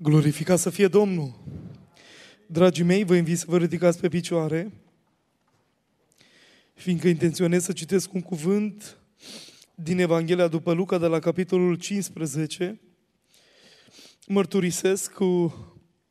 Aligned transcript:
Glorificat 0.00 0.58
să 0.58 0.70
fie 0.70 0.88
Domnul! 0.88 1.34
Dragii 2.46 2.84
mei, 2.84 3.04
vă 3.04 3.14
invit 3.14 3.38
să 3.38 3.44
vă 3.48 3.58
ridicați 3.58 4.00
pe 4.00 4.08
picioare, 4.08 4.72
fiindcă 6.74 7.08
intenționez 7.08 7.64
să 7.64 7.72
citesc 7.72 8.12
un 8.12 8.20
cuvânt 8.20 8.98
din 9.74 9.98
Evanghelia 9.98 10.48
după 10.48 10.72
Luca, 10.72 10.98
de 10.98 11.06
la 11.06 11.18
capitolul 11.18 11.74
15. 11.74 12.80
Mărturisesc 14.26 15.12
cu 15.12 15.54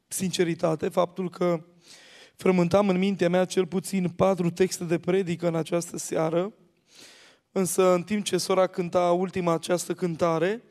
sinceritate 0.08 0.90
faptul 0.90 1.30
că 1.30 1.66
frământam 2.36 2.90
în 2.90 2.98
mintea 2.98 3.30
mea 3.30 3.46
cel 3.46 3.68
puțin 3.68 4.10
patru 4.10 4.50
texte 4.50 4.84
de 4.84 5.00
predică 5.00 5.48
în 5.48 5.56
această 5.56 5.98
seară, 5.98 6.54
însă 7.52 7.94
în 7.94 8.04
timp 8.04 8.24
ce 8.24 8.38
sora 8.38 8.68
cânta 8.68 9.12
ultima 9.12 9.54
această 9.54 9.94
cântare, 9.94 10.64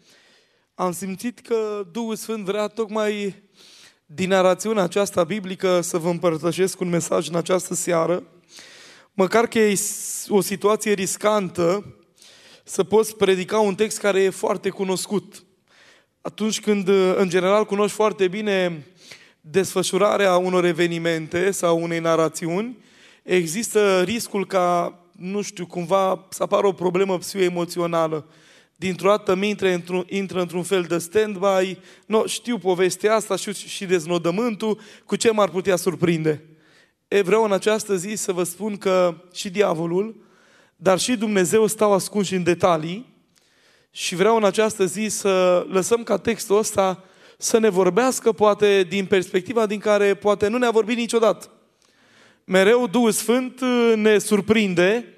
am 0.78 0.92
simțit 0.92 1.38
că 1.38 1.86
Duhul 1.92 2.16
Sfânt 2.16 2.44
vrea 2.44 2.66
tocmai 2.66 3.42
din 4.06 4.28
narațiunea 4.28 4.82
aceasta 4.82 5.24
biblică 5.24 5.80
să 5.80 5.98
vă 5.98 6.08
împărtășesc 6.08 6.80
un 6.80 6.88
mesaj 6.88 7.28
în 7.28 7.34
această 7.34 7.74
seară, 7.74 8.22
măcar 9.12 9.46
că 9.46 9.58
e 9.58 9.78
o 10.28 10.40
situație 10.40 10.92
riscantă 10.92 11.96
să 12.64 12.84
poți 12.84 13.16
predica 13.16 13.58
un 13.58 13.74
text 13.74 13.98
care 13.98 14.22
e 14.22 14.30
foarte 14.30 14.68
cunoscut. 14.68 15.44
Atunci 16.20 16.60
când, 16.60 16.88
în 17.16 17.28
general, 17.28 17.64
cunoști 17.64 17.96
foarte 17.96 18.28
bine 18.28 18.86
desfășurarea 19.40 20.36
unor 20.36 20.64
evenimente 20.64 21.50
sau 21.50 21.82
unei 21.82 21.98
narațiuni, 21.98 22.78
există 23.22 24.02
riscul 24.02 24.46
ca, 24.46 24.98
nu 25.12 25.42
știu, 25.42 25.66
cumva 25.66 26.26
să 26.28 26.42
apară 26.42 26.66
o 26.66 26.72
problemă 26.72 27.18
psihoemoțională 27.18 28.26
dintr-o 28.76 29.08
dată 29.08 29.34
mi 29.34 29.48
intră, 29.48 29.68
într-un, 29.68 30.04
intră 30.08 30.40
într-un 30.40 30.62
fel 30.62 30.82
de 30.82 30.98
stand-by, 30.98 31.78
no, 32.06 32.26
știu 32.26 32.58
povestea 32.58 33.14
asta, 33.14 33.36
știu 33.36 33.52
și 33.52 33.84
deznodământul, 33.84 34.80
cu 35.04 35.16
ce 35.16 35.30
m-ar 35.30 35.48
putea 35.48 35.76
surprinde. 35.76 36.44
E, 37.08 37.20
vreau 37.20 37.44
în 37.44 37.52
această 37.52 37.96
zi 37.96 38.14
să 38.14 38.32
vă 38.32 38.42
spun 38.42 38.76
că 38.76 39.14
și 39.32 39.50
diavolul, 39.50 40.24
dar 40.76 40.98
și 40.98 41.16
Dumnezeu 41.16 41.66
stau 41.66 41.92
ascunși 41.92 42.34
în 42.34 42.42
detalii 42.42 43.14
și 43.90 44.14
vreau 44.14 44.36
în 44.36 44.44
această 44.44 44.84
zi 44.84 45.06
să 45.08 45.66
lăsăm 45.68 46.02
ca 46.02 46.16
textul 46.16 46.58
ăsta 46.58 47.04
să 47.38 47.58
ne 47.58 47.68
vorbească 47.68 48.32
poate 48.32 48.82
din 48.82 49.06
perspectiva 49.06 49.66
din 49.66 49.78
care 49.78 50.14
poate 50.14 50.48
nu 50.48 50.58
ne-a 50.58 50.70
vorbit 50.70 50.96
niciodată. 50.96 51.50
Mereu 52.44 52.86
Duhul 52.86 53.10
Sfânt 53.10 53.60
ne 53.94 54.18
surprinde 54.18 55.15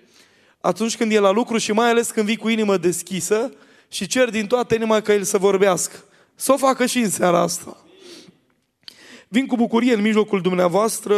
atunci 0.69 0.97
când 0.97 1.13
e 1.13 1.19
la 1.19 1.31
lucru 1.31 1.59
și 1.59 1.73
mai 1.73 1.91
ales 1.91 2.11
când 2.11 2.27
vii 2.27 2.37
cu 2.37 2.49
inimă 2.49 2.77
deschisă 2.77 3.53
și 3.89 4.07
cer 4.07 4.31
din 4.31 4.47
toată 4.47 4.75
inima 4.75 5.01
ca 5.01 5.13
El 5.13 5.23
să 5.23 5.39
vorbească. 5.39 6.05
Să 6.35 6.53
o 6.53 6.57
facă 6.57 6.87
și 6.87 6.99
în 6.99 7.11
seara 7.11 7.41
asta. 7.41 7.77
Vin 9.29 9.47
cu 9.47 9.57
bucurie 9.57 9.95
în 9.95 10.01
mijlocul 10.01 10.41
dumneavoastră, 10.41 11.17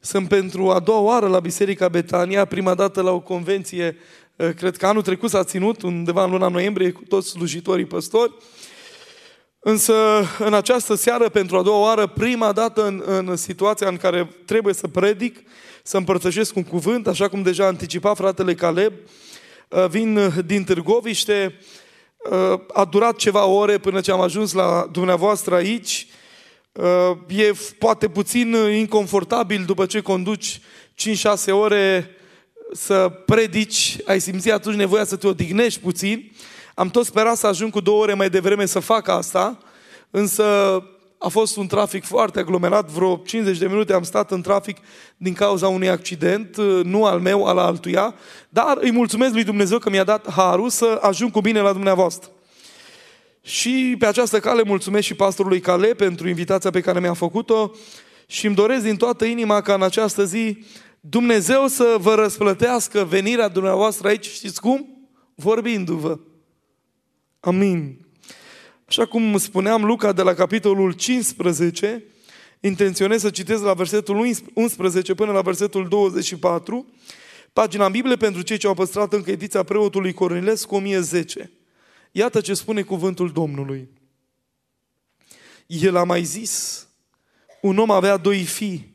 sunt 0.00 0.28
pentru 0.28 0.70
a 0.70 0.78
doua 0.78 0.98
oară 0.98 1.28
la 1.28 1.40
Biserica 1.40 1.88
Betania, 1.88 2.44
prima 2.44 2.74
dată 2.74 3.02
la 3.02 3.10
o 3.10 3.20
convenție, 3.20 3.96
eh, 4.36 4.54
cred 4.54 4.76
că 4.76 4.86
anul 4.86 5.02
trecut 5.02 5.30
s-a 5.30 5.44
ținut, 5.44 5.82
undeva 5.82 6.24
în 6.24 6.30
luna 6.30 6.48
noiembrie, 6.48 6.90
cu 6.90 7.02
toți 7.08 7.28
slujitorii 7.28 7.84
păstori. 7.84 8.32
Însă, 9.60 9.94
în 10.38 10.54
această 10.54 10.94
seară, 10.94 11.28
pentru 11.28 11.56
a 11.56 11.62
doua 11.62 11.78
oară, 11.78 12.06
prima 12.06 12.52
dată 12.52 12.86
în, 12.86 13.02
în 13.06 13.36
situația 13.36 13.88
în 13.88 13.96
care 13.96 14.30
trebuie 14.44 14.74
să 14.74 14.88
predic, 14.88 15.42
să 15.82 15.96
împărtășesc 15.96 16.56
un 16.56 16.64
cuvânt, 16.64 17.06
așa 17.06 17.28
cum 17.28 17.42
deja 17.42 17.66
anticipa 17.66 18.14
fratele 18.14 18.54
Caleb. 18.54 18.92
Uh, 19.68 19.86
vin 19.88 20.16
uh, 20.16 20.34
din 20.44 20.64
Târgoviște, 20.64 21.58
uh, 22.30 22.60
a 22.72 22.84
durat 22.84 23.16
ceva 23.16 23.44
ore 23.44 23.78
până 23.78 24.00
ce 24.00 24.10
am 24.10 24.20
ajuns 24.20 24.52
la 24.52 24.88
dumneavoastră 24.92 25.54
aici. 25.54 26.06
E 27.26 27.52
poate 27.78 28.08
puțin 28.08 28.54
inconfortabil 28.54 29.64
după 29.64 29.86
ce 29.86 30.00
conduci 30.00 30.60
5-6 30.60 31.50
ore 31.50 32.10
să 32.72 33.08
predici, 33.26 33.96
ai 34.06 34.20
simțit 34.20 34.52
atunci 34.52 34.76
nevoia 34.76 35.04
să 35.04 35.16
te 35.16 35.26
odihnești 35.26 35.80
puțin. 35.80 36.32
Am 36.74 36.90
tot 36.90 37.06
sperat 37.06 37.36
să 37.36 37.46
ajung 37.46 37.72
cu 37.72 37.80
două 37.80 38.02
ore 38.02 38.14
mai 38.14 38.30
devreme 38.30 38.66
să 38.66 38.78
fac 38.78 39.08
asta, 39.08 39.58
însă 40.10 40.44
a 41.22 41.28
fost 41.28 41.56
un 41.56 41.66
trafic 41.66 42.04
foarte 42.04 42.38
aglomerat, 42.38 42.90
vreo 42.90 43.16
50 43.16 43.58
de 43.58 43.66
minute 43.66 43.92
am 43.92 44.02
stat 44.02 44.30
în 44.30 44.42
trafic 44.42 44.76
din 45.16 45.32
cauza 45.32 45.68
unui 45.68 45.88
accident, 45.88 46.56
nu 46.82 47.04
al 47.04 47.20
meu, 47.20 47.44
al 47.44 47.58
altuia, 47.58 48.14
dar 48.48 48.76
îi 48.80 48.90
mulțumesc 48.90 49.32
lui 49.32 49.44
Dumnezeu 49.44 49.78
că 49.78 49.90
mi-a 49.90 50.04
dat 50.04 50.30
harul 50.30 50.68
să 50.68 50.98
ajung 51.02 51.30
cu 51.30 51.40
bine 51.40 51.60
la 51.60 51.72
dumneavoastră. 51.72 52.30
Și 53.42 53.94
pe 53.98 54.06
această 54.06 54.38
cale 54.38 54.62
mulțumesc 54.62 55.06
și 55.06 55.14
pastorului 55.14 55.60
Cale 55.60 55.86
pentru 55.94 56.28
invitația 56.28 56.70
pe 56.70 56.80
care 56.80 57.00
mi-a 57.00 57.14
făcut-o 57.14 57.70
și 58.26 58.46
îmi 58.46 58.54
doresc 58.54 58.82
din 58.82 58.96
toată 58.96 59.24
inima 59.24 59.60
ca 59.60 59.74
în 59.74 59.82
această 59.82 60.24
zi 60.24 60.64
Dumnezeu 61.00 61.66
să 61.66 61.96
vă 61.98 62.14
răsplătească 62.14 63.04
venirea 63.04 63.48
dumneavoastră 63.48 64.08
aici, 64.08 64.26
știți 64.26 64.60
cum? 64.60 65.08
Vorbindu-vă. 65.34 66.18
Amin. 67.40 67.99
Așa 68.90 69.06
cum 69.06 69.38
spuneam, 69.38 69.84
Luca 69.84 70.12
de 70.12 70.22
la 70.22 70.34
capitolul 70.34 70.92
15, 70.92 72.04
intenționez 72.60 73.20
să 73.20 73.30
citesc 73.30 73.62
la 73.62 73.74
versetul 73.74 74.16
11 74.54 75.14
până 75.14 75.32
la 75.32 75.40
versetul 75.40 75.88
24, 75.88 76.86
pagina 77.52 77.86
în 77.86 77.92
Biblie 77.92 78.16
pentru 78.16 78.42
cei 78.42 78.56
ce 78.56 78.66
au 78.66 78.74
păstrat 78.74 79.12
încă 79.12 79.30
ediția 79.30 79.62
preotului 79.62 80.12
Cornilescu 80.12 80.74
1010. 80.74 81.50
Iată 82.12 82.40
ce 82.40 82.54
spune 82.54 82.82
cuvântul 82.82 83.32
Domnului. 83.32 83.88
El 85.66 85.96
a 85.96 86.04
mai 86.04 86.24
zis, 86.24 86.86
un 87.60 87.78
om 87.78 87.90
avea 87.90 88.16
doi 88.16 88.42
fii. 88.42 88.94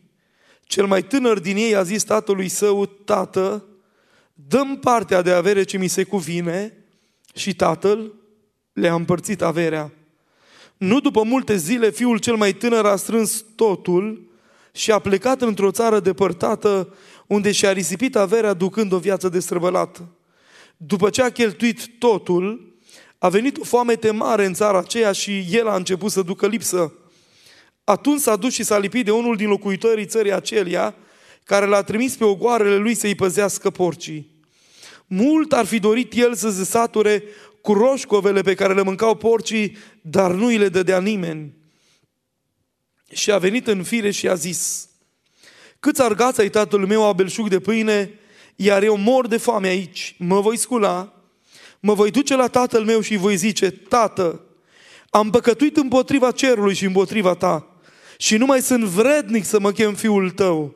Cel 0.64 0.86
mai 0.86 1.04
tânăr 1.04 1.40
din 1.40 1.56
ei 1.58 1.76
a 1.76 1.84
zis 1.84 2.04
tatălui 2.04 2.48
său, 2.48 2.86
tată, 2.86 3.66
dăm 4.34 4.80
partea 4.80 5.22
de 5.22 5.32
avere 5.32 5.64
ce 5.64 5.78
mi 5.78 5.88
se 5.88 6.04
cuvine 6.04 6.86
și 7.34 7.56
tatăl 7.56 8.24
le-a 8.76 8.94
împărțit 8.94 9.42
averea. 9.42 9.92
Nu 10.78 11.00
după 11.00 11.24
multe 11.24 11.56
zile, 11.56 11.92
fiul 11.92 12.18
cel 12.18 12.36
mai 12.36 12.54
tânăr 12.54 12.86
a 12.86 12.96
strâns 12.96 13.46
totul 13.56 14.30
și 14.72 14.92
a 14.92 15.00
plecat 15.00 15.42
într-o 15.42 15.72
țară 15.72 16.00
depărtată, 16.00 16.94
unde 17.28 17.52
și-a 17.52 17.72
risipit 17.72 18.16
averea 18.16 18.54
ducând 18.54 18.92
o 18.92 18.98
viață 18.98 19.30
destrăvălată. 19.30 20.08
După 20.78 21.10
ce 21.10 21.22
a 21.22 21.30
cheltuit 21.30 21.88
totul, 22.00 22.74
a 23.18 23.30
venit 23.30 23.58
o 23.58 23.64
foamete 23.64 24.12
mare 24.12 24.46
în 24.46 24.54
țara 24.54 24.78
aceea 24.78 25.12
și 25.12 25.46
el 25.52 25.68
a 25.68 25.76
început 25.76 26.12
să 26.12 26.22
ducă 26.22 26.48
lipsă. 26.48 26.94
Atunci 27.84 28.20
s-a 28.20 28.36
dus 28.36 28.54
și 28.54 28.64
s-a 28.64 28.78
lipit 28.78 29.06
de 29.06 29.12
unul 29.12 29.36
din 29.36 29.48
locuitorii 29.48 30.06
țării 30.06 30.34
acelea, 30.34 30.96
care 31.44 31.66
l-a 31.66 31.84
trimis 31.84 32.16
pe 32.16 32.24
ogoarele 32.24 32.76
lui 32.76 32.96
să-i 32.96 33.16
păzească 33.16 33.70
porcii. 33.70 34.34
Mult 35.08 35.54
ar 35.54 35.66
fi 35.66 35.80
dorit 35.80 36.14
el 36.14 36.34
să 36.36 36.50
se 36.50 36.64
sature 36.64 37.24
cu 37.66 37.74
roșcovele 37.74 38.42
pe 38.42 38.54
care 38.54 38.74
le 38.74 38.82
mâncau 38.82 39.16
porcii, 39.16 39.78
dar 40.02 40.32
nu 40.32 40.46
îi 40.46 40.58
le 40.58 40.70
dădea 40.70 41.00
nimeni. 41.00 41.54
Și 43.12 43.32
a 43.32 43.38
venit 43.38 43.68
în 43.68 43.84
fire 43.84 44.12
și 44.12 44.28
a 44.28 44.34
zis, 44.34 44.90
câți 45.80 46.02
argați 46.02 46.42
ai 46.42 46.50
tatăl 46.50 46.86
meu 46.86 47.04
au 47.04 47.14
belșug 47.14 47.50
de 47.50 47.60
pâine, 47.60 48.20
iar 48.56 48.84
eu 48.84 48.98
mor 48.98 49.28
de 49.28 49.38
foame 49.38 49.68
aici, 49.68 50.16
mă 50.18 50.42
voi 50.42 50.58
scula, 50.58 51.14
mă 51.80 51.94
voi 51.94 52.12
duce 52.12 52.36
la 52.36 52.48
tatăl 52.48 52.84
meu 52.84 53.02
și 53.02 53.16
voi 53.16 53.36
zice, 53.36 53.72
tată, 53.72 54.42
am 55.10 55.30
păcătuit 55.30 55.78
împotriva 55.78 56.32
cerului 56.32 56.74
și 56.74 56.86
împotriva 56.86 57.34
ta 57.34 57.76
și 58.18 58.38
nu 58.38 58.46
mai 58.46 58.62
sunt 58.62 58.84
vrednic 58.84 59.46
să 59.46 59.60
mă 59.60 59.72
chem 59.72 59.94
fiul 59.94 60.32
tău. 60.32 60.76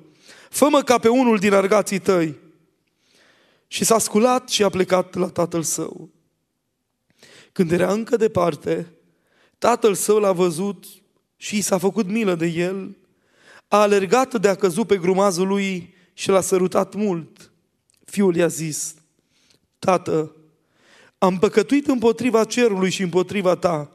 Fă-mă 0.49 0.81
ca 0.81 0.97
pe 0.97 1.07
unul 1.07 1.37
din 1.37 1.53
argații 1.53 1.99
tăi. 1.99 2.37
Și 3.67 3.85
s-a 3.85 3.97
sculat 3.97 4.49
și 4.49 4.63
a 4.63 4.69
plecat 4.69 5.15
la 5.15 5.27
tatăl 5.27 5.63
său. 5.63 6.17
Când 7.59 7.71
era 7.71 7.91
încă 7.91 8.17
departe, 8.17 8.93
tatăl 9.57 9.93
său 9.93 10.17
l-a 10.17 10.31
văzut 10.31 10.85
și 11.35 11.57
i 11.57 11.61
s-a 11.61 11.77
făcut 11.77 12.07
milă 12.07 12.35
de 12.35 12.45
el, 12.45 12.97
a 13.67 13.81
alergat 13.81 14.41
de 14.41 14.47
a 14.47 14.55
căzut 14.55 14.87
pe 14.87 14.97
grumazul 14.97 15.47
lui 15.47 15.93
și 16.13 16.29
l-a 16.29 16.41
sărutat 16.41 16.93
mult. 16.93 17.51
Fiul 18.05 18.35
i-a 18.35 18.47
zis, 18.47 18.95
Tată, 19.79 20.35
am 21.17 21.39
păcătuit 21.39 21.87
împotriva 21.87 22.43
cerului 22.43 22.89
și 22.89 23.01
împotriva 23.01 23.55
ta. 23.55 23.91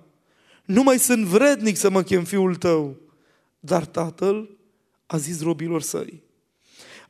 Nu 0.64 0.82
mai 0.82 0.98
sunt 0.98 1.24
vrednic 1.24 1.76
să 1.76 1.90
mă 1.90 2.02
chem 2.02 2.24
fiul 2.24 2.56
tău. 2.56 2.96
Dar 3.60 3.84
tatăl 3.84 4.50
a 5.06 5.16
zis 5.16 5.42
robilor 5.42 5.82
săi, 5.82 6.22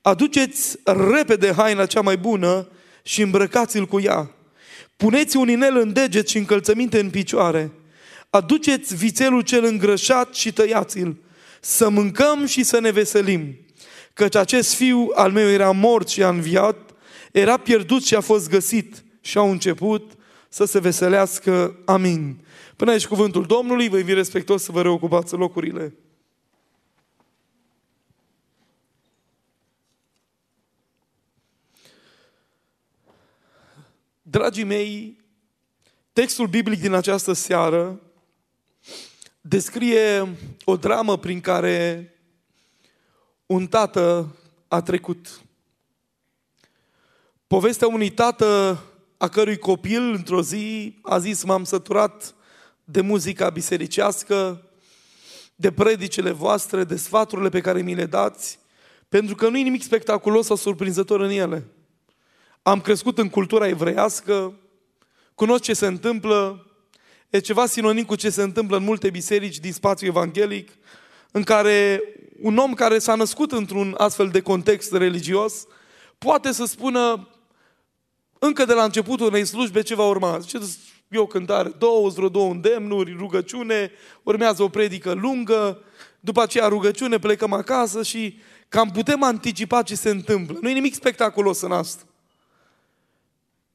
aduceți 0.01 0.79
repede 0.85 1.53
haina 1.53 1.87
cea 1.87 2.01
mai 2.01 2.17
bună 2.17 2.69
și 3.03 3.23
îmbrăcați-l 3.23 3.87
cu 3.87 4.01
ea 4.01 4.35
Puneți 4.97 5.37
un 5.37 5.49
inel 5.49 5.77
în 5.77 5.93
deget 5.93 6.29
și 6.29 6.39
încălțăminte 6.39 7.01
în 7.01 7.11
picioare. 7.11 7.73
Aduceți 8.31 8.97
vițelul 8.97 9.41
cel 9.41 9.65
îngrășat 9.65 10.35
și 10.35 10.53
tăiați-l. 10.53 11.17
Să 11.61 11.89
mâncăm 11.89 12.47
și 12.47 12.63
să 12.63 12.81
ne 12.81 12.91
veselim. 12.91 13.57
Căci 14.13 14.35
acest 14.35 14.75
fiu 14.75 15.11
al 15.15 15.33
meu 15.33 15.49
era 15.49 15.71
mort 15.71 16.09
și 16.09 16.23
a 16.23 16.29
înviat, 16.29 16.91
era 17.33 17.57
pierdut 17.57 18.05
și 18.05 18.15
a 18.15 18.21
fost 18.21 18.49
găsit. 18.49 19.05
Și 19.21 19.39
au 19.39 19.51
început 19.51 20.13
să 20.49 20.65
se 20.65 20.79
veselească. 20.79 21.79
Amin. 21.85 22.37
Până 22.77 22.91
aici 22.91 23.07
cuvântul 23.07 23.45
Domnului, 23.45 23.89
vă 23.89 23.99
invit 23.99 24.15
respectos 24.15 24.63
să 24.63 24.73
vă 24.73 24.83
reocupați 24.83 25.35
locurile. 25.35 25.95
Dragii 34.35 34.65
mei, 34.65 35.21
textul 36.13 36.47
biblic 36.47 36.81
din 36.81 36.93
această 36.93 37.33
seară 37.33 38.01
descrie 39.41 40.37
o 40.65 40.77
dramă 40.77 41.19
prin 41.19 41.41
care 41.41 42.13
un 43.47 43.67
tată 43.67 44.37
a 44.69 44.83
trecut. 44.83 45.41
Povestea 47.47 47.89
unui 47.89 48.11
tată 48.11 48.83
a 49.17 49.29
cărui 49.29 49.59
copil 49.59 50.13
într-o 50.13 50.43
zi 50.43 50.99
a 51.03 51.19
zis 51.19 51.45
m-am 51.45 51.65
săturat 51.65 52.35
de 52.85 53.01
muzica 53.01 53.51
bisericească, 53.51 54.63
de 55.55 55.73
predicele 55.73 56.31
voastre, 56.31 56.85
de 56.85 56.97
sfaturile 56.97 57.49
pe 57.49 57.61
care 57.61 57.83
mi 57.83 57.95
le 57.95 58.07
dați, 58.07 58.59
pentru 59.09 59.35
că 59.35 59.49
nu 59.49 59.59
e 59.59 59.63
nimic 59.63 59.83
spectaculos 59.83 60.47
sau 60.47 60.57
surprinzător 60.57 61.21
în 61.21 61.31
ele. 61.31 61.69
Am 62.67 62.81
crescut 62.81 63.19
în 63.19 63.29
cultura 63.29 63.69
evreiască, 63.69 64.55
cunosc 65.35 65.63
ce 65.63 65.75
se 65.75 65.87
întâmplă, 65.87 66.67
e 67.31 67.39
ceva 67.39 67.67
sinonim 67.67 68.05
cu 68.05 68.15
ce 68.15 68.31
se 68.31 68.43
întâmplă 68.43 68.77
în 68.77 68.85
multe 68.85 69.11
biserici 69.11 69.59
din 69.59 69.73
spațiu 69.73 70.07
evanghelic, 70.07 70.71
în 71.31 71.43
care 71.43 72.03
un 72.41 72.57
om 72.57 72.75
care 72.75 72.99
s-a 72.99 73.15
născut 73.15 73.53
într-un 73.53 73.95
astfel 73.99 74.29
de 74.29 74.41
context 74.41 74.93
religios 74.93 75.67
poate 76.19 76.53
să 76.53 76.65
spună 76.65 77.29
încă 78.39 78.65
de 78.65 78.73
la 78.73 78.85
începutul 78.85 79.27
unei 79.27 79.45
slujbe 79.45 79.83
ce 79.83 79.95
va 79.95 80.07
urma. 80.07 80.39
Zice, 80.39 80.59
e 81.09 81.19
o 81.19 81.27
cântare, 81.27 81.73
două, 81.79 82.09
vreo 82.09 82.29
două 82.29 82.51
îndemnuri, 82.51 83.17
rugăciune, 83.19 83.91
urmează 84.23 84.63
o 84.63 84.69
predică 84.69 85.13
lungă, 85.13 85.83
după 86.21 86.43
aceea 86.43 86.69
rugăciune, 86.69 87.19
plecăm 87.19 87.53
acasă 87.53 88.03
și 88.03 88.39
cam 88.69 88.91
putem 88.91 89.23
anticipa 89.23 89.83
ce 89.83 89.95
se 89.95 90.11
întâmplă. 90.11 90.59
Nu 90.61 90.69
e 90.69 90.73
nimic 90.73 90.95
spectaculos 90.95 91.61
în 91.61 91.73
asta. 91.73 92.05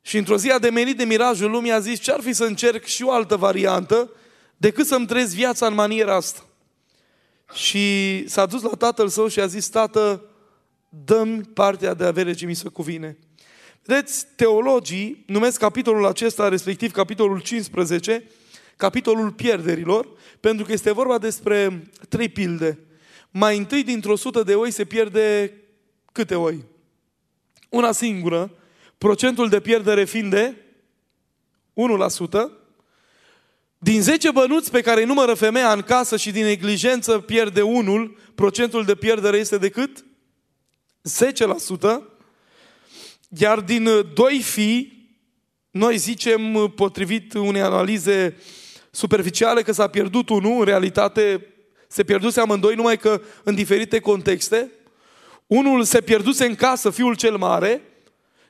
Și 0.01 0.18
într-o 0.18 0.38
zi 0.38 0.51
a 0.51 0.60
demenit 0.60 0.98
de 0.98 1.04
mirajul 1.04 1.51
lumii, 1.51 1.72
a 1.72 1.80
zis, 1.80 2.00
ce-ar 2.00 2.22
fi 2.22 2.34
să 2.34 2.44
încerc 2.44 2.86
și 2.86 3.04
o 3.04 3.12
altă 3.12 3.36
variantă 3.36 4.12
decât 4.57 4.86
să-mi 4.86 5.06
trăiesc 5.06 5.34
viața 5.34 5.68
în 5.68 5.74
maniera 5.74 6.16
asta. 6.16 6.46
Și 7.54 8.24
s-a 8.28 8.46
dus 8.46 8.62
la 8.62 8.75
tatăl 8.78 9.07
său 9.07 9.28
și 9.28 9.40
a 9.40 9.46
zis, 9.46 9.68
tată, 9.68 10.24
dă-mi 10.90 11.42
partea 11.42 11.94
de 11.94 12.06
avere 12.06 12.34
ce 12.34 12.46
mi 12.46 12.54
se 12.54 12.69
cuvine. 12.69 13.18
Vedeți, 13.84 14.25
teologii 14.36 15.24
numesc 15.28 15.60
capitolul 15.60 16.06
acesta, 16.06 16.48
respectiv 16.48 16.92
capitolul 16.92 17.40
15, 17.40 18.24
capitolul 18.75 19.31
pierderilor, 19.31 20.07
pentru 20.40 20.66
că 20.66 20.72
este 20.72 20.92
vorba 20.92 21.18
despre 21.18 21.90
trei 22.10 22.30
pilde. 22.30 22.80
Mai 23.31 23.57
întâi, 23.57 23.84
dintr-o 23.84 24.16
sută 24.16 24.44
de 24.44 24.56
oi 24.56 24.72
se 24.72 24.86
pierde 24.86 25.54
câte 26.12 26.36
oi? 26.36 26.66
Una 27.69 27.92
singură, 27.92 28.52
procentul 29.00 29.50
de 29.50 29.60
pierdere 29.60 30.06
fiind 30.06 30.31
de 30.31 30.56
1%, 31.74 32.51
din 33.78 34.01
10 34.01 34.31
bănuți 34.31 34.72
pe 34.72 34.81
care 34.81 35.00
îi 35.00 35.06
numără 35.06 35.34
femeia 35.34 35.72
în 35.72 35.81
casă 35.81 36.18
și 36.18 36.31
din 36.31 36.44
neglijență 36.44 37.19
pierde 37.19 37.62
unul, 37.62 38.18
procentul 38.36 38.86
de 38.86 38.96
pierdere 38.96 39.38
este 39.38 39.57
de 39.57 39.69
cât? 39.69 40.06
10%. 41.80 42.01
Iar 43.38 43.60
din 43.60 43.90
doi 44.13 44.42
fii, 44.42 45.10
noi 45.72 45.98
zicem, 45.98 46.72
potrivit 46.75 47.34
unei 47.34 47.62
analize 47.62 48.38
superficiale, 48.92 49.62
că 49.62 49.72
s-a 49.72 49.88
pierdut 49.88 50.30
unul, 50.30 50.60
în 50.60 50.66
realitate 50.66 51.48
se 51.88 52.04
pierduse 52.04 52.40
amândoi, 52.40 52.75
numai 52.75 52.98
că 52.98 53.22
în 53.44 53.56
diferite 53.56 54.00
contexte. 54.00 54.72
Unul 55.48 55.84
se 55.84 56.02
pierduse 56.02 56.45
în 56.45 56.56
casă, 56.56 56.90
fiul 56.90 57.16
cel 57.16 57.38
mare, 57.38 57.81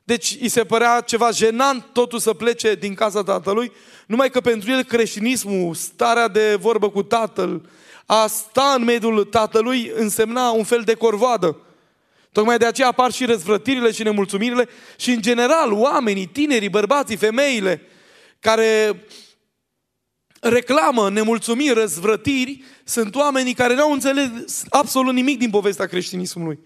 deci 0.10 0.38
îi 0.42 0.50
se 0.50 0.64
părea 0.64 1.02
ceva 1.02 1.32
jenant 1.32 1.86
totul 1.92 2.20
să 2.20 2.34
plece 2.34 2.76
din 2.76 2.94
casa 2.94 3.24
tatălui, 3.24 3.72
numai 4.08 4.30
că 4.30 4.40
pentru 4.40 4.72
el 4.72 4.84
creștinismul, 4.84 5.74
starea 5.74 6.28
de 6.28 6.56
vorbă 6.56 6.90
cu 6.90 7.04
tatăl, 7.04 7.70
a 8.06 8.28
sta 8.28 8.74
în 8.78 8.84
mediul 8.84 9.24
tatălui 9.24 9.92
însemna 9.96 10.50
un 10.50 10.64
fel 10.64 10.82
de 10.82 10.94
corvoadă. 10.94 11.58
Tocmai 12.32 12.58
de 12.58 12.66
aceea 12.66 12.88
apar 12.88 13.12
și 13.12 13.26
răzvrătirile 13.26 13.92
și 13.92 14.04
nemulțumirile 14.04 14.70
și 14.98 15.12
în 15.12 15.22
general 15.22 15.74
oamenii, 15.74 16.26
tinerii, 16.26 16.70
bărbații, 16.70 17.16
femeile 17.16 17.82
care 18.40 19.04
reclamă 20.40 21.10
nemulțumiri, 21.10 21.74
răzvrătiri, 21.74 22.64
sunt 22.84 23.16
oamenii 23.16 23.54
care 23.54 23.76
nu 23.76 23.82
au 23.82 23.92
înțeles 23.92 24.64
absolut 24.70 25.14
nimic 25.14 25.40
din 25.40 25.50
povestea 25.50 25.86
creștinismului. 25.86 26.60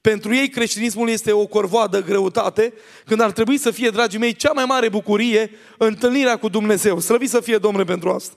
Pentru 0.00 0.34
ei 0.34 0.48
creștinismul 0.48 1.08
este 1.08 1.32
o 1.32 1.46
corvoadă 1.46 2.02
greutate, 2.02 2.72
când 3.06 3.20
ar 3.20 3.30
trebui 3.30 3.58
să 3.58 3.70
fie, 3.70 3.90
dragii 3.90 4.18
mei, 4.18 4.32
cea 4.32 4.52
mai 4.52 4.64
mare 4.64 4.88
bucurie 4.88 5.50
întâlnirea 5.78 6.36
cu 6.36 6.48
Dumnezeu. 6.48 7.00
Slăvit 7.00 7.30
să 7.30 7.40
fie 7.40 7.58
Domnule 7.58 7.84
pentru 7.84 8.10
asta. 8.10 8.34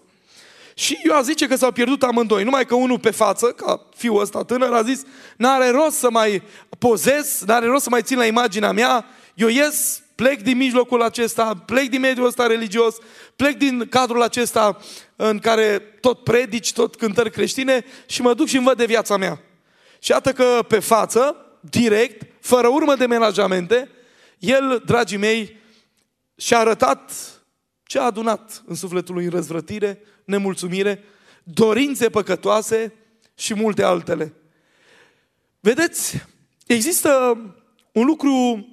Și 0.76 0.98
eu 1.04 1.16
a 1.16 1.22
zice 1.22 1.48
că 1.48 1.56
s-au 1.56 1.72
pierdut 1.72 2.04
amândoi, 2.04 2.44
numai 2.44 2.66
că 2.66 2.76
unul 2.76 3.00
pe 3.00 3.12
față, 3.12 3.48
ca 3.48 3.86
fiul 3.96 4.22
ăsta 4.22 4.44
tânăr, 4.44 4.74
a 4.74 4.82
zis, 4.82 5.02
n-are 5.38 5.70
rost 5.70 5.98
să 5.98 6.10
mai 6.10 6.42
pozez, 6.80 7.44
n-are 7.46 7.66
rost 7.66 7.84
să 7.84 7.90
mai 7.90 8.02
țin 8.02 8.18
la 8.18 8.26
imaginea 8.26 8.72
mea, 8.72 9.06
eu 9.34 9.48
ies, 9.48 10.02
plec 10.16 10.42
din 10.42 10.58
mijlocul 10.58 11.02
acesta, 11.02 11.64
plec 11.66 11.90
din 11.90 12.00
mediul 12.00 12.26
ăsta 12.26 12.48
religios, 12.48 12.96
plec 13.36 13.58
din 13.58 13.88
cadrul 13.90 14.22
acesta 14.22 14.78
în 15.16 15.40
care 15.40 15.80
tot 15.80 16.24
predici, 16.24 16.74
tot 16.74 16.96
cântări 16.96 17.32
creștine 17.32 17.86
și 18.06 18.22
mă 18.22 18.34
duc 18.34 18.48
și 18.48 18.56
îmi 18.56 18.66
văd 18.66 18.78
de 18.78 18.86
viața 18.86 19.18
mea. 19.18 19.42
Și 20.00 20.12
iată 20.12 20.32
că 20.32 20.66
pe 20.68 20.80
față, 20.80 21.36
direct, 21.70 22.28
fără 22.40 22.68
urmă 22.68 22.96
de 22.96 23.06
menajamente, 23.06 23.90
el, 24.40 24.82
dragii 24.86 25.18
mei, 25.18 25.62
și-a 26.36 26.60
arătat 26.60 27.12
ce 27.84 28.00
a 28.00 28.04
adunat 28.04 28.64
în 28.66 28.76
sufletul 28.76 29.14
lui 29.14 29.24
în 29.24 29.30
răzvrătire, 29.30 30.02
nemulțumire, 30.26 31.04
dorințe 31.44 32.10
păcătoase 32.10 32.94
și 33.36 33.54
multe 33.54 33.84
altele. 33.84 34.34
Vedeți, 35.60 36.26
există 36.66 37.38
un 37.92 38.06
lucru 38.06 38.68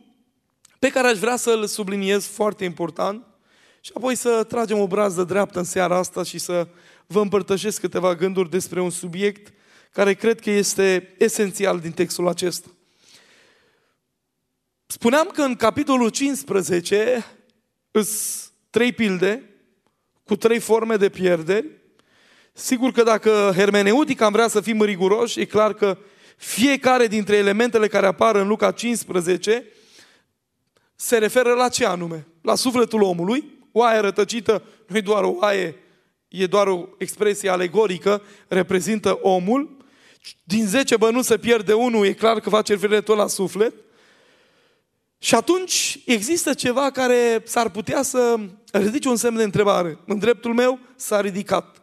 pe 0.79 0.91
care 0.91 1.09
aș 1.09 1.19
vrea 1.19 1.37
să-l 1.37 1.67
subliniez 1.67 2.27
foarte 2.27 2.65
important 2.65 3.25
și 3.81 3.91
apoi 3.95 4.15
să 4.15 4.45
tragem 4.45 4.79
o 4.79 4.87
brază 4.87 5.25
dreaptă 5.25 5.59
în 5.59 5.65
seara 5.65 5.97
asta 5.97 6.23
și 6.23 6.39
să 6.39 6.69
vă 7.07 7.21
împărtășesc 7.21 7.81
câteva 7.81 8.15
gânduri 8.15 8.51
despre 8.51 8.81
un 8.81 8.91
subiect 8.91 9.53
care 9.93 10.15
cred 10.15 10.41
că 10.41 10.51
este 10.51 11.15
esențial 11.19 11.81
din 11.81 11.93
textul 11.93 12.29
acesta. 12.29 12.69
Spuneam 14.91 15.31
că 15.33 15.43
în 15.43 15.55
capitolul 15.55 16.09
15 16.09 17.27
îs 17.91 18.43
trei 18.71 18.93
pilde 18.93 19.51
cu 20.25 20.37
trei 20.37 20.59
forme 20.59 20.97
de 20.97 21.09
pierderi. 21.09 21.67
Sigur 22.53 22.93
că 22.93 23.03
dacă 23.03 23.53
hermeneutic 23.55 24.21
am 24.21 24.33
vrea 24.33 24.49
să 24.49 24.61
fim 24.61 24.83
riguroși, 24.83 25.41
e 25.41 25.45
clar 25.45 25.75
că 25.75 25.99
fiecare 26.37 27.07
dintre 27.07 27.37
elementele 27.37 27.89
care 27.89 28.07
apar 28.07 28.37
în 28.37 28.47
Luca 28.47 28.71
15 28.71 29.65
se 30.95 31.19
referă 31.19 31.53
la 31.53 31.69
ce 31.69 31.87
anume? 31.87 32.27
La 32.43 32.55
sufletul 32.55 33.03
omului. 33.03 33.59
Oaia 33.73 34.01
rătăcită 34.01 34.63
nu 34.87 34.97
e 34.97 35.01
doar 35.01 35.25
o 35.25 35.35
oaie, 35.41 35.77
e 36.29 36.47
doar 36.47 36.67
o 36.67 36.89
expresie 36.99 37.49
alegorică, 37.49 38.23
reprezintă 38.49 39.19
omul. 39.23 39.77
Din 40.45 40.67
10 40.67 40.97
bănuți 40.97 41.27
se 41.27 41.39
pierde 41.39 41.73
unul, 41.73 42.07
e 42.07 42.13
clar 42.13 42.41
că 42.41 42.51
face 42.51 42.73
referire 42.73 43.01
tot 43.01 43.17
la 43.17 43.27
suflet. 43.27 43.75
Și 45.23 45.35
atunci 45.35 46.01
există 46.05 46.55
ceva 46.55 46.91
care 46.91 47.43
s-ar 47.45 47.71
putea 47.71 48.03
să 48.03 48.41
ridice 48.73 49.09
un 49.09 49.17
semn 49.17 49.37
de 49.37 49.43
întrebare. 49.43 49.99
În 50.07 50.19
dreptul 50.19 50.55
meu 50.55 50.79
s-a 50.97 51.21
ridicat. 51.21 51.83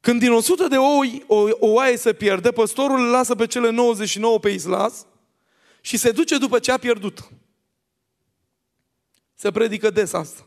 Când 0.00 0.20
din 0.20 0.32
100 0.32 0.68
de 0.68 0.76
oi 0.76 1.24
o, 1.26 1.48
o 1.50 1.66
oaie 1.66 1.96
se 1.96 2.12
pierde, 2.12 2.50
păstorul 2.50 2.98
îl 2.98 3.10
lasă 3.10 3.34
pe 3.34 3.46
cele 3.46 3.70
99 3.70 4.38
pe 4.38 4.48
islas 4.48 5.06
și 5.80 5.96
se 5.96 6.10
duce 6.10 6.38
după 6.38 6.58
ce 6.58 6.72
a 6.72 6.76
pierdut. 6.76 7.18
Se 9.34 9.50
predică 9.50 9.90
des 9.90 10.12
asta. 10.12 10.46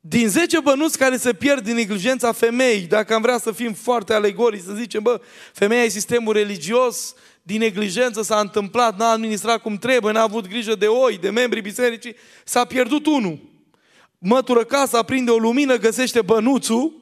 Din 0.00 0.28
10 0.28 0.60
bănuți 0.60 0.98
care 0.98 1.16
se 1.16 1.32
pierd 1.32 1.64
din 1.64 1.74
neglijența 1.74 2.32
femeii, 2.32 2.86
dacă 2.86 3.14
am 3.14 3.22
vrea 3.22 3.38
să 3.38 3.52
fim 3.52 3.72
foarte 3.72 4.12
alegorii, 4.12 4.60
să 4.60 4.72
zicem, 4.72 5.02
bă, 5.02 5.20
femeia 5.52 5.84
e 5.84 5.88
sistemul 5.88 6.32
religios, 6.32 7.14
din 7.46 7.58
neglijență 7.58 8.22
s-a 8.22 8.40
întâmplat, 8.40 8.98
n-a 8.98 9.10
administrat 9.10 9.62
cum 9.62 9.76
trebuie, 9.76 10.12
n-a 10.12 10.22
avut 10.22 10.48
grijă 10.48 10.74
de 10.74 10.86
oi, 10.86 11.18
de 11.18 11.30
membrii 11.30 11.62
bisericii, 11.62 12.16
s-a 12.44 12.64
pierdut 12.64 13.06
unul. 13.06 13.38
Mătură 14.18 14.64
casa, 14.64 15.02
prinde 15.02 15.30
o 15.30 15.36
lumină, 15.36 15.76
găsește 15.76 16.22
bănuțul 16.22 16.92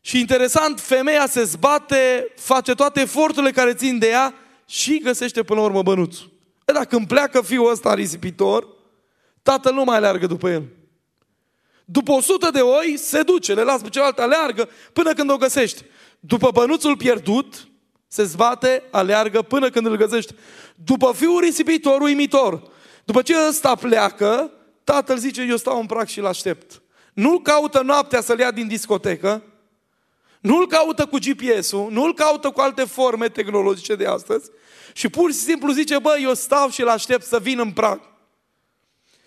și 0.00 0.18
interesant, 0.20 0.80
femeia 0.80 1.26
se 1.26 1.44
zbate, 1.44 2.32
face 2.36 2.74
toate 2.74 3.00
eforturile 3.00 3.50
care 3.50 3.74
țin 3.74 3.98
de 3.98 4.08
ea 4.08 4.34
și 4.66 4.98
găsește 4.98 5.42
până 5.42 5.60
la 5.60 5.66
urmă 5.66 5.82
bănuțul. 5.82 6.30
E 6.66 6.72
dacă 6.72 6.96
îmi 6.96 7.06
pleacă 7.06 7.42
fiul 7.42 7.70
ăsta 7.70 7.94
risipitor, 7.94 8.66
tatăl 9.42 9.74
nu 9.74 9.84
mai 9.84 9.96
aleargă 9.96 10.26
după 10.26 10.50
el. 10.50 10.64
După 11.84 12.12
o 12.12 12.20
sută 12.20 12.50
de 12.50 12.60
oi 12.60 12.96
se 12.96 13.22
duce, 13.22 13.54
le 13.54 13.62
lasă 13.62 13.82
pe 13.82 13.88
celălalt, 13.88 14.18
aleargă 14.18 14.68
până 14.92 15.12
când 15.12 15.30
o 15.30 15.36
găsești. 15.36 15.84
După 16.20 16.50
bănuțul 16.50 16.96
pierdut, 16.96 17.69
se 18.12 18.24
zbate, 18.24 18.82
aleargă 18.90 19.42
până 19.42 19.70
când 19.70 19.86
îl 19.86 19.96
găsești. 19.96 20.34
După 20.84 21.12
fiul 21.16 21.40
risipitor, 21.40 22.00
uimitor. 22.00 22.62
După 23.04 23.22
ce 23.22 23.34
ăsta 23.48 23.74
pleacă, 23.74 24.50
tatăl 24.84 25.16
zice, 25.16 25.46
eu 25.48 25.56
stau 25.56 25.80
în 25.80 25.86
prag 25.86 26.06
și-l 26.06 26.26
aștept. 26.26 26.82
Nu-l 27.12 27.42
caută 27.42 27.80
noaptea 27.80 28.20
să-l 28.20 28.38
ia 28.38 28.50
din 28.50 28.68
discotecă, 28.68 29.42
nu-l 30.40 30.66
caută 30.66 31.06
cu 31.06 31.18
GPS-ul, 31.18 31.88
nu-l 31.90 32.14
caută 32.14 32.50
cu 32.50 32.60
alte 32.60 32.84
forme 32.84 33.28
tehnologice 33.28 33.94
de 33.94 34.06
astăzi 34.06 34.50
și 34.92 35.08
pur 35.08 35.32
și 35.32 35.38
simplu 35.38 35.72
zice, 35.72 35.98
bă, 35.98 36.16
eu 36.22 36.34
stau 36.34 36.70
și-l 36.70 36.88
aștept 36.88 37.24
să 37.24 37.38
vină 37.38 37.62
în 37.62 37.70
prag. 37.70 38.00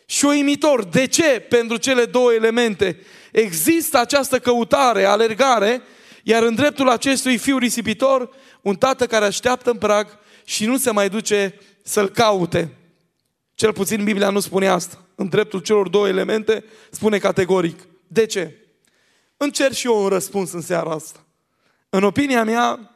Și 0.06 0.26
uimitor, 0.26 0.84
de 0.84 1.08
ce 1.08 1.46
pentru 1.50 1.78
cele 1.78 2.06
două 2.06 2.34
elemente 2.34 3.00
există 3.32 4.00
această 4.00 4.40
căutare, 4.40 5.04
alergare, 5.04 5.82
iar 6.24 6.44
în 6.44 6.56
dreptul 6.56 6.90
acestui 6.90 7.38
fiu 7.38 7.58
risipitor, 7.58 8.30
un 8.64 8.76
tată 8.76 9.08
care 9.08 9.26
așteaptă 9.26 9.70
în 9.70 9.78
prag 9.78 10.20
și 10.44 10.66
nu 10.66 10.78
se 10.78 10.92
mai 10.92 11.10
duce 11.10 11.60
să-l 11.84 12.10
caute. 12.10 12.78
Cel 13.54 13.74
puțin 13.74 14.04
Biblia 14.04 14.30
nu 14.30 14.40
spune 14.40 14.68
asta. 14.68 15.04
În 15.16 15.30
dreptul 15.30 15.60
celor 15.60 15.90
două 15.90 16.08
elemente 16.08 16.64
spune 16.92 17.18
categoric. 17.18 17.88
De 18.08 18.26
ce? 18.26 18.58
Încerc 19.38 19.74
și 19.74 19.88
eu 19.88 20.04
un 20.04 20.08
răspuns 20.08 20.52
în 20.52 20.62
seara 20.62 20.92
asta. 20.92 21.26
În 21.90 22.04
opinia 22.04 22.44
mea, 22.44 22.94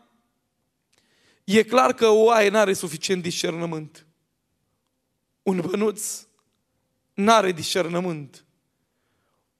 e 1.44 1.64
clar 1.64 1.94
că 1.94 2.08
o 2.08 2.30
aie 2.30 2.50
n-are 2.50 2.74
suficient 2.74 3.22
discernământ. 3.22 4.06
Un 5.44 5.62
bănuț 5.62 6.26
n-are 7.14 7.52
discernământ. 7.52 8.46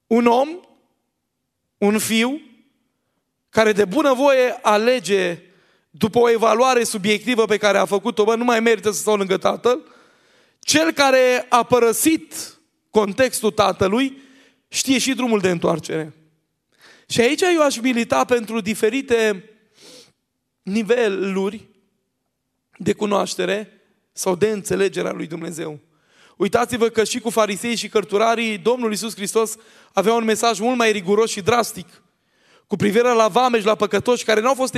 Un 0.06 0.26
om, 0.26 0.48
un 1.78 1.98
fiu, 1.98 2.40
care 3.48 3.72
de 3.72 3.84
bunăvoie 3.84 4.58
alege 4.62 5.42
după 5.90 6.18
o 6.18 6.30
evaluare 6.30 6.84
subiectivă 6.84 7.44
pe 7.44 7.56
care 7.56 7.78
a 7.78 7.84
făcut-o, 7.84 8.24
bă, 8.24 8.34
nu 8.34 8.44
mai 8.44 8.60
merită 8.60 8.90
să 8.90 9.00
stau 9.00 9.16
lângă 9.16 9.36
tatăl, 9.36 9.82
cel 10.60 10.92
care 10.92 11.46
a 11.48 11.62
părăsit 11.62 12.58
contextul 12.90 13.50
tatălui 13.50 14.22
știe 14.68 14.98
și 14.98 15.14
drumul 15.14 15.40
de 15.40 15.50
întoarcere. 15.50 16.12
Și 17.08 17.20
aici 17.20 17.40
eu 17.40 17.62
aș 17.62 17.78
milita 17.78 18.24
pentru 18.24 18.60
diferite 18.60 19.50
niveluri 20.62 21.68
de 22.76 22.92
cunoaștere 22.92 23.82
sau 24.12 24.36
de 24.36 24.48
înțelegere 24.50 25.08
a 25.08 25.12
lui 25.12 25.26
Dumnezeu. 25.26 25.80
Uitați-vă 26.36 26.88
că 26.88 27.04
și 27.04 27.18
cu 27.20 27.30
farisei 27.30 27.76
și 27.76 27.88
cărturarii, 27.88 28.58
Domnul 28.58 28.90
Iisus 28.90 29.14
Hristos 29.14 29.56
avea 29.92 30.12
un 30.12 30.24
mesaj 30.24 30.58
mult 30.58 30.76
mai 30.76 30.92
riguros 30.92 31.30
și 31.30 31.40
drastic 31.40 31.86
cu 32.68 32.76
privire 32.76 33.12
la 33.12 33.28
vameși, 33.28 33.64
la 33.64 33.74
păcătoși 33.74 34.24
care 34.24 34.40
nu 34.40 34.48
au 34.48 34.54
fost 34.54 34.76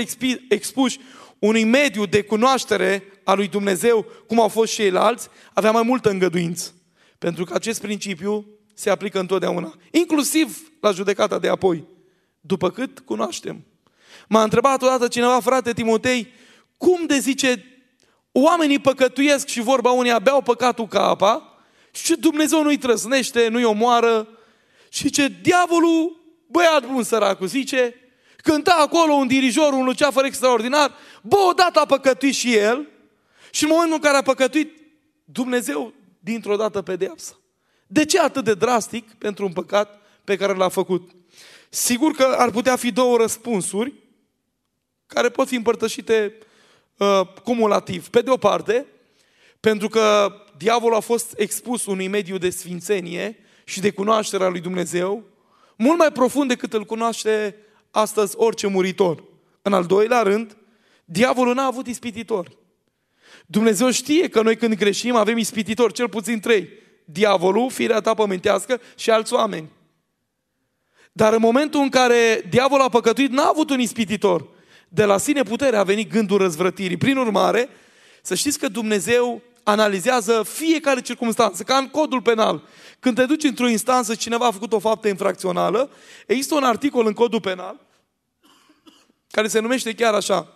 expuși 0.49 0.99
unui 1.39 1.65
mediu 1.65 2.07
de 2.07 2.23
cunoaștere 2.23 3.05
a 3.25 3.35
lui 3.35 3.49
Dumnezeu, 3.49 4.07
cum 4.27 4.41
au 4.41 4.49
fost 4.49 4.71
și 4.73 4.77
ceilalți, 4.77 5.29
avea 5.53 5.71
mai 5.71 5.83
multă 5.83 6.11
îngăduință. 6.11 6.75
Pentru 7.19 7.45
că 7.45 7.55
acest 7.55 7.81
principiu 7.81 8.47
se 8.75 8.91
aplică 8.91 9.19
întotdeauna, 9.19 9.75
inclusiv 9.91 10.73
la 10.81 10.91
judecata 10.91 11.39
de 11.39 11.49
apoi, 11.49 11.85
după 12.41 12.71
cât 12.71 12.99
cunoaștem. 12.99 13.65
M-a 14.29 14.43
întrebat 14.43 14.83
odată 14.83 15.09
cineva, 15.09 15.41
frate 15.41 15.73
Timotei, 15.73 16.33
cum 16.77 17.07
de 17.07 17.19
zice, 17.19 17.65
oamenii 18.33 18.79
păcătuiesc 18.79 19.47
și 19.47 19.61
vorba 19.61 19.91
unii 19.91 20.17
beau 20.23 20.43
păcatul 20.43 20.87
ca 20.87 21.09
apa 21.09 21.63
și 21.91 22.17
Dumnezeu 22.17 22.63
nu-i 22.63 22.79
trăsnește, 22.79 23.49
nu-i 23.49 23.65
omoară 23.65 24.29
și 24.89 25.11
ce 25.11 25.33
diavolul, 25.43 26.20
băiat 26.51 26.87
bun 26.87 27.03
săracul, 27.03 27.47
zice, 27.47 27.95
cânta 28.37 28.77
acolo 28.81 29.13
un 29.13 29.27
dirijor, 29.27 29.73
un 29.73 29.85
luceafăr 29.85 30.25
extraordinar, 30.25 30.95
bă, 31.23 31.37
odată 31.51 31.81
a 31.81 31.87
păcătuit 31.87 32.35
și 32.35 32.57
el 32.57 32.89
și 33.51 33.65
în 33.65 33.71
momentul 33.71 33.95
în 33.95 34.01
care 34.01 34.17
a 34.17 34.23
păcătuit, 34.23 34.79
Dumnezeu 35.25 35.93
dintr-o 36.19 36.57
dată 36.57 36.83
pedeapsa. 36.83 37.39
De 37.87 38.05
ce 38.05 38.21
atât 38.21 38.45
de 38.45 38.55
drastic 38.55 39.13
pentru 39.13 39.45
un 39.45 39.53
păcat 39.53 40.01
pe 40.25 40.37
care 40.37 40.55
l-a 40.55 40.69
făcut? 40.69 41.11
Sigur 41.69 42.13
că 42.13 42.35
ar 42.39 42.51
putea 42.51 42.77
fi 42.77 42.93
două 42.93 43.17
răspunsuri 43.17 43.93
care 45.07 45.29
pot 45.29 45.49
fi 45.49 45.55
împărtășite 45.55 46.35
uh, 46.97 47.21
cumulativ. 47.45 48.09
Pe 48.09 48.21
de 48.21 48.31
o 48.31 48.37
parte, 48.37 48.87
pentru 49.61 49.89
că 49.89 50.33
diavolul 50.57 50.97
a 50.97 51.01
fost 51.01 51.35
expus 51.37 51.87
unui 51.87 52.09
mediu 52.09 52.39
de 52.39 52.51
sfințenie 52.51 53.39
și 53.65 53.81
de 53.81 53.91
cunoașterea 53.91 54.49
lui 54.49 54.61
Dumnezeu, 54.61 55.25
mult 55.83 55.99
mai 55.99 56.13
profund 56.13 56.49
decât 56.49 56.73
îl 56.73 56.85
cunoaște 56.85 57.57
astăzi 57.91 58.35
orice 58.37 58.67
muritor. 58.67 59.25
În 59.63 59.73
al 59.73 59.85
doilea 59.85 60.23
rând, 60.23 60.57
diavolul 61.05 61.55
n-a 61.55 61.65
avut 61.65 61.87
ispititori. 61.87 62.59
Dumnezeu 63.47 63.91
știe 63.91 64.29
că 64.29 64.43
noi 64.43 64.57
când 64.57 64.75
greșim 64.75 65.15
avem 65.15 65.39
ispititori, 65.39 65.93
cel 65.93 66.09
puțin 66.09 66.41
trei. 66.41 66.69
Diavolul, 67.05 67.71
firea 67.71 68.01
ta 68.01 68.15
pământească 68.15 68.81
și 68.97 69.11
alți 69.11 69.33
oameni. 69.33 69.71
Dar 71.13 71.33
în 71.33 71.41
momentul 71.41 71.81
în 71.81 71.89
care 71.89 72.47
diavolul 72.49 72.85
a 72.85 72.89
păcătuit, 72.89 73.31
n-a 73.31 73.49
avut 73.49 73.71
un 73.71 73.81
ispititor. 73.81 74.49
De 74.89 75.05
la 75.05 75.19
sine 75.19 75.43
putere 75.43 75.77
a 75.77 75.83
venit 75.83 76.11
gândul 76.11 76.39
răzvrătirii. 76.39 76.97
Prin 76.97 77.17
urmare, 77.17 77.69
să 78.23 78.35
știți 78.35 78.59
că 78.59 78.69
Dumnezeu 78.69 79.43
analizează 79.63 80.43
fiecare 80.43 81.01
circunstanță, 81.01 81.63
ca 81.63 81.77
în 81.77 81.89
codul 81.89 82.23
penal. 82.23 82.63
Când 83.01 83.17
te 83.17 83.25
duci 83.25 83.45
într-o 83.45 83.69
instanță 83.69 84.13
și 84.13 84.19
cineva 84.19 84.47
a 84.47 84.51
făcut 84.51 84.73
o 84.73 84.79
faptă 84.79 85.09
infracțională, 85.09 85.91
există 86.27 86.55
un 86.55 86.65
articol 86.65 87.07
în 87.07 87.13
codul 87.13 87.41
penal 87.41 87.89
care 89.31 89.49
se 89.49 89.61
numește 89.61 89.95
chiar 89.95 90.15
așa, 90.15 90.49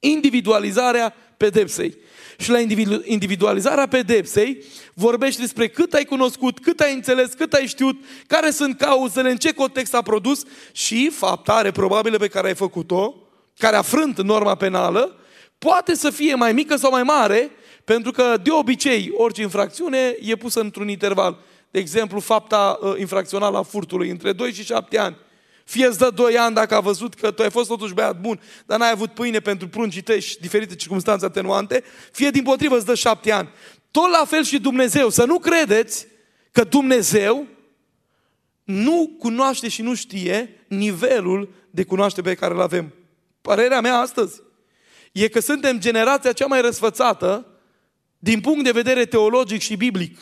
individualizarea 0.00 1.14
pedepsei. 1.36 1.96
Și 2.38 2.50
la 2.50 2.58
individualizarea 3.04 3.88
pedepsei 3.88 4.64
vorbești 4.94 5.40
despre 5.40 5.68
cât 5.68 5.92
ai 5.92 6.04
cunoscut, 6.04 6.58
cât 6.58 6.80
ai 6.80 6.94
înțeles, 6.94 7.32
cât 7.32 7.52
ai 7.52 7.66
știut, 7.66 8.04
care 8.26 8.50
sunt 8.50 8.78
cauzele, 8.78 9.30
în 9.30 9.36
ce 9.36 9.52
context 9.52 9.94
a 9.94 10.02
produs 10.02 10.42
și 10.72 11.10
faptare 11.10 11.70
probabilă 11.70 12.16
pe 12.16 12.28
care 12.28 12.46
ai 12.46 12.54
făcut-o, 12.54 13.14
care 13.58 13.76
a 13.76 13.82
frânt 13.82 14.20
norma 14.20 14.54
penală, 14.54 15.16
poate 15.58 15.94
să 15.94 16.10
fie 16.10 16.34
mai 16.34 16.52
mică 16.52 16.76
sau 16.76 16.90
mai 16.90 17.02
mare, 17.02 17.50
pentru 17.92 18.12
că 18.12 18.36
de 18.42 18.50
obicei 18.50 19.12
orice 19.14 19.42
infracțiune 19.42 20.16
e 20.20 20.36
pusă 20.36 20.60
într-un 20.60 20.88
interval. 20.88 21.38
De 21.70 21.78
exemplu, 21.78 22.20
fapta 22.20 22.78
uh, 22.80 22.94
infracțională 22.98 23.58
a 23.58 23.62
furtului 23.62 24.10
între 24.10 24.32
2 24.32 24.52
și 24.52 24.64
7 24.64 24.98
ani. 24.98 25.16
Fie 25.64 25.86
îți 25.86 25.98
dă 25.98 26.10
2 26.10 26.38
ani 26.38 26.54
dacă 26.54 26.74
a 26.74 26.80
văzut 26.80 27.14
că 27.14 27.30
tu 27.30 27.42
ai 27.42 27.50
fost 27.50 27.68
totuși 27.68 27.94
băiat 27.94 28.20
bun, 28.20 28.40
dar 28.66 28.78
n-ai 28.78 28.90
avut 28.90 29.10
pâine 29.14 29.40
pentru 29.40 29.68
pruncii 29.68 30.00
tăi 30.00 30.20
și 30.20 30.40
diferite 30.40 30.74
circunstanțe 30.74 31.24
atenuante, 31.24 31.84
fie 32.12 32.30
din 32.30 32.42
potrivă 32.42 32.76
îți 32.76 32.86
dă 32.86 32.94
7 32.94 33.32
ani. 33.32 33.48
Tot 33.90 34.10
la 34.10 34.24
fel 34.26 34.44
și 34.44 34.58
Dumnezeu. 34.58 35.08
Să 35.08 35.24
nu 35.24 35.38
credeți 35.38 36.06
că 36.52 36.64
Dumnezeu 36.64 37.46
nu 38.64 39.16
cunoaște 39.18 39.68
și 39.68 39.82
nu 39.82 39.94
știe 39.94 40.64
nivelul 40.68 41.54
de 41.70 41.84
cunoaștere 41.84 42.28
pe 42.28 42.34
care 42.34 42.54
îl 42.54 42.60
avem. 42.60 42.94
Părerea 43.42 43.80
mea 43.80 43.98
astăzi 43.98 44.42
e 45.12 45.28
că 45.28 45.40
suntem 45.40 45.80
generația 45.80 46.32
cea 46.32 46.46
mai 46.46 46.60
răsfățată 46.60 47.46
din 48.24 48.40
punct 48.40 48.64
de 48.64 48.70
vedere 48.70 49.04
teologic 49.04 49.60
și 49.60 49.76
biblic. 49.76 50.18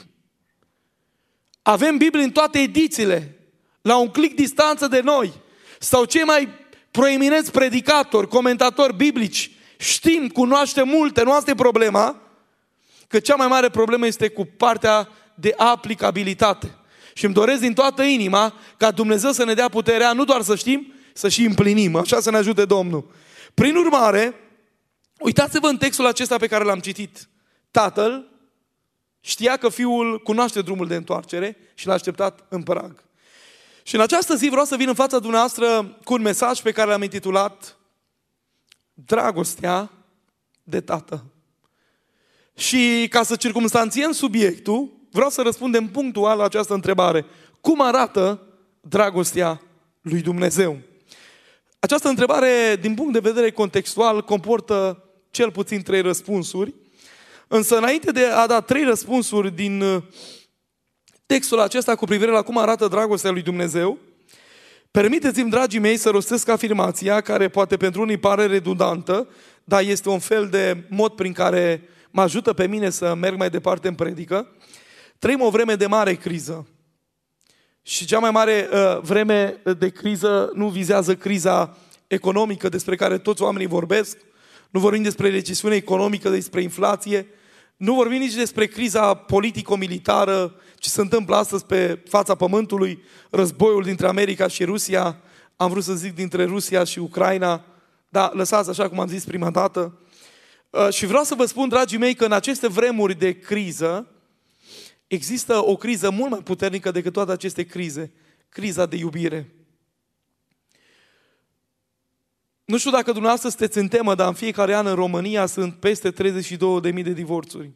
Avem 1.62 1.97
Biblie 1.97 2.25
în 2.25 2.30
toate 2.30 2.59
edițiile, 2.59 3.37
la 3.83 3.97
un 3.97 4.09
clic 4.09 4.35
distanță 4.35 4.87
de 4.87 5.00
noi. 5.00 5.33
Sau 5.78 6.04
cei 6.04 6.23
mai 6.23 6.49
proeminenți 6.90 7.50
predicatori, 7.50 8.28
comentatori 8.28 8.97
biblici, 8.97 9.50
știm, 9.78 10.28
cunoaștem 10.28 10.88
multe, 10.88 11.23
nu 11.23 11.33
asta 11.33 11.50
e 11.50 11.54
problema, 11.54 12.23
că 13.09 13.19
cea 13.19 13.35
mai 13.35 13.47
mare 13.47 13.69
problemă 13.69 14.07
este 14.07 14.28
cu 14.28 14.45
partea 14.45 15.09
de 15.35 15.54
aplicabilitate. 15.57 16.76
Și 17.14 17.25
îmi 17.25 17.35
doresc 17.35 17.61
din 17.61 17.75
toată 17.75 18.02
inima 18.02 18.54
ca 18.76 18.90
Dumnezeu 18.90 19.33
să 19.33 19.45
ne 19.45 19.54
dea 19.54 19.69
puterea 19.69 20.12
nu 20.12 20.25
doar 20.25 20.42
să 20.42 20.57
știm, 20.57 20.92
să 21.12 21.28
și 21.28 21.45
împlinim. 21.45 21.97
Așa 21.97 22.21
să 22.21 22.30
ne 22.30 22.37
ajute 22.37 22.64
Domnul. 22.64 23.11
Prin 23.54 23.76
urmare, 23.76 24.35
uitați-vă 25.19 25.66
în 25.66 25.76
textul 25.76 26.07
acesta 26.07 26.37
pe 26.37 26.47
care 26.47 26.64
l-am 26.64 26.78
citit. 26.78 27.28
Tatăl 27.71 28.29
știa 29.21 29.57
că 29.57 29.69
fiul 29.69 30.21
cunoaște 30.23 30.62
drumul 30.62 30.87
de 30.87 30.95
întoarcere 30.95 31.57
și 31.75 31.87
l-a 31.87 31.93
așteptat 31.93 32.47
în 32.49 32.62
prag. 32.62 33.03
Și 33.83 33.95
în 33.95 34.00
această 34.00 34.35
zi 34.35 34.49
vreau 34.49 34.65
să 34.65 34.77
vin 34.77 34.89
în 34.89 34.95
fața 34.95 35.19
dumneavoastră 35.19 35.99
cu 36.05 36.12
un 36.12 36.23
mesaj 36.23 36.61
pe 36.61 36.73
care 36.73 36.91
l-am 36.91 37.03
intitulat 37.03 37.75
Dragostea 39.05 39.91
de 40.62 40.81
tată. 40.81 41.25
Și 42.57 43.07
ca 43.11 43.23
să 43.23 43.37
circumstanțiem 43.37 44.12
subiectul, 44.12 44.93
vreau 45.11 45.31
să 45.31 45.43
răspundem 45.43 45.89
punctual 45.89 46.39
la 46.39 46.45
această 46.45 46.75
întrebare. 46.75 47.27
Cum 47.61 47.81
arată 47.81 48.47
dragostea 48.81 49.62
lui 50.00 50.21
Dumnezeu? 50.21 50.79
Această 51.79 52.09
întrebare, 52.09 52.77
din 52.81 52.95
punct 52.95 53.12
de 53.12 53.19
vedere 53.19 53.50
contextual, 53.50 54.23
comportă 54.23 55.05
cel 55.31 55.50
puțin 55.50 55.83
trei 55.83 56.00
răspunsuri. 56.00 56.75
Însă, 57.52 57.76
înainte 57.76 58.11
de 58.11 58.25
a 58.25 58.47
da 58.47 58.61
trei 58.61 58.85
răspunsuri 58.85 59.54
din 59.54 59.80
uh, 59.80 60.02
textul 61.26 61.61
acesta 61.61 61.95
cu 61.95 62.04
privire 62.04 62.30
la 62.30 62.42
cum 62.42 62.59
arată 62.59 62.88
dragostea 62.88 63.30
lui 63.30 63.42
Dumnezeu, 63.42 63.99
permiteți-mi, 64.90 65.50
dragii 65.50 65.78
mei, 65.78 65.97
să 65.97 66.11
rostesc 66.11 66.49
afirmația 66.49 67.21
care 67.21 67.49
poate 67.49 67.76
pentru 67.76 68.00
unii 68.00 68.16
pare 68.16 68.47
redundantă, 68.47 69.28
dar 69.64 69.83
este 69.83 70.09
un 70.09 70.19
fel 70.19 70.49
de 70.49 70.85
mod 70.88 71.12
prin 71.12 71.33
care 71.33 71.88
mă 72.11 72.23
ajută 72.23 72.52
pe 72.52 72.66
mine 72.66 72.90
să 72.90 73.14
merg 73.14 73.37
mai 73.37 73.50
departe 73.50 73.88
în 73.88 73.95
predică. 73.95 74.47
Trăim 75.19 75.40
o 75.40 75.50
vreme 75.50 75.75
de 75.75 75.87
mare 75.87 76.14
criză. 76.14 76.66
Și 77.83 78.04
cea 78.07 78.19
mai 78.19 78.30
mare 78.30 78.69
uh, 78.73 79.00
vreme 79.00 79.61
de 79.78 79.88
criză 79.88 80.50
nu 80.54 80.69
vizează 80.69 81.16
criza 81.16 81.76
economică 82.07 82.69
despre 82.69 82.97
care 82.97 83.19
toți 83.19 83.42
oamenii 83.42 83.66
vorbesc, 83.66 84.16
nu 84.71 84.80
vorbim 84.80 85.02
despre 85.02 85.30
recesiune 85.30 85.75
economică, 85.75 86.28
despre 86.28 86.62
inflație, 86.62 87.26
nu 87.80 87.94
vorbim 87.94 88.18
nici 88.18 88.34
despre 88.34 88.66
criza 88.66 89.14
politico-militară, 89.14 90.54
ce 90.78 90.88
se 90.88 91.00
întâmplă 91.00 91.37
astăzi 91.37 91.64
pe 91.64 92.02
fața 92.08 92.34
pământului, 92.34 93.02
războiul 93.30 93.82
dintre 93.82 94.06
America 94.06 94.46
și 94.46 94.64
Rusia, 94.64 95.20
am 95.56 95.70
vrut 95.70 95.84
să 95.84 95.94
zic 95.94 96.14
dintre 96.14 96.44
Rusia 96.44 96.84
și 96.84 96.99
Ucraina, 96.99 97.64
dar 98.08 98.34
lăsați 98.34 98.70
așa 98.70 98.88
cum 98.88 99.00
am 99.00 99.08
zis 99.08 99.25
prima 99.25 99.50
dată. 99.50 99.99
Uh, 100.70 100.88
și 100.90 101.06
vreau 101.06 101.25
să 101.25 101.34
vă 101.34 101.44
spun, 101.44 101.68
dragii 101.68 101.99
mei, 101.99 102.14
că 102.14 102.25
în 102.25 102.32
aceste 102.32 102.68
vremuri 102.68 103.14
de 103.14 103.38
criză, 103.38 104.06
există 105.06 105.66
o 105.66 105.76
criză 105.76 106.10
mult 106.10 106.30
mai 106.30 106.40
puternică 106.40 106.90
decât 106.90 107.12
toate 107.12 107.32
aceste 107.32 107.62
crize, 107.62 108.12
criza 108.49 108.87
de 108.87 108.96
iubire. 108.96 109.54
Nu 112.71 112.79
știu 112.79 112.91
dacă 112.91 113.11
dumneavoastră 113.11 113.49
sunteți 113.49 113.79
în 113.79 113.89
temă, 113.89 114.15
dar 114.15 114.27
în 114.27 114.35
fiecare 114.35 114.75
an 114.75 114.87
în 114.87 114.95
România 114.95 115.47
sunt 115.47 115.75
peste 115.75 116.12
32.000 116.12 117.03
de 117.03 117.12
divorțuri. 117.12 117.71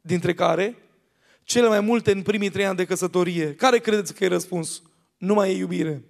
Dintre 0.00 0.34
care, 0.34 0.76
cele 1.44 1.68
mai 1.68 1.80
multe 1.80 2.12
în 2.12 2.22
primii 2.22 2.48
trei 2.50 2.66
ani 2.66 2.76
de 2.76 2.84
căsătorie. 2.84 3.54
Care 3.54 3.78
credeți 3.78 4.14
că 4.14 4.24
e 4.24 4.28
răspuns? 4.28 4.82
Nu 5.16 5.34
mai 5.34 5.50
e 5.50 5.56
iubire. 5.56 6.04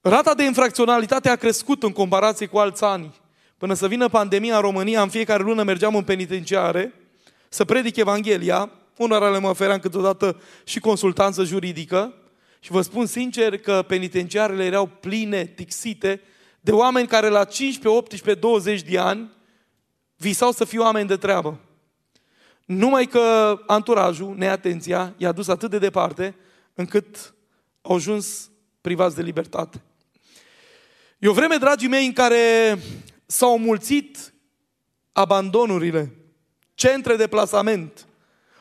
Rata 0.00 0.34
de 0.34 0.44
infracționalitate 0.44 1.28
a 1.28 1.36
crescut 1.36 1.82
în 1.82 1.92
comparație 1.92 2.46
cu 2.46 2.58
alți 2.58 2.84
ani. 2.84 3.14
Până 3.58 3.74
să 3.74 3.88
vină 3.88 4.08
pandemia 4.08 4.54
în 4.54 4.62
România, 4.62 5.02
în 5.02 5.08
fiecare 5.08 5.42
lună 5.42 5.62
mergeam 5.62 5.96
în 5.96 6.04
penitenciare 6.04 6.94
să 7.48 7.64
predic 7.64 7.96
Evanghelia. 7.96 8.70
Unora 8.96 9.30
le 9.30 9.38
mă 9.38 9.48
ofeream 9.48 9.78
câteodată 9.78 10.40
și 10.64 10.80
consultanță 10.80 11.44
juridică. 11.44 12.14
Și 12.64 12.70
vă 12.70 12.80
spun 12.82 13.06
sincer 13.06 13.58
că 13.58 13.84
penitenciarele 13.86 14.64
erau 14.64 14.86
pline, 14.86 15.46
tixite, 15.46 16.20
de 16.60 16.72
oameni 16.72 17.06
care 17.06 17.28
la 17.28 17.44
15, 17.44 17.88
18, 17.88 18.40
20 18.40 18.82
de 18.82 18.98
ani 18.98 19.30
visau 20.16 20.52
să 20.52 20.64
fie 20.64 20.78
oameni 20.78 21.08
de 21.08 21.16
treabă. 21.16 21.60
Numai 22.64 23.06
că 23.06 23.58
anturajul, 23.66 24.34
neatenția, 24.36 25.14
i-a 25.16 25.32
dus 25.32 25.48
atât 25.48 25.70
de 25.70 25.78
departe 25.78 26.34
încât 26.74 27.34
au 27.80 27.94
ajuns 27.94 28.50
privați 28.80 29.16
de 29.16 29.22
libertate. 29.22 29.82
E 31.18 31.28
o 31.28 31.32
vreme, 31.32 31.56
dragii 31.56 31.88
mei, 31.88 32.06
în 32.06 32.12
care 32.12 32.78
s-au 33.26 33.58
mulțit 33.58 34.32
abandonurile, 35.12 36.12
centre 36.74 37.16
de 37.16 37.26
plasament, 37.26 38.06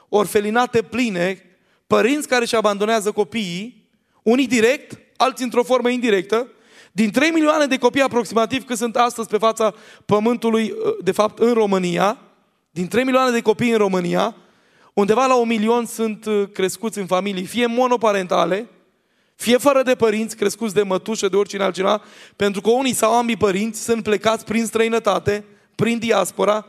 orfelinate 0.09 0.81
pline, 0.81 1.41
părinți 1.87 2.27
care 2.27 2.43
își 2.43 2.55
abandonează 2.55 3.11
copiii 3.11 3.80
unii 4.23 4.47
direct, 4.47 4.99
alții 5.17 5.43
într-o 5.43 5.63
formă 5.63 5.89
indirectă. 5.89 6.47
Din 6.91 7.11
3 7.11 7.29
milioane 7.29 7.65
de 7.65 7.77
copii 7.77 8.01
aproximativ 8.01 8.65
cât 8.65 8.77
sunt 8.77 8.95
astăzi 8.95 9.27
pe 9.27 9.37
fața 9.37 9.73
pământului, 10.05 10.71
uh, 10.71 10.93
de 11.03 11.11
fapt 11.11 11.39
în 11.39 11.53
România, 11.53 12.17
din 12.71 12.87
3 12.87 13.03
milioane 13.03 13.31
de 13.31 13.41
copii 13.41 13.71
în 13.71 13.77
România, 13.77 14.35
undeva 14.93 15.25
la 15.25 15.35
un 15.35 15.47
milion 15.47 15.85
sunt 15.85 16.25
uh, 16.25 16.43
crescuți 16.53 16.99
în 16.99 17.05
familii, 17.05 17.45
fie 17.45 17.65
monoparentale, 17.65 18.69
fie 19.35 19.57
fără 19.57 19.81
de 19.81 19.95
părinți, 19.95 20.35
crescuți 20.35 20.73
de 20.73 20.83
mătușă, 20.83 21.27
de 21.27 21.35
oricine 21.35 21.63
altceva, 21.63 22.01
pentru 22.35 22.61
că 22.61 22.69
unii 22.69 22.93
sau 22.93 23.17
ambii 23.17 23.37
părinți 23.37 23.83
sunt 23.83 24.03
plecați 24.03 24.45
prin 24.45 24.65
străinătate, 24.65 25.45
prin 25.75 25.99
diaspora, 25.99 26.65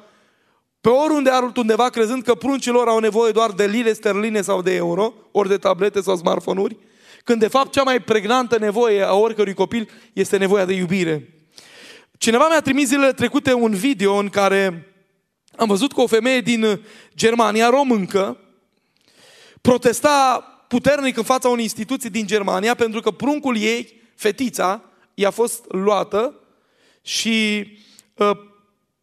pe 0.81 0.88
oriunde 0.88 1.31
undeva 1.57 1.88
crezând 1.88 2.22
că 2.22 2.35
pruncilor 2.35 2.88
au 2.88 2.98
nevoie 2.98 3.33
doar 3.33 3.50
de 3.50 3.66
lire 3.66 3.92
sterline 3.92 4.40
sau 4.40 4.62
de 4.62 4.74
euro, 4.74 5.12
ori 5.33 5.48
de 5.48 5.57
tablete 5.57 6.00
sau 6.00 6.16
smartphone-uri, 6.16 6.76
când 7.24 7.40
de 7.40 7.48
fapt 7.48 7.72
cea 7.72 7.82
mai 7.82 8.00
pregnantă 8.00 8.58
nevoie 8.58 9.02
a 9.02 9.14
oricărui 9.14 9.54
copil 9.54 9.88
este 10.12 10.37
nevoia 10.37 10.64
de 10.64 10.72
iubire. 10.72 11.35
Cineva 12.18 12.48
mi-a 12.48 12.61
trimis 12.61 12.88
zilele 12.88 13.12
trecute 13.12 13.52
un 13.52 13.74
video 13.74 14.14
în 14.14 14.28
care 14.28 14.92
am 15.56 15.68
văzut 15.68 15.92
că 15.92 16.00
o 16.00 16.06
femeie 16.06 16.40
din 16.40 16.80
Germania, 17.16 17.68
româncă, 17.68 18.38
protesta 19.61 20.46
puternic 20.68 21.16
în 21.16 21.22
fața 21.22 21.48
unei 21.48 21.62
instituții 21.62 22.11
din 22.11 22.26
Germania 22.26 22.74
pentru 22.74 23.00
că 23.00 23.11
pruncul 23.11 23.56
ei, 23.56 24.00
fetița, 24.14 24.82
i-a 25.14 25.30
fost 25.30 25.64
luată 25.68 26.35
și 27.02 27.66
uh, 28.14 28.30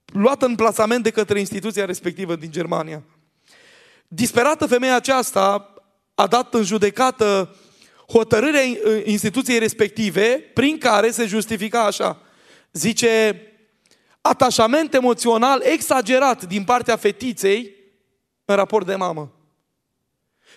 luată 0.06 0.46
în 0.46 0.56
plasament 0.56 1.04
de 1.04 1.10
către 1.10 1.40
instituția 1.40 1.86
respectivă 1.86 2.36
din 2.36 2.52
Germania. 2.52 3.04
Disperată 4.08 4.66
femeia 4.66 4.96
aceasta 4.96 5.74
a 6.16 6.28
dat 6.28 6.54
în 6.54 6.64
judecată 6.64 7.56
hotărârea 8.12 8.62
instituției 9.04 9.60
respective 9.60 10.52
prin 10.54 10.78
care 10.78 11.12
se 11.12 11.26
justifica 11.26 11.86
așa. 11.86 12.22
Zice, 12.72 13.42
atașament 14.22 14.94
emoțional 14.94 15.62
exagerat 15.64 16.44
din 16.44 16.64
partea 16.64 16.96
fetiței 16.96 17.76
în 18.46 18.56
raport 18.56 18.86
de 18.86 18.96
mamă. 18.96 19.34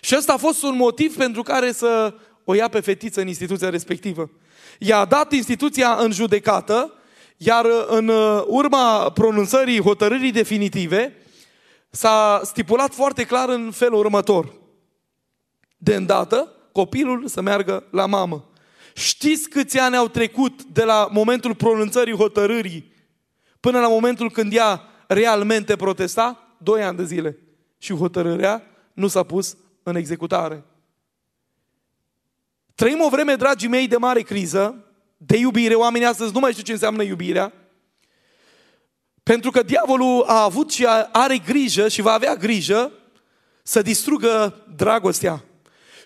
Și 0.01 0.15
ăsta 0.17 0.33
a 0.33 0.37
fost 0.37 0.63
un 0.63 0.75
motiv 0.75 1.15
pentru 1.15 1.41
care 1.41 1.71
să 1.71 2.13
o 2.43 2.53
ia 2.53 2.67
pe 2.67 2.79
fetiță 2.79 3.21
în 3.21 3.27
instituția 3.27 3.69
respectivă. 3.69 4.31
I-a 4.79 5.05
dat 5.05 5.31
instituția 5.31 5.95
în 5.95 6.11
judecată, 6.11 6.93
iar 7.37 7.65
în 7.87 8.07
urma 8.47 9.11
pronunțării 9.11 9.81
hotărârii 9.81 10.31
definitive, 10.31 11.17
s-a 11.89 12.41
stipulat 12.43 12.93
foarte 12.93 13.23
clar 13.25 13.49
în 13.49 13.71
felul 13.71 13.99
următor. 13.99 14.53
De 15.77 15.95
îndată, 15.95 16.51
copilul 16.73 17.27
să 17.27 17.41
meargă 17.41 17.83
la 17.91 18.05
mamă. 18.05 18.49
Știți 18.93 19.49
câți 19.49 19.79
ani 19.79 19.95
au 19.95 20.07
trecut 20.07 20.63
de 20.63 20.83
la 20.83 21.07
momentul 21.11 21.55
pronunțării 21.55 22.15
hotărârii 22.15 22.93
până 23.59 23.79
la 23.79 23.87
momentul 23.87 24.31
când 24.31 24.53
ea 24.53 24.81
realmente 25.07 25.75
protesta? 25.75 26.55
Doi 26.57 26.83
ani 26.83 26.97
de 26.97 27.03
zile. 27.03 27.37
Și 27.77 27.93
hotărârea 27.93 28.63
nu 28.93 29.07
s-a 29.07 29.23
pus 29.23 29.57
în 29.83 29.95
executare. 29.95 30.63
Trăim 32.75 33.01
o 33.01 33.09
vreme, 33.09 33.35
dragii 33.35 33.67
mei, 33.67 33.87
de 33.87 33.97
mare 33.97 34.21
criză, 34.21 34.85
de 35.17 35.37
iubire. 35.37 35.73
Oamenii 35.73 36.07
astăzi 36.07 36.33
nu 36.33 36.39
mai 36.39 36.51
știu 36.51 36.63
ce 36.63 36.71
înseamnă 36.71 37.03
iubirea. 37.03 37.53
Pentru 39.23 39.51
că 39.51 39.63
diavolul 39.63 40.23
a 40.27 40.43
avut 40.43 40.71
și 40.71 40.85
are 41.11 41.37
grijă 41.37 41.87
și 41.87 42.01
va 42.01 42.11
avea 42.11 42.35
grijă 42.35 42.91
să 43.63 43.81
distrugă 43.81 44.63
dragostea. 44.75 45.43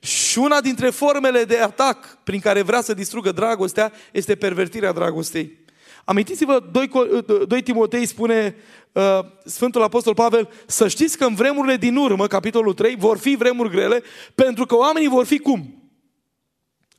Și 0.01 0.37
una 0.37 0.61
dintre 0.61 0.89
formele 0.89 1.43
de 1.43 1.57
atac 1.57 2.17
prin 2.23 2.39
care 2.39 2.61
vrea 2.61 2.81
să 2.81 2.93
distrugă 2.93 3.31
dragostea 3.31 3.91
este 4.11 4.35
pervertirea 4.35 4.91
dragostei. 4.91 5.65
Amintiți-vă, 6.05 6.63
2, 6.71 6.89
2 7.47 7.61
Timotei 7.61 8.05
spune 8.05 8.55
uh, 8.91 9.19
Sfântul 9.45 9.81
Apostol 9.81 10.13
Pavel, 10.13 10.49
să 10.65 10.87
știți 10.87 11.17
că 11.17 11.25
în 11.25 11.35
vremurile 11.35 11.77
din 11.77 11.95
urmă, 11.95 12.27
capitolul 12.27 12.73
3, 12.73 12.95
vor 12.95 13.17
fi 13.17 13.35
vremuri 13.35 13.69
grele, 13.69 14.03
pentru 14.35 14.65
că 14.65 14.75
oamenii 14.75 15.07
vor 15.07 15.25
fi 15.25 15.39
cum? 15.39 15.89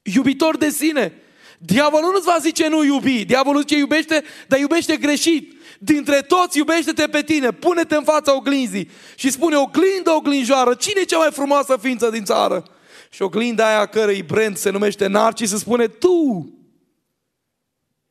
Iubitori 0.03 0.59
de 0.59 0.69
sine. 0.69 1.23
Diavolul 1.59 2.11
nu-ți 2.13 2.27
va 2.27 2.37
zice 2.41 2.69
nu 2.69 2.85
iubi, 2.85 3.25
diavolul 3.25 3.61
zice 3.61 3.77
iubește, 3.77 4.25
dar 4.49 4.59
iubește 4.59 4.97
greșit. 4.97 5.53
Dintre 5.79 6.21
toți 6.21 6.59
iubește-te 6.59 7.07
pe 7.07 7.23
tine, 7.23 7.51
pune-te 7.51 7.95
în 7.95 8.05
fața 8.05 8.37
oglinzii 8.37 8.91
și 9.15 9.31
spune 9.31 9.57
oglindă 9.57 10.11
oglinjoară, 10.11 10.75
cine 10.75 11.01
e 11.01 11.05
cea 11.05 11.19
mai 11.19 11.31
frumoasă 11.33 11.79
ființă 11.81 12.11
din 12.11 12.25
țară? 12.25 12.78
Și 13.11 13.23
oglinda 13.23 13.66
aia 13.66 13.87
cărei 13.87 14.23
brand 14.23 14.57
se 14.57 14.71
numește 14.71 15.07
Narcis 15.07 15.51
se 15.51 15.57
spune 15.57 15.87
tu. 15.87 16.53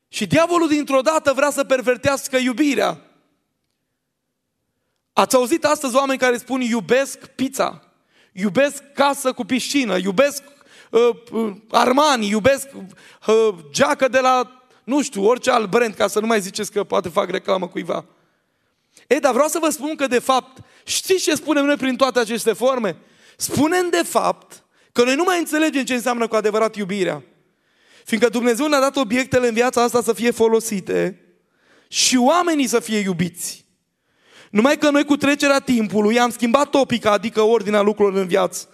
Și 0.08 0.28
diavolul 0.28 0.68
dintr-o 0.68 1.02
dată 1.02 1.34
vrea 1.34 1.50
să 1.50 1.64
pervertească 1.64 2.38
iubirea. 2.38 3.02
Ați 5.14 5.36
auzit 5.36 5.66
astăzi 5.66 5.96
oameni 5.96 6.20
care 6.20 6.38
spun 6.38 6.62
iubesc 6.62 7.26
pizza, 7.26 7.84
iubesc 8.32 8.84
casă 8.94 9.34
cu 9.34 9.44
piscină, 9.44 9.98
iubesc 9.98 10.44
uh, 10.90 11.10
uh, 11.32 11.56
Armani, 11.72 12.28
iubesc 12.28 12.68
uh, 13.28 13.50
geacă 13.72 14.08
de 14.08 14.20
la, 14.20 14.64
nu 14.84 15.02
știu, 15.02 15.26
orice 15.26 15.52
alt 15.52 15.70
brand, 15.70 15.94
ca 15.94 16.08
să 16.08 16.20
nu 16.20 16.28
mai 16.28 16.42
ziceți 16.42 16.72
că 16.72 16.84
poate 16.84 17.10
fac 17.10 17.30
reclamă 17.30 17.68
cuiva. 17.68 18.06
Ei, 19.08 19.20
dar 19.20 19.34
vreau 19.34 19.48
să 19.48 19.60
vă 19.60 19.70
spun 19.70 19.96
că 19.96 20.08
de 20.08 20.20
fapt, 20.20 20.58
știți 20.84 21.24
ce 21.24 21.36
spunem 21.36 21.66
noi 21.66 21.76
prin 21.76 21.96
toate 21.96 22.20
aceste 22.20 22.54
forme? 22.54 22.98
Spunem 23.38 23.90
de 23.90 24.04
fapt 24.04 24.64
Că 24.92 25.04
noi 25.04 25.16
nu 25.16 25.24
mai 25.24 25.40
înțelegem 25.40 25.84
ce 25.84 25.94
înseamnă 25.94 26.28
cu 26.28 26.36
adevărat 26.36 26.76
iubirea. 26.76 27.24
Fiindcă 28.06 28.30
Dumnezeu 28.30 28.68
ne-a 28.68 28.80
dat 28.80 28.96
obiectele 28.96 29.48
în 29.48 29.54
viața 29.54 29.84
asta 29.84 30.02
să 30.02 30.14
fie 30.14 30.32
folosite 30.32 31.22
și 31.88 32.18
oamenii 32.18 32.68
să 32.68 32.80
fie 32.80 32.98
iubiți. 32.98 33.66
Numai 34.50 34.78
că 34.78 34.90
noi 34.90 35.06
cu 35.06 35.18
trecerea 35.18 35.60
timpului 35.60 36.20
am 36.20 36.30
schimbat 36.30 36.70
topica, 36.70 37.12
adică 37.12 37.42
ordinea 37.42 37.82
lucrurilor 37.82 38.22
în 38.22 38.28
viață. 38.28 38.70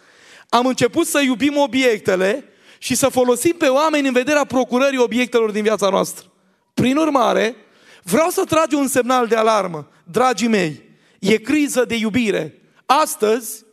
Am 0.49 0.65
început 0.65 1.07
să 1.07 1.21
iubim 1.21 1.57
obiectele 1.57 2.45
și 2.77 2.95
să 2.95 3.07
folosim 3.07 3.55
pe 3.57 3.67
oameni 3.67 4.07
în 4.07 4.13
vederea 4.13 4.43
procurării 4.43 4.99
obiectelor 4.99 5.51
din 5.51 5.63
viața 5.63 5.89
noastră. 5.89 6.25
Prin 6.73 6.97
urmare, 6.97 7.55
vreau 8.03 8.29
să 8.29 8.43
tragi 8.43 8.75
un 8.75 8.87
semnal 8.87 9.27
de 9.27 9.35
alarmă. 9.35 9.87
Dragii 10.03 10.47
mei, 10.47 10.81
e 11.19 11.35
criză 11.35 11.85
de 11.85 11.95
iubire. 11.95 12.61
Astăzi, 12.85 13.63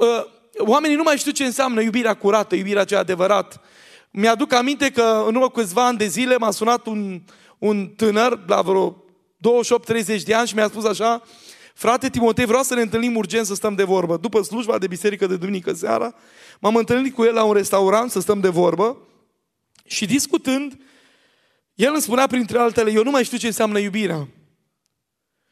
ă, 0.00 0.26
oamenii 0.58 0.96
nu 0.96 1.02
mai 1.02 1.16
știu 1.16 1.32
ce 1.32 1.44
înseamnă 1.44 1.80
iubirea 1.80 2.14
curată, 2.14 2.54
iubirea 2.54 2.84
cea 2.84 2.98
adevărată. 2.98 3.60
Mi-aduc 4.10 4.52
aminte 4.52 4.90
că 4.90 5.24
în 5.26 5.34
urmă 5.34 5.50
câțiva 5.50 5.86
ani 5.86 5.98
de 5.98 6.06
zile 6.06 6.36
m-a 6.36 6.50
sunat 6.50 6.86
un, 6.86 7.22
un 7.58 7.86
tânăr 7.86 8.40
la 8.46 8.62
vreo 8.62 9.04
28-30 10.16 10.22
de 10.24 10.34
ani 10.34 10.48
și 10.48 10.54
mi-a 10.54 10.68
spus 10.68 10.84
așa, 10.84 11.22
frate 11.74 12.10
Timotei, 12.10 12.44
vreau 12.44 12.62
să 12.62 12.74
ne 12.74 12.80
întâlnim 12.80 13.16
urgent 13.16 13.46
să 13.46 13.54
stăm 13.54 13.74
de 13.74 13.82
vorbă. 13.82 14.16
După 14.16 14.42
slujba 14.42 14.78
de 14.78 14.86
biserică 14.86 15.26
de 15.26 15.36
duminică 15.36 15.72
seara, 15.72 16.14
m-am 16.60 16.76
întâlnit 16.76 17.14
cu 17.14 17.24
el 17.24 17.34
la 17.34 17.44
un 17.44 17.52
restaurant 17.52 18.10
să 18.10 18.20
stăm 18.20 18.40
de 18.40 18.48
vorbă 18.48 18.96
și 19.84 20.06
discutând, 20.06 20.78
el 21.74 21.92
îmi 21.92 22.02
spunea 22.02 22.26
printre 22.26 22.58
altele, 22.58 22.90
eu 22.90 23.02
nu 23.02 23.10
mai 23.10 23.24
știu 23.24 23.38
ce 23.38 23.46
înseamnă 23.46 23.78
iubirea. 23.78 24.28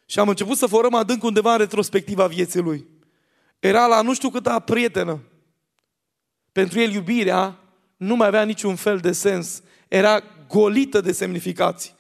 Și 0.07 0.19
am 0.19 0.29
început 0.29 0.57
să 0.57 0.67
forăm 0.67 0.95
adânc 0.95 1.23
undeva 1.23 1.53
în 1.53 1.59
retrospectiva 1.59 2.27
vieții 2.27 2.61
lui. 2.61 2.87
Era 3.61 3.87
la 3.87 4.03
nu 4.03 4.15
știu 4.15 4.31
câta 4.31 4.59
prietenă. 4.59 5.21
Pentru 6.53 6.81
el 6.81 6.93
iubirea 6.93 7.59
nu 7.97 8.17
mai 8.17 8.27
avea 8.27 8.43
niciun 8.43 8.77
fel 8.77 8.99
de 8.99 9.13
sens. 9.13 9.63
Era 9.89 10.23
golită 10.49 11.01
de 11.01 11.13
semnificații. 11.13 11.95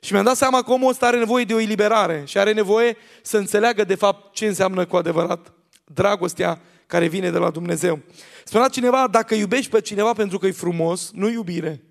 Și 0.00 0.12
mi-am 0.12 0.24
dat 0.24 0.36
seama 0.36 0.62
că 0.62 0.72
omul 0.72 0.90
ăsta 0.90 1.06
are 1.06 1.18
nevoie 1.18 1.44
de 1.44 1.54
o 1.54 1.60
eliberare 1.60 2.22
și 2.26 2.38
are 2.38 2.52
nevoie 2.52 2.96
să 3.22 3.36
înțeleagă 3.36 3.84
de 3.84 3.94
fapt 3.94 4.34
ce 4.34 4.46
înseamnă 4.46 4.86
cu 4.86 4.96
adevărat 4.96 5.52
dragostea 5.84 6.60
care 6.86 7.06
vine 7.06 7.30
de 7.30 7.38
la 7.38 7.50
Dumnezeu. 7.50 8.00
Spunea 8.44 8.68
cineva, 8.68 9.08
dacă 9.08 9.34
iubești 9.34 9.70
pe 9.70 9.80
cineva 9.80 10.12
pentru 10.12 10.38
că 10.38 10.46
e 10.46 10.50
frumos, 10.50 11.10
nu 11.10 11.28
iubire, 11.28 11.84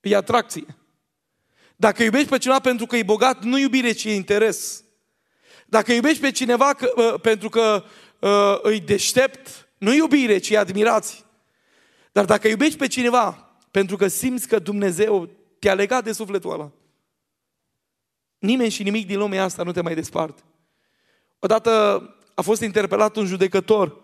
e 0.00 0.16
atracție. 0.16 0.76
Dacă 1.76 2.02
iubești 2.02 2.28
pe 2.28 2.38
cineva 2.38 2.60
pentru 2.60 2.86
că 2.86 2.96
e 2.96 3.02
bogat, 3.02 3.42
nu 3.42 3.58
iubire, 3.58 3.92
ci 3.92 4.04
e 4.04 4.14
interes. 4.14 4.84
Dacă 5.70 5.92
iubești 5.92 6.20
pe 6.20 6.30
cineva 6.30 6.74
că, 6.74 6.92
uh, 6.96 7.20
pentru 7.20 7.48
că 7.48 7.84
uh, 8.18 8.58
îi 8.62 8.80
deștept, 8.80 9.68
nu 9.78 9.94
iubire, 9.94 10.38
ci 10.38 10.50
e 10.50 10.58
admirație. 10.58 11.24
Dar 12.12 12.24
dacă 12.24 12.48
iubești 12.48 12.78
pe 12.78 12.86
cineva 12.86 13.52
pentru 13.70 13.96
că 13.96 14.06
simți 14.06 14.48
că 14.48 14.58
Dumnezeu 14.58 15.28
te-a 15.58 15.74
legat 15.74 16.04
de 16.04 16.12
sufletul 16.12 16.52
ăla, 16.52 16.70
nimeni 18.38 18.70
și 18.70 18.82
nimic 18.82 19.06
din 19.06 19.18
lumea 19.18 19.44
asta 19.44 19.62
nu 19.62 19.72
te 19.72 19.80
mai 19.80 19.94
desparte. 19.94 20.42
Odată 21.38 22.02
a 22.34 22.42
fost 22.42 22.62
interpelat 22.62 23.16
un 23.16 23.26
judecător. 23.26 24.00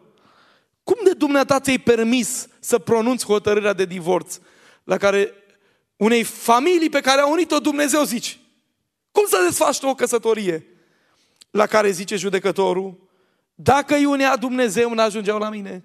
Cum 0.83 0.97
de 1.05 1.13
dumneata 1.13 1.61
ți-ai 1.61 1.79
permis 1.79 2.49
să 2.61 2.79
pronunți 2.79 3.25
hotărârea 3.25 3.73
de 3.73 3.85
divorț 3.85 4.39
la 4.85 4.97
care 4.97 5.33
unei 5.97 6.23
familii 6.23 6.89
pe 6.89 7.01
care 7.01 7.21
a 7.21 7.27
unit-o 7.27 7.59
Dumnezeu 7.59 8.03
zici? 8.03 8.39
Cum 9.11 9.27
să 9.27 9.43
desfaci 9.47 9.83
o 9.83 9.95
căsătorie? 9.95 10.67
La 11.55 11.67
care 11.67 11.91
zice 11.91 12.17
judecătorul, 12.17 13.09
dacă 13.55 13.95
îi 13.95 14.05
unea 14.05 14.37
Dumnezeu, 14.37 14.95
n-ajungeau 14.95 15.39
la 15.39 15.51
mine. 15.51 15.85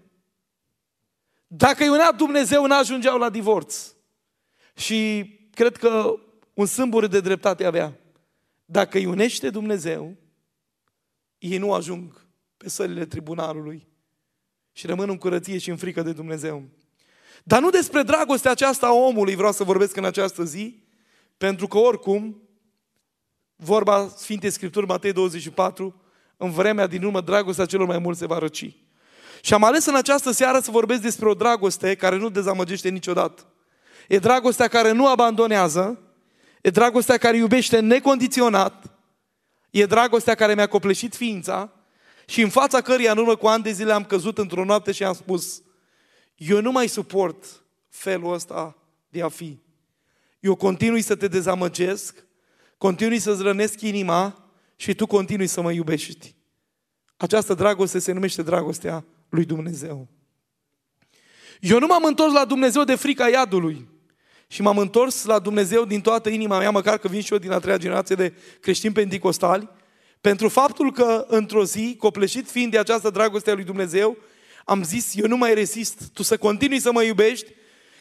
Dacă 1.48 1.84
îi 1.84 1.90
unea 1.90 2.12
Dumnezeu, 2.12 2.66
n-ajungeau 2.66 3.18
la 3.18 3.30
divorț. 3.30 3.94
Și 4.76 5.30
cred 5.54 5.78
că 5.78 6.20
un 6.54 6.66
sâmbur 6.66 7.08
de 7.08 7.20
dreptate 7.20 7.66
avea. 7.66 8.00
Dacă 8.66 8.98
îi 8.98 9.06
unește 9.06 9.50
Dumnezeu, 9.50 10.16
ei 11.38 11.58
nu 11.58 11.74
ajung 11.74 12.26
pe 12.58 12.70
sălile 12.70 13.06
tribunalului 13.06 13.88
și 14.72 14.88
rămân 14.88 15.10
în 15.10 15.18
curăție 15.18 15.58
și 15.58 15.70
în 15.70 15.78
frică 15.78 16.02
de 16.02 16.12
Dumnezeu. 16.12 16.64
Dar 17.44 17.62
nu 17.62 17.70
despre 17.70 18.04
dragostea 18.04 18.52
aceasta 18.52 18.88
a 18.88 18.94
omului 18.94 19.36
vreau 19.36 19.52
să 19.52 19.64
vorbesc 19.64 19.96
în 19.96 20.06
această 20.06 20.44
zi, 20.44 20.84
pentru 21.38 21.68
că 21.68 21.78
oricum, 21.78 22.49
vorba 23.62 24.14
Sfintei 24.18 24.52
Scripturi, 24.52 24.86
Matei 24.86 25.14
24, 25.14 26.02
în 26.38 26.52
vremea 26.52 26.88
din 26.88 27.04
urmă, 27.04 27.22
dragostea 27.22 27.66
celor 27.66 27.88
mai 27.88 27.98
mulți 27.98 28.20
se 28.20 28.26
va 28.26 28.38
răci. 28.38 28.76
Și 29.42 29.54
am 29.54 29.64
ales 29.64 29.86
în 29.86 29.96
această 29.96 30.32
seară 30.32 30.60
să 30.60 30.72
vorbesc 30.72 31.02
despre 31.02 31.30
o 31.30 31.34
dragoste 31.34 31.96
care 31.96 32.18
nu 32.18 32.30
dezamăgește 32.30 32.90
niciodată. 32.90 33.46
E 34.08 34.20
dragostea 34.20 34.68
care 34.68 34.92
nu 34.92 35.08
abandonează, 35.08 36.00
e 36.62 36.70
dragostea 36.70 37.18
care 37.18 37.38
iubește 37.38 37.80
necondiționat, 37.80 38.86
e 39.70 39.86
dragostea 39.86 40.36
care 40.36 40.54
mi-a 40.54 40.68
copleșit 40.68 41.16
ființa 41.16 41.72
și 42.26 42.42
în 42.42 42.50
fața 42.50 42.82
căreia 42.82 43.12
în 43.12 43.18
urmă 43.18 43.36
cu 43.36 43.48
ani 43.48 43.64
de 43.64 43.72
zile 43.72 43.94
am 43.94 44.04
căzut 44.04 44.38
într-o 44.38 44.64
noapte 44.64 44.92
și 44.92 45.04
am 45.04 45.14
spus, 45.14 45.62
eu 46.36 46.62
nu 46.62 46.72
mai 46.72 46.88
suport 46.88 47.46
felul 47.90 48.34
ăsta 48.34 48.76
de 49.10 49.22
a 49.22 49.30
fi. 49.30 49.58
Eu 50.40 50.56
continui 50.56 51.02
să 51.02 51.16
te 51.16 51.28
dezamăgesc, 51.28 52.28
continui 52.80 53.20
să-ți 53.20 53.42
rănesc 53.42 53.82
inima 53.82 54.52
și 54.76 54.94
tu 54.94 55.06
continui 55.08 55.48
să 55.48 55.62
mă 55.62 55.72
iubești. 55.72 56.36
Această 57.18 57.54
dragoste 57.54 58.00
se 58.00 58.12
numește 58.12 58.42
dragostea 58.42 59.06
lui 59.30 59.46
Dumnezeu. 59.46 60.08
Eu 61.60 61.80
nu 61.80 61.88
m-am 61.88 62.04
întors 62.04 62.34
la 62.34 62.46
Dumnezeu 62.46 62.84
de 62.84 62.96
frica 62.96 63.30
iadului. 63.30 63.88
Și 64.48 64.62
m-am 64.62 64.78
întors 64.78 65.26
la 65.26 65.40
Dumnezeu 65.40 65.86
din 65.86 66.02
toată 66.02 66.30
inima 66.30 66.58
mea, 66.58 66.72
măcar 66.72 66.98
că 66.98 67.08
vin 67.08 67.22
și 67.22 67.34
eu 67.34 67.40
din 67.40 67.52
a 67.52 67.60
treia 67.60 67.78
generație 67.78 68.16
de 68.16 68.34
creștini 68.60 68.94
pentecostali, 68.94 69.70
pentru 70.22 70.50
faptul 70.50 70.92
că 70.92 71.26
într-o 71.28 71.66
zi, 71.66 71.96
copleșit 71.98 72.50
fiind 72.50 72.72
de 72.72 72.80
această 72.80 73.10
dragoste 73.10 73.52
a 73.52 73.54
lui 73.54 73.64
Dumnezeu, 73.64 74.18
am 74.66 74.84
zis, 74.84 75.16
eu 75.16 75.28
nu 75.28 75.38
mai 75.38 75.54
rezist, 75.54 76.04
tu 76.14 76.24
să 76.24 76.38
continui 76.38 76.80
să 76.80 76.92
mă 76.92 77.04
iubești, 77.04 77.52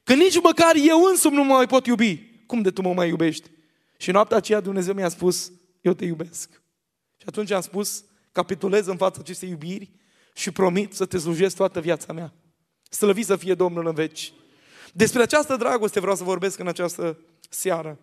că 0.05 0.15
nici 0.15 0.41
măcar 0.41 0.73
eu 0.87 1.03
însumi 1.03 1.37
nu 1.37 1.45
mă 1.45 1.55
mai 1.55 1.67
pot 1.67 1.87
iubi. 1.87 2.17
Cum 2.47 2.63
de 2.63 2.71
tu 2.71 2.83
mă 2.83 2.93
mai 2.93 3.09
iubești? 3.09 3.51
Și 4.01 4.11
noaptea 4.11 4.37
aceea 4.37 4.61
Dumnezeu 4.61 4.95
mi-a 4.95 5.09
spus, 5.09 5.53
eu 5.81 5.93
te 5.93 6.05
iubesc. 6.05 6.51
Și 7.17 7.25
atunci 7.27 7.51
am 7.51 7.61
spus, 7.61 8.05
capitulez 8.33 8.87
în 8.87 8.97
fața 8.97 9.19
acestei 9.21 9.49
iubiri 9.49 9.91
și 10.35 10.51
promit 10.51 10.95
să 10.95 11.07
te 11.07 11.19
slujesc 11.19 11.57
toată 11.57 11.81
viața 11.81 12.13
mea. 12.13 12.33
Slăvit 12.91 13.27
să 13.27 13.37
fie 13.37 13.55
Domnul 13.55 13.87
în 13.87 13.95
veci. 13.95 14.33
Despre 14.93 15.23
această 15.23 15.57
dragoste 15.57 16.01
vreau 16.01 16.17
să 16.17 16.25
vorbesc 16.25 16.59
în 16.59 16.69
această 16.69 17.19
seară. 17.49 17.99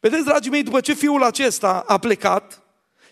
Vedeți, 0.00 0.24
dragii 0.24 0.50
mei, 0.50 0.62
după 0.62 0.80
ce 0.80 0.94
fiul 0.94 1.22
acesta 1.22 1.84
a 1.86 1.98
plecat 1.98 2.62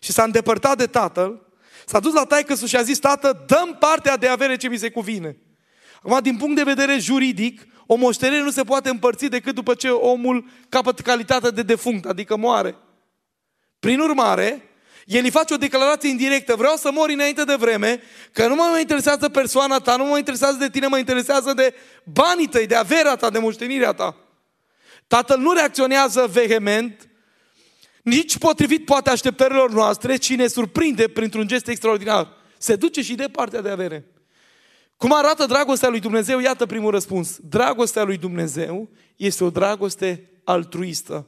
și 0.01 0.13
s-a 0.13 0.23
îndepărtat 0.23 0.77
de 0.77 0.87
tatăl, 0.87 1.47
s-a 1.87 2.01
dus 2.01 2.13
la 2.13 2.25
taică 2.25 2.55
și 2.67 2.77
a 2.77 2.83
zis, 2.83 2.99
tată, 2.99 3.45
dăm 3.47 3.77
partea 3.79 4.17
de 4.17 4.27
avere 4.27 4.57
ce 4.57 4.69
mi 4.69 4.77
se 4.77 4.91
cuvine. 4.91 5.37
Acum, 6.03 6.19
din 6.23 6.37
punct 6.37 6.57
de 6.57 6.63
vedere 6.63 6.99
juridic, 6.99 7.67
o 7.87 7.95
moștenire 7.95 8.43
nu 8.43 8.51
se 8.51 8.65
poate 8.65 8.89
împărți 8.89 9.27
decât 9.27 9.55
după 9.55 9.75
ce 9.75 9.89
omul 9.89 10.45
capătă 10.69 11.03
calitatea 11.03 11.51
de 11.51 11.63
defunct, 11.63 12.05
adică 12.05 12.37
moare. 12.37 12.77
Prin 13.79 14.01
urmare, 14.01 14.71
el 15.05 15.25
îi 15.25 15.31
face 15.31 15.55
o 15.55 15.57
declarație 15.57 16.09
indirectă, 16.09 16.55
vreau 16.57 16.77
să 16.77 16.91
mori 16.93 17.13
înainte 17.13 17.45
de 17.45 17.55
vreme, 17.55 18.03
că 18.33 18.47
nu 18.47 18.55
mă 18.55 18.69
mai 18.71 18.81
interesează 18.81 19.29
persoana 19.29 19.79
ta, 19.79 19.97
nu 19.97 20.05
mă 20.05 20.19
interesează 20.19 20.57
de 20.57 20.71
tine, 20.71 20.87
mă 20.87 20.99
interesează 20.99 21.53
de 21.53 21.75
banii 22.05 22.47
tăi, 22.47 22.67
de 22.67 22.75
averea 22.75 23.17
ta, 23.17 23.31
de 23.31 23.39
moștenirea 23.39 23.93
ta. 23.93 24.17
Tatăl 25.07 25.39
nu 25.39 25.53
reacționează 25.53 26.27
vehement, 26.33 27.09
nici 28.03 28.39
potrivit 28.39 28.85
poate 28.85 29.11
așteptărilor 29.11 29.71
noastre, 29.73 30.17
ci 30.17 30.35
ne 30.35 30.47
surprinde 30.47 31.09
printr-un 31.09 31.47
gest 31.47 31.69
extraordinar. 31.69 32.29
Se 32.59 32.77
duce 32.77 33.03
și 33.03 33.15
de 33.15 33.29
partea 33.29 33.61
de 33.61 33.71
avere. 33.71 34.05
Cum 35.01 35.13
arată 35.13 35.47
dragostea 35.47 35.89
lui 35.89 36.01
Dumnezeu? 36.01 36.39
Iată 36.39 36.67
primul 36.67 36.91
răspuns. 36.91 37.39
Dragostea 37.43 38.03
lui 38.03 38.17
Dumnezeu 38.17 38.89
este 39.17 39.45
o 39.45 39.51
dragoste 39.51 40.31
altruistă, 40.45 41.27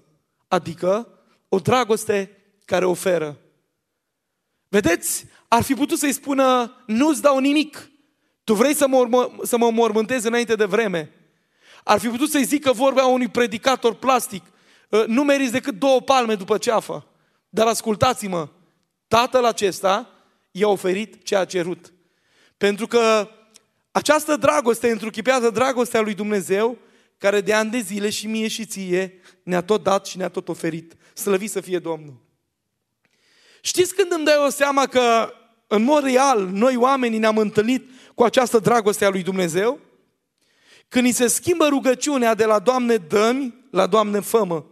adică 0.48 1.08
o 1.48 1.58
dragoste 1.58 2.30
care 2.64 2.84
oferă. 2.84 3.38
Vedeți? 4.68 5.24
Ar 5.48 5.62
fi 5.62 5.74
putut 5.74 5.98
să-i 5.98 6.12
spună, 6.12 6.76
nu-ți 6.86 7.22
dau 7.22 7.38
nimic. 7.38 7.90
Tu 8.44 8.54
vrei 8.54 8.74
să 8.74 8.88
mă, 8.88 9.30
să 9.42 9.56
mă 9.56 9.70
mormântezi 9.70 10.26
înainte 10.26 10.54
de 10.54 10.64
vreme. 10.64 11.10
Ar 11.84 11.98
fi 11.98 12.08
putut 12.08 12.30
să-i 12.30 12.44
zică 12.44 12.72
vorbea 12.72 13.06
unui 13.06 13.28
predicator 13.28 13.94
plastic. 13.94 14.44
Ă, 14.92 15.04
nu 15.06 15.24
meriți 15.24 15.52
decât 15.52 15.78
două 15.78 16.00
palme 16.00 16.34
după 16.34 16.58
ceafă. 16.58 17.06
Dar 17.48 17.66
ascultați-mă, 17.66 18.48
tatăl 19.08 19.44
acesta 19.44 20.10
i-a 20.50 20.68
oferit 20.68 21.24
ce 21.24 21.36
a 21.36 21.44
cerut. 21.44 21.92
Pentru 22.56 22.86
că 22.86 23.28
această 23.92 24.36
dragoste 24.36 24.90
întruchipează 24.90 25.50
dragostea 25.50 26.00
lui 26.00 26.14
Dumnezeu, 26.14 26.78
care 27.18 27.40
de 27.40 27.52
ani 27.52 27.70
de 27.70 27.78
zile 27.78 28.10
și 28.10 28.26
mie 28.26 28.48
și 28.48 28.64
ție 28.64 29.20
ne-a 29.42 29.62
tot 29.62 29.82
dat 29.82 30.06
și 30.06 30.16
ne-a 30.16 30.28
tot 30.28 30.48
oferit. 30.48 30.96
Slăvit 31.14 31.50
să 31.50 31.60
fie 31.60 31.78
Domnul! 31.78 32.14
Știți 33.60 33.94
când 33.94 34.12
îmi 34.12 34.24
dai 34.24 34.36
o 34.46 34.50
seama 34.50 34.86
că 34.86 35.34
în 35.66 35.82
mod 35.82 36.02
real 36.02 36.46
noi 36.46 36.76
oamenii 36.76 37.18
ne-am 37.18 37.38
întâlnit 37.38 37.90
cu 38.14 38.22
această 38.22 38.58
dragoste 38.58 39.04
a 39.04 39.08
lui 39.08 39.22
Dumnezeu? 39.22 39.80
Când 40.88 41.04
ni 41.04 41.12
se 41.12 41.26
schimbă 41.26 41.66
rugăciunea 41.68 42.34
de 42.34 42.44
la 42.44 42.58
Doamne 42.58 42.96
dă 42.96 43.34
la 43.70 43.86
Doamne 43.86 44.20
fămă. 44.20 44.66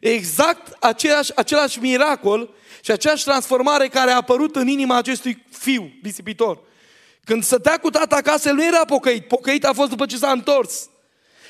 exact 0.00 0.76
aceeași, 0.80 1.36
același 1.36 1.78
miracol 1.78 2.50
și 2.82 2.90
aceeași 2.90 3.24
transformare 3.24 3.88
care 3.88 4.10
a 4.10 4.16
apărut 4.16 4.56
în 4.56 4.68
inima 4.68 4.96
acestui 4.96 5.44
fiu 5.50 5.92
disipitor. 6.02 6.60
Când 7.28 7.44
stătea 7.44 7.78
cu 7.78 7.90
tata 7.90 8.16
acasă, 8.16 8.48
el 8.48 8.54
nu 8.54 8.64
era 8.64 8.84
pocăit. 8.84 9.28
Pocăit 9.28 9.64
a 9.64 9.72
fost 9.72 9.90
după 9.90 10.06
ce 10.06 10.16
s-a 10.16 10.30
întors. 10.30 10.88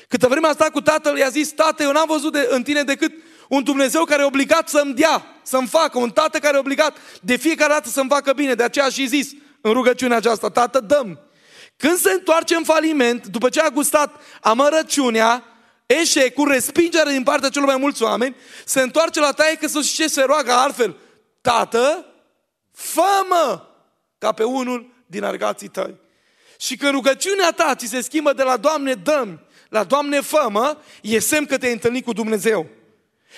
Câtă 0.07 0.27
vreme 0.27 0.47
a 0.47 0.51
stat 0.51 0.69
cu 0.69 0.81
tatăl, 0.81 1.17
i-a 1.17 1.29
zis, 1.29 1.51
tată, 1.51 1.83
eu 1.83 1.91
n-am 1.91 2.05
văzut 2.07 2.31
de, 2.31 2.47
în 2.49 2.63
tine 2.63 2.83
decât 2.83 3.11
un 3.49 3.63
Dumnezeu 3.63 4.03
care 4.03 4.21
e 4.21 4.25
obligat 4.25 4.69
să-mi 4.69 4.93
dea, 4.93 5.25
să-mi 5.43 5.67
facă, 5.67 5.97
un 5.97 6.09
tată 6.09 6.39
care 6.39 6.55
e 6.55 6.59
obligat 6.59 6.97
de 7.21 7.35
fiecare 7.35 7.73
dată 7.73 7.89
să-mi 7.89 8.09
facă 8.09 8.33
bine. 8.33 8.53
De 8.53 8.63
aceea 8.63 8.89
și 8.89 9.07
zis 9.07 9.29
în 9.61 9.71
rugăciunea 9.71 10.17
aceasta, 10.17 10.49
tată, 10.49 10.79
dăm. 10.79 11.19
Când 11.77 11.97
se 11.97 12.11
întoarce 12.11 12.55
în 12.55 12.63
faliment, 12.63 13.27
după 13.27 13.49
ce 13.49 13.59
a 13.59 13.69
gustat 13.69 14.21
amărăciunea, 14.41 15.43
eșecul, 15.85 16.51
respingerea 16.51 17.11
din 17.11 17.23
partea 17.23 17.49
celor 17.49 17.67
mai 17.67 17.77
mulți 17.77 18.03
oameni, 18.03 18.35
se 18.65 18.81
întoarce 18.81 19.19
la 19.19 19.31
taie 19.31 19.55
că 19.55 19.67
să 19.67 19.81
și 19.81 19.95
ce 19.95 20.07
se 20.07 20.21
roagă 20.21 20.51
altfel. 20.51 20.95
Tată, 21.41 22.05
fă 22.71 23.01
ca 24.17 24.31
pe 24.31 24.43
unul 24.43 24.88
din 25.09 25.23
argații 25.23 25.67
tăi. 25.67 25.95
Și 26.59 26.77
când 26.77 26.91
rugăciunea 26.91 27.51
ta 27.51 27.75
ți 27.75 27.87
se 27.87 28.01
schimbă 28.01 28.33
de 28.33 28.43
la 28.43 28.57
Doamne 28.57 28.93
dăm 28.93 29.41
la 29.69 29.83
Doamne 29.83 30.21
fămă, 30.21 30.81
e 31.01 31.19
semn 31.19 31.45
că 31.45 31.57
te-ai 31.57 31.71
întâlnit 31.71 32.05
cu 32.05 32.13
Dumnezeu. 32.13 32.67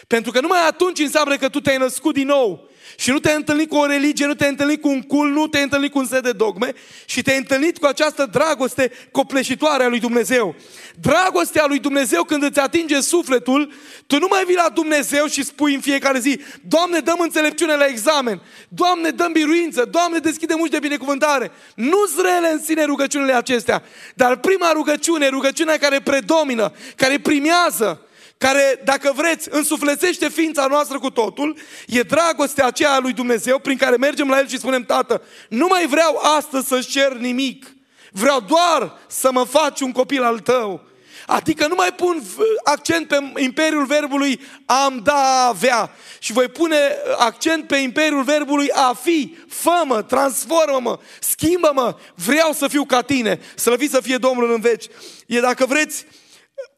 Pentru 0.08 0.32
că 0.32 0.40
numai 0.40 0.68
atunci 0.68 1.00
înseamnă 1.00 1.38
că 1.38 1.50
tu 1.50 1.62
te-ai 1.62 1.78
născut 1.78 2.14
din 2.14 2.28
nou. 2.28 2.70
Și 2.98 3.10
nu 3.10 3.20
te-ai 3.20 3.36
întâlnit 3.36 3.70
cu 3.70 3.76
o 3.76 3.86
religie, 3.86 4.26
nu 4.26 4.34
te-ai 4.34 4.50
întâlnit 4.50 4.82
cu 4.82 4.88
un 4.88 5.02
cul, 5.02 5.30
nu 5.30 5.48
te-ai 5.48 5.64
întâlnit 5.64 5.92
cu 5.92 6.00
un 6.00 6.06
set 6.06 6.24
de 6.24 6.32
dogme 6.32 6.74
și 7.06 7.22
te-ai 7.22 7.38
întâlnit 7.38 7.78
cu 7.78 7.86
această 7.86 8.26
dragoste 8.32 8.92
copleșitoare 9.12 9.84
a 9.84 9.88
lui 9.88 10.00
Dumnezeu. 10.00 10.56
Dragostea 11.00 11.66
lui 11.68 11.80
Dumnezeu 11.80 12.24
când 12.24 12.44
îți 12.44 12.60
atinge 12.60 13.02
sufletul, 13.02 13.74
tu 14.08 14.20
nu 14.20 14.28
mai 14.30 14.44
vii 14.46 14.56
la 14.56 14.70
Dumnezeu 14.74 15.26
și 15.26 15.44
spui 15.44 15.74
în 15.74 15.82
fiecare 15.82 16.20
zi, 16.20 16.40
Doamne, 16.62 17.00
dăm 17.00 17.20
înțelepciune 17.20 17.76
la 17.76 17.86
examen, 17.86 18.42
Doamne, 18.70 19.10
dăm 19.10 19.32
biruință, 19.32 19.86
Doamne, 19.92 20.20
deschide 20.20 20.54
uși 20.54 20.72
de 20.72 20.80
binecuvântare. 20.80 21.52
Nu 21.76 22.06
zrele 22.18 22.52
în 22.52 22.62
sine 22.64 22.84
rugăciunile 22.84 23.34
acestea, 23.34 23.84
dar 24.16 24.38
prima 24.38 24.72
rugăciune, 24.72 25.28
rugăciunea 25.28 25.78
care 25.78 26.00
predomină, 26.00 26.72
care 26.96 27.20
primează, 27.20 28.06
care, 28.42 28.82
dacă 28.84 29.12
vreți, 29.16 29.48
însuflețește 29.52 30.30
ființa 30.30 30.66
noastră 30.66 31.00
cu 31.00 31.10
totul, 31.10 31.58
e 31.88 32.02
dragostea 32.02 32.66
aceea 32.66 32.92
a 32.92 33.00
lui 33.00 33.14
Dumnezeu 33.14 33.60
prin 33.60 33.78
care 33.78 33.96
mergem 33.96 34.30
la 34.30 34.40
El 34.40 34.48
și 34.48 34.58
spunem, 34.58 34.84
Tată, 34.84 35.22
nu 35.50 35.68
mai 35.70 35.88
vreau 35.88 36.18
astăzi 36.38 36.68
să-ți 36.68 36.88
cer 36.88 37.14
nimic, 37.14 37.76
vreau 38.12 38.40
doar 38.40 39.00
să 39.08 39.32
mă 39.32 39.44
faci 39.44 39.80
un 39.80 39.92
copil 39.92 40.24
al 40.24 40.40
Tău. 40.40 40.82
Adică 41.26 41.68
nu 41.68 41.76
mai 41.76 41.94
pun 41.96 42.24
accent 42.64 43.08
pe 43.08 43.18
imperiul 43.38 43.86
verbului 43.86 44.42
am 44.66 45.00
da 45.04 45.46
avea 45.48 45.92
și 46.20 46.32
voi 46.32 46.48
pune 46.48 46.78
accent 47.18 47.68
pe 47.68 47.76
imperiul 47.76 48.24
verbului 48.24 48.72
a 48.72 48.94
fi. 49.02 49.38
Fă-mă, 49.48 50.02
transformă-mă, 50.02 51.00
schimbă-mă, 51.20 51.96
vreau 52.16 52.52
să 52.52 52.68
fiu 52.68 52.86
ca 52.86 53.02
tine, 53.02 53.40
să 53.56 53.76
fii 53.78 53.90
să 53.90 54.02
fie 54.02 54.18
Domnul 54.18 54.54
în 54.54 54.62
veci. 54.62 54.86
E 55.26 55.40
dacă 55.40 55.66
vreți, 55.66 56.06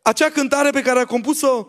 acea 0.03 0.29
cântare 0.29 0.69
pe 0.69 0.81
care 0.81 0.99
a 0.99 1.05
compus-o 1.05 1.67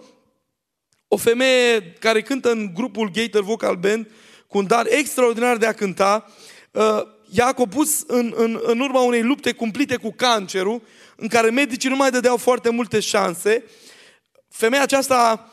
o 1.08 1.16
femeie 1.16 1.92
care 1.98 2.22
cântă 2.22 2.50
în 2.50 2.70
grupul 2.74 3.10
Gator 3.10 3.42
Vocal 3.42 3.76
Band 3.76 4.10
cu 4.46 4.58
un 4.58 4.66
dar 4.66 4.86
extraordinar 4.88 5.56
de 5.56 5.66
a 5.66 5.72
cânta, 5.72 6.30
uh, 6.70 7.02
ea 7.30 7.46
a 7.46 7.52
compus 7.52 8.04
în, 8.06 8.32
în, 8.36 8.60
în 8.62 8.80
urma 8.80 9.00
unei 9.00 9.22
lupte 9.22 9.52
cumplite 9.52 9.96
cu 9.96 10.12
cancerul, 10.12 10.82
în 11.16 11.28
care 11.28 11.50
medicii 11.50 11.90
nu 11.90 11.96
mai 11.96 12.10
dădeau 12.10 12.36
foarte 12.36 12.70
multe 12.70 13.00
șanse. 13.00 13.64
Femeia 14.48 14.82
aceasta 14.82 15.50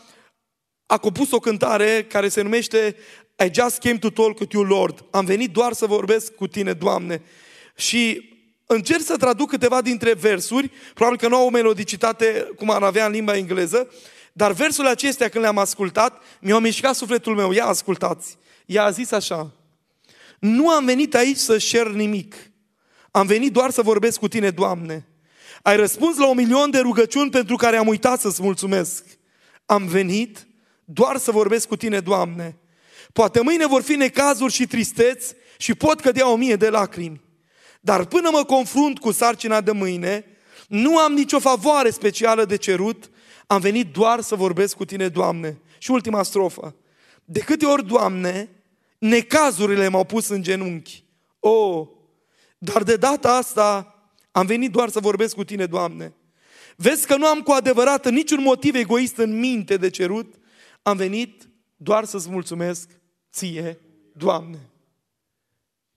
a 0.86 0.98
compus 0.98 1.32
o 1.32 1.39
cântare 1.39 2.04
care 2.04 2.28
se 2.28 2.41
numește 2.41 2.96
I 3.46 3.52
just 3.54 3.78
came 3.78 3.98
to 3.98 4.10
talk 4.10 4.39
with 4.39 4.54
you, 4.54 4.63
Lord. 4.63 5.06
Am 5.12 5.26
venit 5.26 5.52
doar 5.52 5.74
să 5.74 5.86
vorbesc 5.86 6.36
cu 6.36 6.48
tine, 6.48 6.74
Doamne. 6.74 7.22
Și 7.76 8.31
încerc 8.73 9.01
să 9.01 9.17
traduc 9.17 9.49
câteva 9.49 9.81
dintre 9.81 10.13
versuri, 10.13 10.71
probabil 10.93 11.19
că 11.19 11.27
nu 11.27 11.36
au 11.36 11.45
o 11.45 11.49
melodicitate 11.49 12.47
cum 12.55 12.69
ar 12.69 12.84
avea 12.84 13.05
în 13.05 13.12
limba 13.12 13.36
engleză, 13.36 13.88
dar 14.34 14.51
versurile 14.51 14.91
acestea 14.91 15.29
când 15.29 15.43
le-am 15.43 15.57
ascultat, 15.57 16.21
mi-au 16.39 16.60
mișcat 16.60 16.95
sufletul 16.95 17.36
meu. 17.36 17.51
Ia 17.51 17.65
ascultați. 17.65 18.38
Ea 18.65 18.84
a 18.84 18.89
zis 18.89 19.12
așa, 19.12 19.51
nu 20.39 20.69
am 20.69 20.86
venit 20.86 21.15
aici 21.15 21.38
să 21.38 21.57
șer 21.57 21.88
nimic. 21.88 22.36
Am 23.12 23.27
venit 23.27 23.51
doar 23.51 23.69
să 23.69 23.81
vorbesc 23.81 24.19
cu 24.19 24.27
tine, 24.27 24.49
Doamne. 24.49 25.07
Ai 25.62 25.75
răspuns 25.75 26.17
la 26.17 26.27
un 26.27 26.36
milion 26.36 26.69
de 26.69 26.79
rugăciuni 26.79 27.29
pentru 27.29 27.55
care 27.55 27.77
am 27.77 27.88
uitat 27.88 28.19
să-ți 28.19 28.41
mulțumesc. 28.41 29.05
Am 29.65 29.88
venit 29.88 30.47
doar 30.86 31.17
să 31.17 31.31
vorbesc 31.31 31.67
cu 31.67 31.75
tine, 31.75 31.99
Doamne. 31.99 32.57
Poate 33.13 33.41
mâine 33.41 33.67
vor 33.67 33.81
fi 33.81 33.95
necazuri 33.95 34.53
și 34.53 34.67
tristeți 34.67 35.34
și 35.57 35.73
pot 35.73 35.99
cădea 35.99 36.29
o 36.29 36.36
mie 36.36 36.55
de 36.55 36.69
lacrimi. 36.69 37.21
Dar 37.84 38.06
până 38.06 38.30
mă 38.32 38.44
confrunt 38.44 39.00
cu 39.00 39.12
sarcina 39.12 39.62
de 39.62 39.72
mâine, 39.72 40.26
nu 40.67 40.98
am 40.98 41.13
nicio 41.13 41.39
favoare 41.39 41.89
specială 41.89 42.46
de 42.46 42.56
cerut, 42.56 43.10
am 43.48 43.60
venit 43.60 43.94
doar 43.94 44.22
să 44.22 44.36
vorbesc 44.36 44.76
cu 44.76 44.86
tine, 44.86 45.08
Doamne. 45.08 45.62
Și 45.78 45.91
ultima 45.91 46.24
strofă. 46.24 46.76
De 47.26 47.39
câte 47.39 47.65
ori, 47.65 47.88
Doamne, 47.88 48.50
necazurile 48.98 49.88
m-au 49.88 50.04
pus 50.04 50.28
în 50.28 50.41
genunchi. 50.41 51.04
Oh, 51.39 51.88
dar 52.58 52.84
de 52.84 52.96
data 52.96 53.36
asta 53.36 53.96
am 54.32 54.46
venit 54.46 54.72
doar 54.72 54.89
să 54.89 55.00
vorbesc 55.00 55.36
cu 55.36 55.44
tine, 55.44 55.65
Doamne. 55.65 56.13
Vezi 56.76 57.08
că 57.08 57.15
nu 57.15 57.26
am 57.26 57.41
cu 57.41 57.52
adevărat 57.52 58.10
niciun 58.10 58.41
motiv 58.41 58.76
egoist 58.76 59.17
în 59.17 59.39
minte 59.39 59.78
de 59.78 59.89
cerut. 59.89 60.36
Am 60.82 60.98
venit 60.98 61.50
doar 61.76 62.06
să-ți 62.06 62.30
mulțumesc 62.30 62.89
ție, 63.32 63.80
Doamne. 64.13 64.70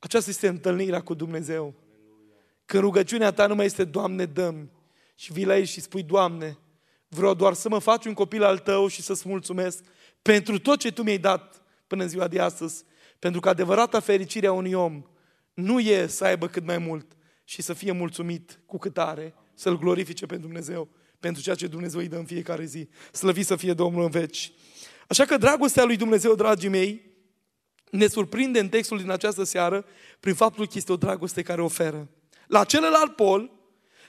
Aceasta 0.04 0.30
este 0.30 0.48
întâlnirea 0.48 1.02
cu 1.02 1.14
Dumnezeu. 1.14 1.74
Când 2.64 2.82
rugăciunea 2.82 3.30
ta 3.30 3.46
nu 3.46 3.54
mai 3.54 3.64
este, 3.64 3.84
Doamne, 3.84 4.24
dăm 4.24 4.70
și 5.14 5.32
vii 5.32 5.44
la 5.44 5.56
ei 5.56 5.64
și 5.64 5.80
spui, 5.80 6.02
Doamne, 6.02 6.58
vreau 7.08 7.34
doar 7.34 7.52
să 7.52 7.68
mă 7.68 7.78
faci 7.78 8.04
un 8.04 8.12
copil 8.12 8.42
al 8.42 8.58
Tău 8.58 8.86
și 8.86 9.02
să-ți 9.02 9.28
mulțumesc 9.28 9.84
pentru 10.22 10.58
tot 10.58 10.78
ce 10.78 10.92
Tu 10.92 11.02
mi-ai 11.02 11.18
dat 11.18 11.62
până 11.86 12.02
în 12.02 12.08
ziua 12.08 12.28
de 12.28 12.40
astăzi. 12.40 12.84
Pentru 13.18 13.40
că 13.40 13.48
adevărata 13.48 14.00
fericire 14.00 14.46
a 14.46 14.52
unui 14.52 14.72
om 14.72 15.02
nu 15.54 15.80
e 15.80 16.06
să 16.06 16.24
aibă 16.24 16.48
cât 16.48 16.64
mai 16.64 16.78
mult 16.78 17.16
și 17.44 17.62
să 17.62 17.72
fie 17.72 17.92
mulțumit 17.92 18.60
cu 18.66 18.78
cât 18.78 18.98
are, 18.98 19.34
să-L 19.54 19.78
glorifice 19.78 20.26
pe 20.26 20.36
Dumnezeu, 20.36 20.88
pentru 21.20 21.42
ceea 21.42 21.54
ce 21.54 21.66
Dumnezeu 21.66 22.00
îi 22.00 22.08
dă 22.08 22.16
în 22.16 22.24
fiecare 22.24 22.64
zi. 22.64 22.88
Slăvit 23.12 23.46
să 23.46 23.56
fie 23.56 23.72
Domnul 23.72 24.02
în 24.02 24.10
veci. 24.10 24.52
Așa 25.08 25.24
că 25.24 25.36
dragostea 25.36 25.84
lui 25.84 25.96
Dumnezeu, 25.96 26.34
dragii 26.34 26.68
mei, 26.68 27.13
ne 27.96 28.06
surprinde 28.06 28.58
în 28.58 28.68
textul 28.68 28.98
din 28.98 29.10
această 29.10 29.44
seară 29.44 29.84
prin 30.20 30.34
faptul 30.34 30.66
că 30.66 30.72
este 30.74 30.92
o 30.92 30.96
dragoste 30.96 31.42
care 31.42 31.62
oferă. 31.62 32.08
La 32.46 32.64
celălalt 32.64 33.16
pol, 33.16 33.50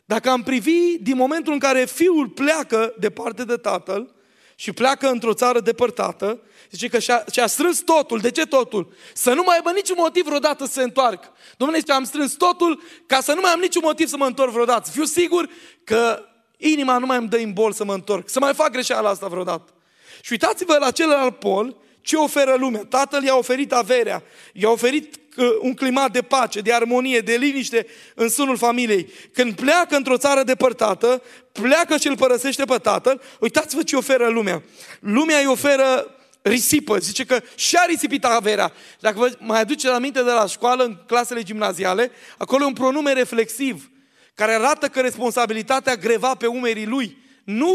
dacă 0.05 0.29
am 0.29 0.43
privi 0.43 0.97
din 1.01 1.15
momentul 1.15 1.53
în 1.53 1.59
care 1.59 1.85
fiul 1.85 2.29
pleacă 2.29 2.93
departe 2.99 3.43
de 3.43 3.55
tatăl 3.55 4.15
și 4.55 4.71
pleacă 4.71 5.09
într-o 5.09 5.33
țară 5.33 5.59
depărtată, 5.59 6.41
zice 6.71 6.87
că 6.87 6.99
și-a, 6.99 7.23
și-a 7.31 7.47
strâns 7.47 7.79
totul. 7.79 8.19
De 8.19 8.31
ce 8.31 8.45
totul? 8.45 8.93
Să 9.13 9.33
nu 9.33 9.43
mai 9.45 9.55
aibă 9.55 9.71
niciun 9.71 9.95
motiv 9.99 10.25
vreodată 10.25 10.65
să 10.65 10.71
se 10.71 10.83
întoarcă. 10.83 11.31
Domnule, 11.57 11.79
zice, 11.79 11.91
am 11.91 12.03
strâns 12.03 12.33
totul 12.33 12.81
ca 13.05 13.21
să 13.21 13.33
nu 13.33 13.41
mai 13.41 13.51
am 13.51 13.59
niciun 13.59 13.81
motiv 13.85 14.07
să 14.07 14.17
mă 14.17 14.25
întorc 14.25 14.51
vreodată. 14.51 14.89
Fiu 14.89 15.03
sigur 15.03 15.49
că 15.83 16.25
inima 16.57 16.97
nu 16.97 17.05
mai 17.05 17.17
îmi 17.17 17.27
dă 17.27 17.37
în 17.37 17.53
bol 17.53 17.71
să 17.71 17.83
mă 17.83 17.93
întorc, 17.93 18.29
să 18.29 18.39
mai 18.39 18.53
fac 18.53 18.71
greșeala 18.71 19.09
asta 19.09 19.27
vreodată. 19.27 19.73
Și 20.21 20.31
uitați-vă 20.31 20.77
la 20.79 20.91
celălalt 20.91 21.39
pol, 21.39 21.75
ce 22.05 22.15
oferă 22.15 22.55
lumea? 22.57 22.85
Tatăl 22.89 23.23
i-a 23.23 23.35
oferit 23.35 23.71
averea, 23.71 24.23
i-a 24.53 24.69
oferit 24.69 25.15
uh, 25.37 25.45
un 25.61 25.73
climat 25.73 26.11
de 26.11 26.21
pace, 26.21 26.59
de 26.59 26.73
armonie, 26.73 27.19
de 27.19 27.35
liniște 27.35 27.85
în 28.15 28.29
sânul 28.29 28.57
familiei. 28.57 29.09
Când 29.33 29.55
pleacă 29.55 29.95
într-o 29.95 30.17
țară 30.17 30.43
depărtată, 30.43 31.21
pleacă 31.51 31.97
și 31.97 32.07
îl 32.07 32.17
părăsește 32.17 32.65
pe 32.65 32.77
tatăl, 32.77 33.21
uitați-vă 33.39 33.83
ce 33.83 33.95
oferă 33.95 34.27
lumea. 34.27 34.63
Lumea 34.99 35.39
îi 35.39 35.45
oferă 35.45 36.15
risipă, 36.41 36.97
zice 36.97 37.25
că 37.25 37.39
și-a 37.55 37.83
risipit 37.87 38.25
averea. 38.25 38.73
Dacă 38.99 39.17
vă 39.17 39.31
mai 39.39 39.59
aduceți 39.59 39.93
aminte 39.93 40.23
de 40.23 40.31
la 40.31 40.45
școală, 40.45 40.83
în 40.83 40.97
clasele 41.05 41.43
gimnaziale, 41.43 42.11
acolo 42.37 42.63
e 42.63 42.67
un 42.67 42.73
pronume 42.73 43.13
reflexiv, 43.13 43.89
care 44.35 44.53
arată 44.53 44.87
că 44.87 44.99
responsabilitatea 45.01 45.95
greva 45.95 46.35
pe 46.35 46.47
umerii 46.47 46.85
lui. 46.85 47.23
Nu 47.45 47.73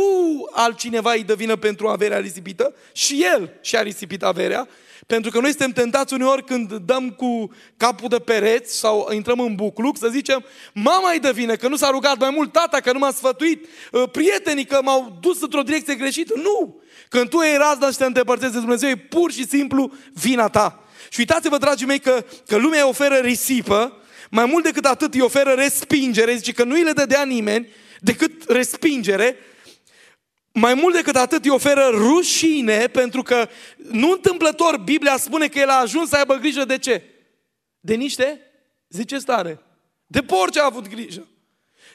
altcineva 0.53 1.13
îi 1.13 1.25
dă 1.25 1.35
vină 1.35 1.57
pentru 1.57 1.89
averea 1.89 2.19
risipită, 2.19 2.75
și 2.93 3.27
el 3.35 3.53
și-a 3.61 3.83
risipit 3.83 4.23
averea, 4.23 4.69
pentru 5.07 5.31
că 5.31 5.41
noi 5.41 5.49
suntem 5.49 5.71
tentați 5.71 6.15
uneori 6.15 6.45
când 6.45 6.75
dăm 6.75 7.11
cu 7.11 7.51
capul 7.77 8.09
de 8.09 8.19
pereți 8.19 8.77
sau 8.77 9.09
intrăm 9.13 9.41
în 9.41 9.55
bucluc 9.55 9.99
să 9.99 10.09
zicem 10.09 10.45
mama 10.73 11.11
îi 11.13 11.21
dă 11.21 11.33
vină 11.33 11.57
că 11.57 11.69
nu 11.69 11.77
s-a 11.77 11.91
rugat 11.91 12.19
mai 12.19 12.31
mult, 12.31 12.53
tata 12.53 12.81
că 12.81 12.93
nu 12.93 12.99
m-a 12.99 13.11
sfătuit, 13.11 13.67
ă, 13.93 14.07
prietenii 14.07 14.65
că 14.65 14.81
m-au 14.83 15.19
dus 15.21 15.43
într-o 15.43 15.63
direcție 15.63 15.95
greșită. 15.95 16.35
Nu! 16.37 16.83
Când 17.09 17.29
tu 17.29 17.39
ai 17.39 17.57
razna 17.57 17.91
și 17.91 17.97
te 17.97 18.05
îndepărtezi 18.05 18.53
de 18.53 18.59
Dumnezeu, 18.59 18.89
e 18.89 18.97
pur 18.97 19.33
și 19.33 19.47
simplu 19.47 19.93
vina 20.13 20.49
ta. 20.49 20.85
Și 21.09 21.19
uitați-vă, 21.19 21.59
dragii 21.59 21.87
mei, 21.87 21.99
că, 21.99 22.25
că 22.47 22.57
lumea 22.57 22.89
oferă 22.89 23.15
risipă, 23.15 23.97
mai 24.31 24.45
mult 24.45 24.65
decât 24.65 24.85
atât 24.85 25.15
îi 25.15 25.21
oferă 25.21 25.51
respingere, 25.51 26.35
zice 26.35 26.53
că 26.53 26.65
nu 26.65 26.75
îi 26.75 26.83
le 26.83 26.93
dădea 26.93 27.23
nimeni, 27.23 27.69
decât 28.01 28.51
respingere, 28.51 29.37
mai 30.61 30.75
mult 30.75 30.95
decât 30.95 31.17
atât 31.17 31.45
îi 31.45 31.51
oferă 31.51 31.89
rușine 31.93 32.87
pentru 32.87 33.23
că 33.23 33.49
nu 33.77 34.11
întâmplător 34.11 34.79
Biblia 34.79 35.17
spune 35.17 35.49
că 35.49 35.59
el 35.59 35.69
a 35.69 35.81
ajuns 35.81 36.09
să 36.09 36.17
aibă 36.17 36.35
grijă 36.35 36.65
de 36.65 36.79
ce? 36.79 37.03
De 37.81 37.95
niște, 37.95 38.41
zice 38.89 39.19
stare, 39.19 39.63
de 40.07 40.21
porci 40.21 40.59
a 40.59 40.65
avut 40.65 40.89
grijă. 40.89 41.29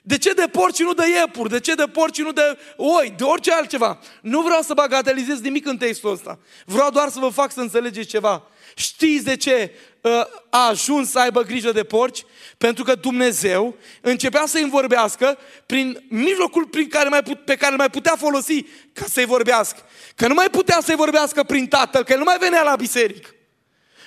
De 0.04 0.18
ce 0.18 0.34
de 0.34 0.48
porci 0.52 0.80
nu 0.80 0.94
de 0.94 1.04
iepuri? 1.20 1.50
De 1.50 1.60
ce 1.60 1.76
de 1.76 1.86
porci 1.86 2.22
nu 2.22 2.32
de 2.32 2.58
oi? 2.78 3.14
De 3.18 3.24
orice 3.24 3.52
altceva. 3.52 4.00
Nu 4.22 4.42
vreau 4.42 4.62
să 4.62 4.74
bagatelizez 4.74 5.42
nimic 5.42 5.66
în 5.66 5.78
textul 5.78 6.12
ăsta. 6.12 6.40
Vreau 6.66 6.90
doar 6.90 7.10
să 7.10 7.20
vă 7.20 7.30
fac 7.30 7.52
să 7.52 7.60
înțelegeți 7.60 8.08
ceva. 8.08 8.48
Știți 8.78 9.24
de 9.24 9.36
ce 9.36 9.72
uh, 10.02 10.12
a 10.50 10.68
ajuns 10.68 11.10
să 11.10 11.20
aibă 11.20 11.42
grijă 11.42 11.72
de 11.72 11.84
porci? 11.84 12.24
Pentru 12.58 12.84
că 12.84 12.96
Dumnezeu 12.96 13.76
începea 14.02 14.46
să-i 14.46 14.70
vorbească 14.70 15.38
prin 15.66 16.04
mijlocul 16.10 16.66
prin 16.66 16.88
care 16.88 17.10
mai 17.10 17.24
put, 17.24 17.46
pe 17.46 17.56
care 17.56 17.72
îl 17.72 17.78
mai 17.78 17.90
putea 17.90 18.16
folosi 18.18 18.66
ca 18.94 19.06
să-i 19.10 19.26
vorbească. 19.26 19.80
Că 20.16 20.28
nu 20.28 20.34
mai 20.34 20.50
putea 20.50 20.80
să-i 20.84 20.96
vorbească 20.96 21.44
prin 21.44 21.68
Tatăl, 21.68 22.04
că 22.04 22.12
el 22.12 22.18
nu 22.18 22.24
mai 22.24 22.38
venea 22.38 22.64
la 22.64 22.76
biserică. 22.76 23.30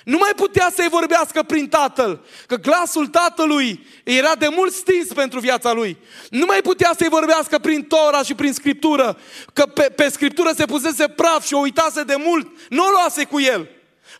Nu 0.03 0.17
mai 0.17 0.31
putea 0.35 0.71
să-i 0.75 0.89
vorbească 0.89 1.43
prin 1.43 1.67
tatăl, 1.67 2.25
că 2.47 2.55
glasul 2.55 3.07
tatălui 3.07 3.87
era 4.03 4.35
de 4.35 4.47
mult 4.47 4.73
stins 4.73 5.07
pentru 5.13 5.39
viața 5.39 5.73
lui. 5.73 5.97
Nu 6.29 6.45
mai 6.45 6.61
putea 6.61 6.93
să-i 6.97 7.09
vorbească 7.09 7.59
prin 7.59 7.83
Tora 7.83 8.23
și 8.23 8.33
prin 8.33 8.53
Scriptură, 8.53 9.17
că 9.53 9.65
pe, 9.65 9.81
pe 9.81 10.09
Scriptură 10.09 10.51
se 10.55 10.65
pusese 10.65 11.07
praf 11.07 11.45
și 11.45 11.53
o 11.53 11.59
uitase 11.59 12.03
de 12.03 12.15
mult. 12.17 12.47
Nu 12.69 12.83
o 12.85 12.89
luase 12.89 13.23
cu 13.23 13.39
el. 13.39 13.69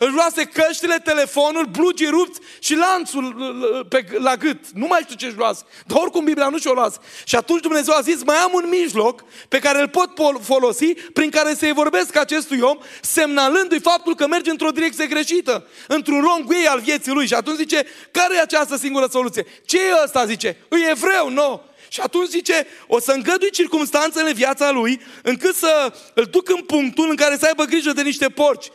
Își 0.02 0.12
luase 0.12 0.44
căștile, 0.44 1.00
telefonul, 1.04 1.66
blugii 1.66 2.08
rupți 2.08 2.40
și 2.60 2.76
lanțul 2.76 3.36
pe, 3.90 4.06
la 4.18 4.36
gât. 4.36 4.60
Nu 4.74 4.88
mai 4.88 5.00
știu 5.04 5.16
ce-și 5.16 5.36
luase. 5.36 5.64
Dar 5.86 5.98
oricum 6.02 6.24
Biblia 6.24 6.50
nu 6.50 6.58
și-o 6.58 6.74
luase. 6.74 6.98
Și 7.24 7.36
atunci 7.36 7.62
Dumnezeu 7.62 7.96
a 7.96 8.02
zis, 8.02 8.24
mai 8.24 8.36
am 8.36 8.52
un 8.54 8.66
mijloc 8.70 9.24
pe 9.48 9.60
care 9.60 9.82
îl 9.82 9.88
pot 9.88 10.10
folosi, 10.42 10.94
prin 10.94 11.30
care 11.30 11.54
să-i 11.54 11.74
vorbesc 11.74 12.16
acestui 12.16 12.60
om, 12.60 12.78
semnalându-i 13.02 13.80
faptul 13.80 14.16
că 14.16 14.28
merge 14.28 14.50
într-o 14.50 14.70
direcție 14.70 15.06
greșită, 15.06 15.68
într-un 15.88 16.18
wrong 16.18 16.50
way 16.50 16.64
al 16.64 16.80
vieții 16.80 17.12
lui. 17.12 17.28
Și 17.28 17.34
atunci 17.34 17.58
zice, 17.58 17.86
care 18.12 18.36
e 18.36 18.42
această 18.42 18.78
singură 18.78 19.08
soluție? 19.12 19.46
Ce 19.66 19.78
e 19.78 20.04
ăsta, 20.04 20.26
zice? 20.26 20.58
Îi 20.70 20.88
evreu, 20.90 21.30
nu. 21.30 21.62
Și 21.90 22.02
atunci 22.02 22.30
zice, 22.30 22.68
o 22.88 23.00
să 23.00 23.12
îngădui 23.12 23.52
circumstanțele 23.52 24.34
viața 24.34 24.72
lui, 24.72 25.02
încât 25.24 25.56
să 25.56 25.94
îl 26.14 26.24
duc 26.24 26.50
în 26.50 26.62
punctul 26.62 27.10
în 27.10 27.16
care 27.16 27.38
să 27.38 27.46
aibă 27.46 27.64
grijă 27.64 27.92
de 27.92 28.02
niște 28.02 28.30
porci. 28.30 28.68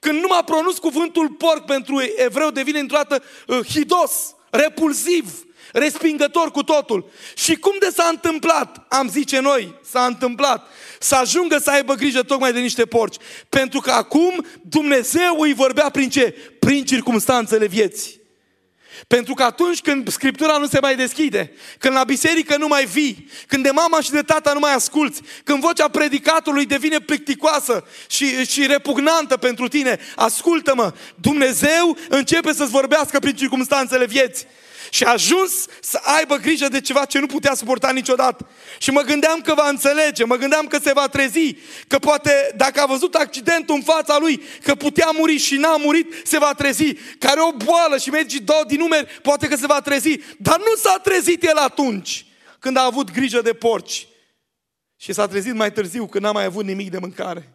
Când 0.00 0.20
nu 0.20 0.26
m-a 0.28 0.42
pronunț 0.42 0.76
cuvântul 0.76 1.28
porc 1.28 1.64
pentru 1.64 2.02
evreu, 2.16 2.50
devine 2.50 2.78
într-o 2.78 2.96
dată 2.96 3.22
uh, 3.46 3.58
hidos, 3.66 4.12
repulsiv, 4.50 5.46
respingător 5.72 6.50
cu 6.50 6.62
totul. 6.62 7.10
Și 7.36 7.56
cum 7.56 7.74
de 7.80 7.90
s-a 7.94 8.08
întâmplat? 8.10 8.86
Am 8.88 9.08
zice 9.08 9.40
noi, 9.40 9.74
s-a 9.90 10.04
întâmplat 10.04 10.66
să 10.98 11.14
ajungă 11.14 11.58
să 11.58 11.70
aibă 11.70 11.94
grijă 11.94 12.22
tocmai 12.22 12.52
de 12.52 12.60
niște 12.60 12.86
porci. 12.86 13.16
Pentru 13.48 13.80
că 13.80 13.90
acum 13.90 14.46
Dumnezeu 14.62 15.40
îi 15.40 15.54
vorbea 15.54 15.90
prin 15.90 16.08
ce? 16.08 16.34
Prin 16.58 16.84
circumstanțele 16.84 17.66
vieții. 17.66 18.17
Pentru 19.06 19.34
că 19.34 19.42
atunci 19.42 19.80
când 19.80 20.10
Scriptura 20.10 20.56
nu 20.56 20.66
se 20.66 20.80
mai 20.80 20.96
deschide, 20.96 21.52
când 21.78 21.94
la 21.94 22.04
biserică 22.04 22.56
nu 22.56 22.66
mai 22.66 22.84
vii, 22.84 23.28
când 23.46 23.62
de 23.62 23.70
mama 23.70 24.00
și 24.00 24.10
de 24.10 24.22
tata 24.22 24.52
nu 24.52 24.58
mai 24.58 24.74
asculți, 24.74 25.20
când 25.44 25.60
vocea 25.60 25.88
predicatului 25.88 26.66
devine 26.66 26.98
plicticoasă 26.98 27.86
și, 28.06 28.46
și 28.46 28.66
repugnantă 28.66 29.36
pentru 29.36 29.68
tine, 29.68 29.98
ascultă-mă, 30.16 30.92
Dumnezeu 31.14 31.96
începe 32.08 32.52
să-ți 32.52 32.70
vorbească 32.70 33.18
prin 33.18 33.34
circumstanțele 33.34 34.06
vieții. 34.06 34.46
Și 34.90 35.04
a 35.04 35.10
ajuns 35.10 35.66
să 35.80 36.00
aibă 36.02 36.36
grijă 36.36 36.68
de 36.68 36.80
ceva 36.80 37.04
ce 37.04 37.18
nu 37.18 37.26
putea 37.26 37.54
suporta 37.54 37.90
niciodată. 37.90 38.48
Și 38.78 38.90
mă 38.90 39.00
gândeam 39.00 39.40
că 39.40 39.54
va 39.54 39.68
înțelege, 39.68 40.24
mă 40.24 40.36
gândeam 40.36 40.66
că 40.66 40.78
se 40.82 40.92
va 40.92 41.08
trezi, 41.08 41.56
că 41.86 41.98
poate 41.98 42.52
dacă 42.56 42.80
a 42.80 42.86
văzut 42.86 43.14
accidentul 43.14 43.74
în 43.74 43.82
fața 43.82 44.18
lui, 44.18 44.42
că 44.62 44.74
putea 44.74 45.10
muri 45.18 45.36
și 45.36 45.56
n-a 45.56 45.76
murit, 45.76 46.14
se 46.24 46.38
va 46.38 46.54
trezi. 46.54 46.94
Care 47.18 47.40
o 47.40 47.52
boală 47.52 47.98
și 47.98 48.10
mergi 48.10 48.40
două 48.40 48.64
din 48.66 48.78
numeri, 48.78 49.20
poate 49.22 49.48
că 49.48 49.56
se 49.56 49.66
va 49.66 49.80
trezi. 49.80 50.18
Dar 50.38 50.58
nu 50.58 50.74
s-a 50.80 51.00
trezit 51.02 51.44
el 51.44 51.56
atunci, 51.56 52.26
când 52.58 52.76
a 52.76 52.84
avut 52.84 53.10
grijă 53.10 53.40
de 53.40 53.52
porci. 53.52 54.08
Și 54.96 55.12
s-a 55.12 55.26
trezit 55.26 55.54
mai 55.54 55.72
târziu, 55.72 56.06
când 56.06 56.24
n-a 56.24 56.32
mai 56.32 56.44
avut 56.44 56.64
nimic 56.64 56.90
de 56.90 56.98
mâncare. 56.98 57.52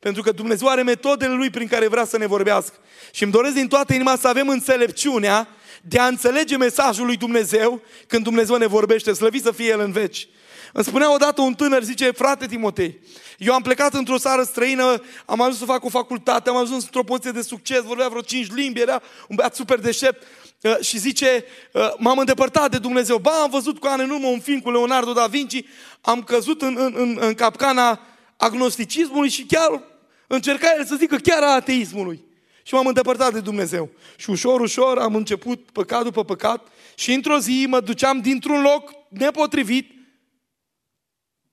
Pentru 0.00 0.22
că 0.22 0.30
Dumnezeu 0.30 0.68
are 0.68 0.82
metodele 0.82 1.32
Lui 1.32 1.50
prin 1.50 1.66
care 1.66 1.88
vrea 1.88 2.04
să 2.04 2.18
ne 2.18 2.26
vorbească. 2.26 2.74
Și 3.12 3.22
îmi 3.22 3.32
doresc 3.32 3.54
din 3.54 3.68
toată 3.68 3.94
inima 3.94 4.16
să 4.16 4.28
avem 4.28 4.48
înțelepciunea 4.48 5.48
de 5.88 5.98
a 5.98 6.06
înțelege 6.06 6.56
mesajul 6.56 7.06
lui 7.06 7.16
Dumnezeu 7.16 7.80
când 8.06 8.24
Dumnezeu 8.24 8.56
ne 8.56 8.66
vorbește, 8.66 9.12
slăvit 9.12 9.42
să 9.42 9.52
fie 9.52 9.66
El 9.66 9.80
în 9.80 9.92
veci. 9.92 10.28
Îmi 10.72 10.84
spunea 10.84 11.14
odată 11.14 11.40
un 11.40 11.54
tânăr, 11.54 11.82
zice, 11.82 12.10
frate 12.10 12.46
Timotei, 12.46 12.98
eu 13.38 13.54
am 13.54 13.62
plecat 13.62 13.94
într-o 13.94 14.18
țară 14.18 14.42
străină, 14.42 15.02
am 15.26 15.40
ajuns 15.40 15.58
să 15.58 15.64
fac 15.64 15.84
o 15.84 15.88
facultate, 15.88 16.48
am 16.48 16.56
ajuns 16.56 16.82
într-o 16.82 17.02
poziție 17.02 17.30
de 17.30 17.42
succes, 17.42 17.82
vorbea 17.82 18.08
vreo 18.08 18.20
cinci 18.20 18.52
limbi, 18.52 18.80
era 18.80 19.02
un 19.28 19.36
băiat 19.36 19.54
super 19.54 19.78
deștept 19.78 20.22
uh, 20.62 20.78
și 20.80 20.98
zice, 20.98 21.44
uh, 21.72 21.92
m-am 21.98 22.18
îndepărtat 22.18 22.70
de 22.70 22.78
Dumnezeu. 22.78 23.18
Ba, 23.18 23.30
am 23.30 23.50
văzut 23.50 23.78
cu 23.78 23.86
ani 23.86 24.02
în 24.02 24.10
urmă 24.10 24.26
un 24.26 24.40
film 24.40 24.60
cu 24.60 24.70
Leonardo 24.70 25.12
da 25.12 25.26
Vinci, 25.26 25.64
am 26.00 26.22
căzut 26.22 26.62
în, 26.62 26.76
în, 26.78 26.94
în, 26.96 27.16
în 27.20 27.34
capcana 27.34 28.00
agnosticismului 28.36 29.28
și 29.28 29.44
chiar 29.44 29.82
încerca 30.26 30.74
el 30.78 30.84
să 30.84 30.94
zică 30.94 31.16
chiar 31.16 31.42
a 31.42 31.54
ateismului 31.54 32.25
și 32.66 32.74
m-am 32.74 32.86
îndepărtat 32.86 33.32
de 33.32 33.40
Dumnezeu. 33.40 33.90
Și 34.16 34.30
ușor, 34.30 34.60
ușor 34.60 34.98
am 34.98 35.14
început 35.14 35.70
păcat 35.70 36.02
după 36.02 36.24
păcat 36.24 36.68
și 36.94 37.12
într-o 37.12 37.38
zi 37.38 37.66
mă 37.68 37.80
duceam 37.80 38.20
dintr-un 38.20 38.62
loc 38.62 38.92
nepotrivit, 39.08 39.90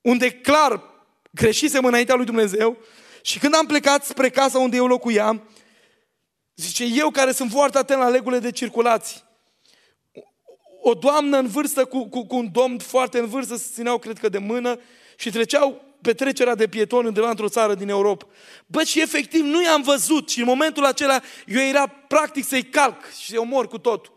unde 0.01 0.31
clar 0.31 0.83
greșisem 1.31 1.85
înaintea 1.85 2.15
lui 2.15 2.25
Dumnezeu 2.25 2.77
și 3.21 3.39
când 3.39 3.55
am 3.55 3.65
plecat 3.65 4.05
spre 4.05 4.29
casa 4.29 4.59
unde 4.59 4.75
eu 4.75 4.87
locuiam, 4.87 5.49
zice, 6.55 6.83
eu 6.83 7.09
care 7.09 7.31
sunt 7.31 7.51
foarte 7.51 7.77
atent 7.77 7.99
la 7.99 8.09
regulile 8.09 8.41
de 8.41 8.51
circulație, 8.51 9.21
o 10.81 10.93
doamnă 10.93 11.37
în 11.37 11.47
vârstă 11.47 11.85
cu, 11.85 12.07
cu, 12.07 12.25
cu 12.25 12.35
un 12.35 12.51
domn 12.51 12.79
foarte 12.79 13.19
în 13.19 13.27
vârstă 13.27 13.55
se 13.55 13.69
țineau, 13.73 13.97
cred 13.97 14.19
că, 14.19 14.29
de 14.29 14.37
mână 14.37 14.79
și 15.17 15.31
treceau 15.31 15.81
petrecerea 16.03 16.55
de 16.55 16.67
pietoni 16.67 17.07
undeva 17.07 17.29
într-o 17.29 17.49
țară 17.49 17.75
din 17.75 17.89
Europa. 17.89 18.25
Bă, 18.65 18.83
și 18.83 19.01
efectiv 19.01 19.41
nu 19.41 19.63
i-am 19.63 19.81
văzut 19.81 20.29
și 20.29 20.39
în 20.39 20.45
momentul 20.45 20.85
acela 20.85 21.21
eu 21.45 21.61
era 21.61 21.87
practic 21.87 22.45
să-i 22.45 22.63
calc 22.63 23.11
și 23.19 23.27
să-i 23.27 23.37
omor 23.37 23.67
cu 23.67 23.77
totul. 23.77 24.11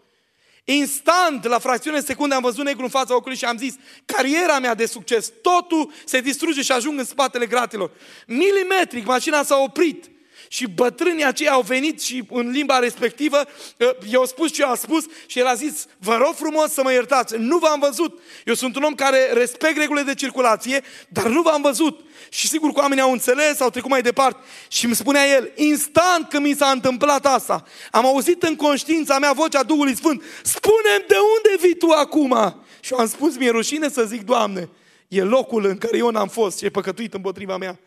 Instant, 0.64 1.44
la 1.44 1.58
fracțiune 1.58 1.98
de 1.98 2.04
secunde, 2.04 2.34
am 2.34 2.42
văzut 2.42 2.64
negru 2.64 2.82
în 2.82 2.88
fața 2.88 3.14
ochiului 3.14 3.36
și 3.36 3.44
am 3.44 3.56
zis, 3.56 3.74
cariera 4.04 4.58
mea 4.58 4.74
de 4.74 4.86
succes, 4.86 5.32
totul 5.42 5.92
se 6.04 6.20
distruge 6.20 6.62
și 6.62 6.72
ajung 6.72 6.98
în 6.98 7.04
spatele 7.04 7.46
gratilor. 7.46 7.90
Milimetric, 8.26 9.06
mașina 9.06 9.42
s-a 9.42 9.56
oprit. 9.56 10.10
Și 10.48 10.68
bătrânii 10.68 11.24
aceia 11.24 11.52
au 11.52 11.60
venit 11.60 12.02
și 12.02 12.24
în 12.30 12.50
limba 12.50 12.78
respectivă 12.78 13.36
ă, 13.80 13.96
i-au 14.10 14.24
spus 14.24 14.52
ce 14.52 14.64
au 14.64 14.74
spus 14.74 15.04
și 15.26 15.38
el 15.38 15.46
a 15.46 15.54
zis, 15.54 15.86
vă 15.98 16.16
rog 16.16 16.34
frumos 16.34 16.72
să 16.72 16.82
mă 16.82 16.92
iertați, 16.92 17.36
nu 17.36 17.58
v-am 17.58 17.80
văzut. 17.80 18.20
Eu 18.44 18.54
sunt 18.54 18.76
un 18.76 18.82
om 18.82 18.94
care 18.94 19.32
respect 19.32 19.76
regulile 19.76 20.04
de 20.04 20.14
circulație, 20.14 20.82
dar 21.08 21.26
nu 21.26 21.42
v-am 21.42 21.62
văzut. 21.62 22.00
Și 22.28 22.48
sigur 22.48 22.72
că 22.72 22.80
oamenii 22.80 23.02
au 23.02 23.12
înțeles, 23.12 23.60
au 23.60 23.70
trecut 23.70 23.90
mai 23.90 24.02
departe. 24.02 24.40
Și 24.68 24.84
îmi 24.84 24.94
spunea 24.94 25.26
el, 25.26 25.52
instant 25.54 26.28
când 26.28 26.46
mi 26.46 26.54
s-a 26.54 26.70
întâmplat 26.70 27.26
asta, 27.26 27.64
am 27.90 28.06
auzit 28.06 28.42
în 28.42 28.56
conștiința 28.56 29.18
mea 29.18 29.32
vocea 29.32 29.62
Duhului 29.62 29.96
Sfânt, 29.96 30.22
spune 30.42 31.04
de 31.08 31.16
unde 31.36 31.66
vii 31.66 31.76
tu 31.76 31.88
acum? 31.88 32.62
Și 32.80 32.92
eu 32.92 32.98
am 32.98 33.08
spus, 33.08 33.36
mi-e 33.36 33.50
rușine 33.50 33.88
să 33.88 34.04
zic, 34.04 34.22
Doamne, 34.22 34.68
e 35.08 35.22
locul 35.22 35.64
în 35.66 35.78
care 35.78 35.96
eu 35.96 36.10
n-am 36.10 36.28
fost 36.28 36.58
și 36.58 36.64
e 36.64 36.68
păcătuit 36.68 37.14
împotriva 37.14 37.56
mea. 37.56 37.78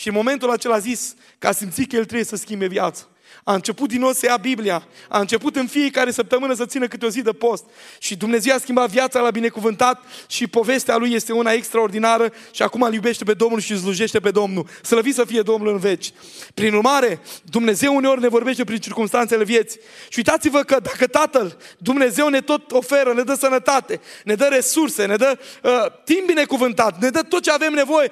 Și 0.00 0.08
în 0.08 0.14
momentul 0.14 0.50
acela 0.50 0.74
a 0.74 0.78
zis 0.78 1.14
că 1.38 1.46
a 1.46 1.52
simțit 1.52 1.88
că 1.88 1.96
el 1.96 2.04
trebuie 2.04 2.24
să 2.24 2.36
schimbe 2.36 2.66
viața. 2.66 3.02
A 3.44 3.54
început 3.54 3.88
din 3.88 4.00
nou 4.00 4.12
să 4.12 4.26
ia 4.26 4.36
Biblia. 4.36 4.86
A 5.08 5.18
început 5.18 5.56
în 5.56 5.66
fiecare 5.66 6.10
săptămână 6.10 6.54
să 6.54 6.66
țină 6.66 6.86
câte 6.86 7.06
o 7.06 7.08
zi 7.08 7.22
de 7.22 7.32
post. 7.32 7.64
Și 7.98 8.16
Dumnezeu 8.16 8.54
a 8.54 8.58
schimbat 8.58 8.90
viața 8.90 9.20
la 9.20 9.30
binecuvântat 9.30 10.02
și 10.26 10.46
povestea 10.46 10.96
lui 10.96 11.12
este 11.12 11.32
una 11.32 11.52
extraordinară 11.52 12.32
și 12.50 12.62
acum 12.62 12.82
îl 12.82 12.94
iubește 12.94 13.24
pe 13.24 13.32
Domnul 13.32 13.60
și 13.60 13.72
îl 13.72 13.78
slujește 13.78 14.20
pe 14.20 14.30
Domnul. 14.30 14.66
Slăvit 14.82 15.14
să 15.14 15.24
fie 15.24 15.42
Domnul 15.42 15.72
în 15.72 15.78
veci. 15.78 16.12
Prin 16.54 16.74
urmare, 16.74 17.20
Dumnezeu 17.42 17.94
uneori 17.94 18.20
ne 18.20 18.28
vorbește 18.28 18.64
prin 18.64 18.78
circunstanțele 18.78 19.44
vieții. 19.44 19.80
Și 20.08 20.18
uitați-vă 20.18 20.62
că 20.62 20.80
dacă 20.82 21.06
Tatăl, 21.06 21.56
Dumnezeu 21.78 22.28
ne 22.28 22.40
tot 22.40 22.72
oferă, 22.72 23.12
ne 23.12 23.22
dă 23.22 23.34
sănătate, 23.34 24.00
ne 24.24 24.34
dă 24.34 24.44
resurse, 24.44 25.06
ne 25.06 25.16
dă 25.16 25.38
uh, 25.62 25.70
timp 26.04 26.26
binecuvântat, 26.26 27.00
ne 27.00 27.10
dă 27.10 27.22
tot 27.22 27.42
ce 27.42 27.50
avem 27.50 27.72
nevoie, 27.72 28.10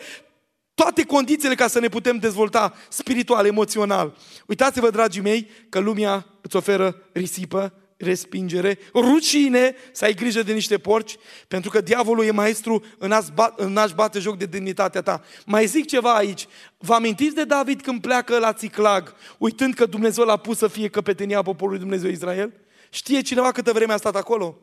toate 0.78 1.04
condițiile 1.04 1.54
ca 1.54 1.66
să 1.66 1.80
ne 1.80 1.88
putem 1.88 2.16
dezvolta 2.16 2.74
spiritual, 2.88 3.46
emoțional. 3.46 4.16
Uitați-vă, 4.46 4.90
dragii 4.90 5.20
mei, 5.20 5.50
că 5.68 5.78
lumea 5.78 6.26
îți 6.40 6.56
oferă 6.56 7.02
risipă, 7.12 7.72
respingere, 7.96 8.78
rucine 8.94 9.74
să 9.92 10.04
ai 10.04 10.14
grijă 10.14 10.42
de 10.42 10.52
niște 10.52 10.78
porci, 10.78 11.16
pentru 11.48 11.70
că 11.70 11.80
diavolul 11.80 12.24
e 12.24 12.30
maestru 12.30 12.84
în 12.98 13.12
a-ți 13.12 13.32
bate, 13.32 13.62
în 13.62 13.76
a 13.76 13.86
bate 13.94 14.18
joc 14.18 14.36
de 14.36 14.44
demnitatea 14.44 15.02
ta. 15.02 15.22
Mai 15.46 15.66
zic 15.66 15.86
ceva 15.86 16.14
aici. 16.14 16.46
Vă 16.76 16.94
amintiți 16.94 17.34
de 17.34 17.44
David 17.44 17.80
când 17.80 18.00
pleacă 18.00 18.38
la 18.38 18.52
Țiclag, 18.52 19.14
uitând 19.38 19.74
că 19.74 19.86
Dumnezeu 19.86 20.24
l-a 20.24 20.36
pus 20.36 20.58
să 20.58 20.68
fie 20.68 20.88
căpetenia 20.88 21.42
poporului 21.42 21.80
Dumnezeu 21.80 22.10
Israel? 22.10 22.52
Știe 22.90 23.20
cineva 23.20 23.52
câtă 23.52 23.72
vreme 23.72 23.92
a 23.92 23.96
stat 23.96 24.16
acolo? 24.16 24.58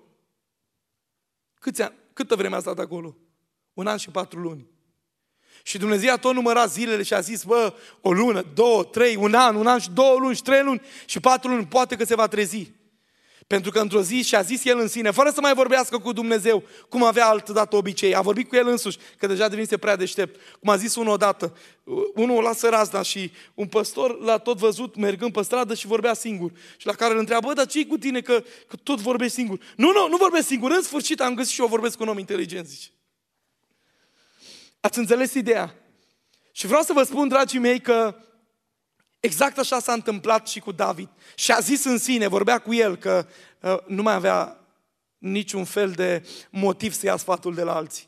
Câți 1.59 1.81
ani? 1.81 1.95
Câtă 2.13 2.35
vreme 2.35 2.55
a 2.55 2.59
stat 2.59 2.79
acolo? 2.79 3.15
Un 3.73 3.87
an 3.87 3.97
și 3.97 4.09
patru 4.09 4.39
luni. 4.39 4.73
Și 5.63 5.77
Dumnezeu 5.77 6.13
a 6.13 6.17
tot 6.17 6.33
numărat 6.33 6.71
zilele 6.71 7.03
și 7.03 7.13
a 7.13 7.19
zis, 7.19 7.43
bă, 7.43 7.73
o 8.01 8.11
lună, 8.11 8.45
două, 8.53 8.83
trei, 8.83 9.15
un 9.15 9.33
an, 9.33 9.55
un 9.55 9.67
an 9.67 9.79
și 9.79 9.89
două 9.91 10.19
luni 10.19 10.35
și 10.35 10.41
trei 10.41 10.63
luni 10.63 10.81
și 11.05 11.19
patru 11.19 11.49
luni, 11.49 11.65
poate 11.65 11.95
că 11.95 12.05
se 12.05 12.15
va 12.15 12.27
trezi. 12.27 12.71
Pentru 13.47 13.71
că 13.71 13.79
într-o 13.79 14.01
zi 14.01 14.23
și-a 14.23 14.41
zis 14.41 14.65
el 14.65 14.79
în 14.79 14.87
sine, 14.87 15.11
fără 15.11 15.29
să 15.29 15.41
mai 15.41 15.53
vorbească 15.53 15.97
cu 15.97 16.13
Dumnezeu, 16.13 16.63
cum 16.89 17.03
avea 17.03 17.27
altă 17.27 17.51
dată 17.51 17.75
obicei, 17.75 18.15
a 18.15 18.21
vorbit 18.21 18.47
cu 18.47 18.55
el 18.55 18.67
însuși, 18.67 18.97
că 19.17 19.27
deja 19.27 19.47
devenise 19.47 19.77
prea 19.77 19.95
deștept. 19.95 20.39
Cum 20.59 20.69
a 20.69 20.75
zis 20.75 20.95
unul 20.95 21.13
odată, 21.13 21.57
unul 22.13 22.43
lasă 22.43 22.69
razna 22.69 23.01
și 23.01 23.31
un 23.53 23.67
păstor 23.67 24.19
l-a 24.19 24.37
tot 24.37 24.57
văzut 24.57 24.95
mergând 24.95 25.31
pe 25.31 25.41
stradă 25.41 25.73
și 25.73 25.87
vorbea 25.87 26.13
singur. 26.13 26.51
Și 26.77 26.85
la 26.85 26.93
care 26.93 27.13
îl 27.13 27.19
întreabă, 27.19 27.53
dar 27.53 27.65
ce 27.65 27.85
cu 27.85 27.97
tine 27.97 28.21
că, 28.21 28.43
că 28.67 28.75
tot 28.83 28.99
vorbești 28.99 29.33
singur? 29.33 29.59
Nu, 29.75 29.91
nu, 29.91 30.07
nu 30.09 30.17
vorbesc 30.17 30.47
singur, 30.47 30.71
în 30.71 30.81
sfârșit 30.81 31.21
am 31.21 31.33
găsit 31.33 31.53
și 31.53 31.61
eu 31.61 31.67
vorbesc 31.67 31.97
cu 31.97 32.03
un 32.03 32.09
om 32.09 32.17
inteligent, 32.17 32.67
zice. 32.67 32.87
Ați 34.85 34.99
înțeles 34.99 35.33
ideea? 35.33 35.75
Și 36.51 36.67
vreau 36.67 36.81
să 36.81 36.93
vă 36.93 37.03
spun, 37.03 37.27
dragii 37.27 37.59
mei, 37.59 37.79
că 37.79 38.15
exact 39.19 39.57
așa 39.57 39.79
s-a 39.79 39.93
întâmplat 39.93 40.47
și 40.47 40.59
cu 40.59 40.71
David. 40.71 41.09
Și 41.35 41.51
a 41.51 41.59
zis 41.59 41.83
în 41.83 41.97
sine, 41.97 42.27
vorbea 42.27 42.59
cu 42.59 42.73
el, 42.73 42.97
că 42.97 43.27
uh, 43.61 43.77
nu 43.87 44.01
mai 44.01 44.13
avea 44.13 44.59
niciun 45.17 45.63
fel 45.63 45.91
de 45.91 46.27
motiv 46.49 46.93
să 46.93 47.05
ia 47.05 47.17
sfatul 47.17 47.53
de 47.55 47.61
la 47.61 47.75
alții. 47.75 48.07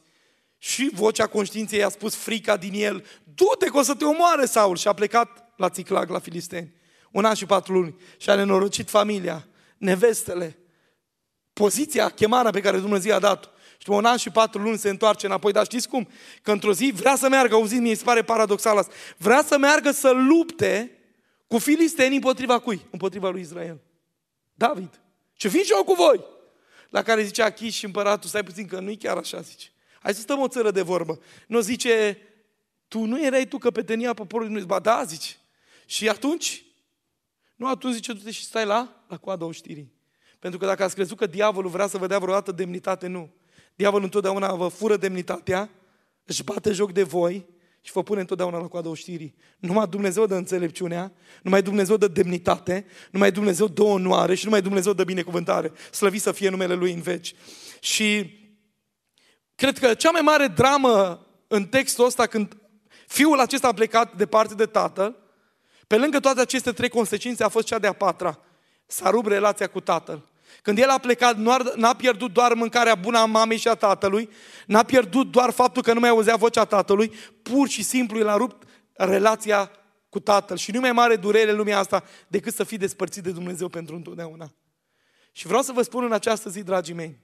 Și 0.57 0.89
vocea 0.93 1.28
conștiinței 1.28 1.80
i-a 1.80 1.89
spus 1.89 2.15
frica 2.15 2.57
din 2.57 2.73
el, 2.73 3.05
du-te 3.23 3.65
că 3.65 3.78
o 3.78 3.82
să 3.82 3.95
te 3.95 4.05
omoare 4.05 4.45
Saul. 4.45 4.78
Și 4.78 4.88
a 4.88 4.93
plecat 4.93 5.53
la 5.55 5.69
Țiclag, 5.69 6.09
la 6.09 6.19
Filisteni. 6.19 6.73
Un 7.11 7.25
an 7.25 7.34
și 7.34 7.45
patru 7.45 7.73
luni. 7.73 7.95
Și 8.17 8.30
a 8.30 8.36
nenorocit 8.36 8.89
familia, 8.89 9.47
nevestele, 9.78 10.57
poziția, 11.53 12.09
chemarea 12.09 12.51
pe 12.51 12.61
care 12.61 12.80
Dumnezeu 12.80 13.15
a 13.15 13.19
dat-o. 13.19 13.49
Și 13.88 13.94
după 13.94 14.06
un 14.06 14.12
an 14.12 14.18
și 14.18 14.30
patru 14.30 14.62
luni 14.62 14.78
se 14.78 14.90
întoarce 14.90 15.26
înapoi. 15.26 15.52
Dar 15.52 15.66
știți 15.66 15.88
cum? 15.88 16.08
Că 16.42 16.52
într-o 16.52 16.74
zi 16.74 16.92
vrea 16.96 17.16
să 17.16 17.30
meargă, 17.30 17.56
auziți, 17.56 17.82
mi 17.82 17.96
se 17.96 18.04
pare 18.04 18.24
paradoxal 18.24 18.78
asta, 18.78 18.94
vrea 19.18 19.44
să 19.44 19.58
meargă 19.58 19.92
să 19.92 20.12
lupte 20.12 20.98
cu 21.48 21.58
filistenii 21.58 22.16
împotriva 22.16 22.60
cui? 22.60 22.86
Împotriva 22.90 23.30
lui 23.30 23.42
Israel. 23.42 23.80
David. 24.54 25.02
Ce 25.34 25.48
vin 25.48 25.64
și 25.64 25.72
eu 25.72 25.84
cu 25.84 25.94
voi. 25.94 26.26
La 26.90 27.02
care 27.02 27.24
zice 27.24 27.42
Achis 27.42 27.74
și 27.74 27.86
împăratul, 27.86 28.30
stai 28.30 28.44
puțin 28.44 28.68
că 28.68 28.80
nu-i 28.80 28.98
chiar 28.98 29.18
așa, 29.18 29.42
zice. 29.42 29.68
Hai 30.02 30.14
să 30.14 30.22
stăm 30.22 30.40
o 30.40 30.48
țără 30.48 30.72
de 30.72 30.82
vorbă. 30.82 31.20
Nu 31.48 31.60
zice, 31.60 32.18
tu 32.88 33.06
nu 33.06 33.26
erai 33.26 33.46
tu 33.46 33.58
căpetenia 33.58 34.14
poporului 34.14 34.54
nu 34.54 34.66
Ba 34.66 34.80
da, 34.80 35.04
zice. 35.04 35.36
Și 35.86 36.10
atunci? 36.10 36.64
Nu, 37.56 37.68
atunci 37.68 37.94
zice, 37.94 38.14
du-te 38.14 38.32
și 38.32 38.44
stai 38.44 38.66
la, 38.66 39.04
la 39.08 39.18
coada 39.18 39.46
oștirii. 39.46 39.92
Pentru 40.40 40.60
că 40.60 40.66
dacă 40.66 40.84
ați 40.84 40.96
crezut 40.96 41.18
că 41.18 41.26
diavolul 41.26 41.70
vrea 41.70 41.88
să 41.88 41.98
vă 41.98 42.08
dea 42.08 42.20
vreodată 42.20 42.52
demnitate, 42.52 43.08
nu. 43.08 43.32
Diavolul 43.78 44.03
întotdeauna 44.03 44.53
vă 44.53 44.67
fură 44.67 44.97
demnitatea, 44.97 45.69
își 46.25 46.43
bate 46.43 46.71
joc 46.71 46.91
de 46.91 47.03
voi 47.03 47.45
și 47.82 47.91
vă 47.91 48.03
pune 48.03 48.19
întotdeauna 48.19 48.57
la 48.57 48.67
coada 48.67 48.89
oștirii. 48.89 49.36
Numai 49.59 49.88
Dumnezeu 49.88 50.25
dă 50.25 50.36
înțelepciunea, 50.36 51.11
numai 51.41 51.61
Dumnezeu 51.61 51.97
dă 51.97 52.07
demnitate, 52.07 52.86
numai 53.11 53.32
Dumnezeu 53.32 53.67
dă 53.67 53.84
onoare 53.84 54.36
și 54.36 54.45
numai 54.45 54.61
Dumnezeu 54.61 54.93
dă 54.93 55.03
binecuvântare. 55.03 55.71
Slăvit 55.91 56.21
să 56.21 56.32
fie 56.32 56.49
numele 56.49 56.73
Lui 56.73 56.91
în 56.91 57.01
veci. 57.01 57.36
Și 57.80 58.39
cred 59.55 59.78
că 59.78 59.93
cea 59.93 60.11
mai 60.11 60.21
mare 60.21 60.47
dramă 60.47 61.25
în 61.47 61.65
textul 61.65 62.05
ăsta, 62.05 62.25
când 62.25 62.57
fiul 63.07 63.39
acesta 63.39 63.67
a 63.67 63.73
plecat 63.73 64.15
departe 64.15 64.53
de 64.53 64.65
tatăl, 64.65 65.15
pe 65.88 65.97
lângă 65.97 66.19
toate 66.19 66.41
aceste 66.41 66.71
trei 66.71 66.89
consecințe 66.89 67.43
a 67.43 67.49
fost 67.49 67.65
cea 67.65 67.80
de-a 67.80 67.93
patra. 67.93 68.39
S-a 68.86 69.09
rupt 69.09 69.28
relația 69.28 69.67
cu 69.67 69.80
tatăl. 69.80 70.30
Când 70.62 70.78
el 70.78 70.89
a 70.89 70.98
plecat, 70.98 71.38
n-a 71.76 71.95
pierdut 71.95 72.34
doar 72.34 72.54
mâncarea 72.54 72.95
bună 72.95 73.18
a 73.18 73.26
mamei 73.26 73.58
și 73.58 73.68
a 73.68 73.76
tatălui, 73.76 74.30
n-a 74.66 74.84
pierdut 74.84 75.32
doar 75.32 75.50
faptul 75.50 75.82
că 75.82 75.93
nu 75.93 76.00
mai 76.00 76.10
auzea 76.10 76.36
vocea 76.36 76.66
tatălui, 76.66 77.14
pur 77.41 77.68
și 77.68 77.84
simplu 77.84 78.20
el 78.20 78.28
a 78.28 78.36
rupt 78.36 78.68
relația 78.93 79.72
cu 80.10 80.20
tatăl. 80.20 80.58
Și 80.58 80.72
nu 80.72 80.80
mai 80.80 80.91
mare 80.91 81.16
durere 81.16 81.52
în 81.52 81.58
lumea 81.58 81.78
asta 81.78 82.04
decât 82.28 82.54
să 82.54 82.64
fii 82.64 82.78
despărțit 82.78 83.24
de 83.24 83.32
Dumnezeu 83.32 83.68
pentru 83.68 83.95
întotdeauna. 83.95 84.54
Și 85.32 85.48
vreau 85.48 85.62
să 85.62 85.72
vă 85.72 85.82
spun 85.82 86.04
în 86.04 86.12
această 86.12 86.50
zi, 86.50 86.64
dragii 86.64 86.93
mei, 86.93 87.20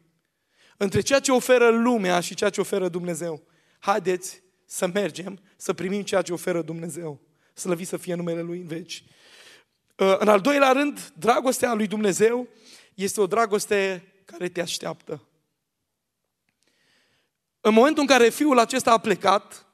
între 0.78 1.02
ceea 1.02 1.20
ce 1.20 1.32
oferă 1.32 1.70
lumea 1.70 2.20
și 2.20 2.36
ceea 2.36 2.50
ce 2.50 2.62
oferă 2.62 2.88
Dumnezeu, 2.88 3.44
haideți 3.80 4.42
să 4.66 4.88
mergem, 4.88 5.40
să 5.56 5.74
primim 5.74 6.02
ceea 6.02 6.22
ce 6.22 6.34
oferă 6.34 6.62
Dumnezeu. 6.62 7.22
Slăvit 7.54 7.88
să 7.88 7.98
fie 7.98 8.16
numele 8.16 8.42
Lui 8.42 8.60
în 8.60 8.68
veci. 8.68 9.04
În 9.96 10.28
al 10.28 10.40
doilea 10.40 10.72
rând, 10.72 11.12
dragostea 11.16 11.74
lui 11.74 11.88
Dumnezeu 11.88 12.48
este 12.96 13.22
o 13.22 13.28
dragoste 13.28 14.08
care 14.26 14.50
te 14.50 14.62
așteaptă. 14.62 15.22
În 17.62 17.74
momentul 17.74 18.02
în 18.02 18.08
care 18.08 18.30
fiul 18.30 18.60
acesta 18.60 18.92
a 18.92 18.98
plecat, 18.98 19.66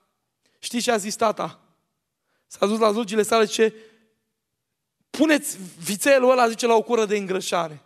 știți 0.59 0.83
ce 0.83 0.91
a 0.91 0.97
zis 0.97 1.15
tata? 1.15 1.59
S-a 2.47 2.65
dus 2.65 2.79
la 2.79 2.91
slugile 2.91 3.23
sale 3.23 3.45
și 3.45 3.49
zice, 3.49 3.73
puneți 5.09 5.57
vițelul 5.83 6.31
ăla, 6.31 6.49
zice, 6.49 6.65
la 6.65 6.73
o 6.73 6.81
cură 6.81 7.05
de 7.05 7.17
îngrășare. 7.17 7.81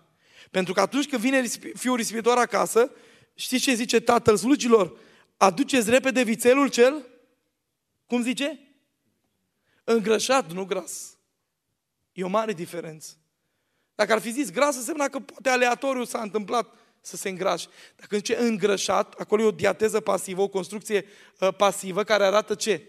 Pentru 0.51 0.73
că 0.73 0.81
atunci 0.81 1.09
când 1.09 1.21
vine 1.21 1.41
fiul 1.73 1.95
risipitor 1.95 2.38
acasă, 2.38 2.91
știți 3.36 3.63
ce 3.63 3.73
zice 3.73 3.99
tatăl 3.99 4.38
slugilor? 4.38 4.97
Aduceți 5.38 5.89
repede 5.89 6.23
vițelul 6.23 6.69
cel, 6.69 7.07
cum 8.05 8.21
zice? 8.21 8.59
Îngrășat, 9.84 10.51
nu 10.51 10.65
gras. 10.65 11.17
E 12.11 12.23
o 12.23 12.27
mare 12.27 12.53
diferență. 12.53 13.13
Dacă 13.95 14.13
ar 14.13 14.19
fi 14.19 14.31
zis 14.31 14.51
gras, 14.51 14.75
înseamnă 14.75 15.07
că 15.07 15.19
poate 15.19 15.49
aleatoriu 15.49 16.03
s-a 16.03 16.21
întâmplat 16.21 16.73
să 17.01 17.15
se 17.15 17.29
îngrașe. 17.29 17.67
Dacă 17.95 18.15
zice 18.15 18.37
îngrășat, 18.37 19.13
acolo 19.13 19.41
e 19.41 19.45
o 19.45 19.51
diateză 19.51 19.99
pasivă, 19.99 20.41
o 20.41 20.47
construcție 20.47 21.05
uh, 21.39 21.55
pasivă 21.57 22.03
care 22.03 22.23
arată 22.23 22.55
ce? 22.55 22.87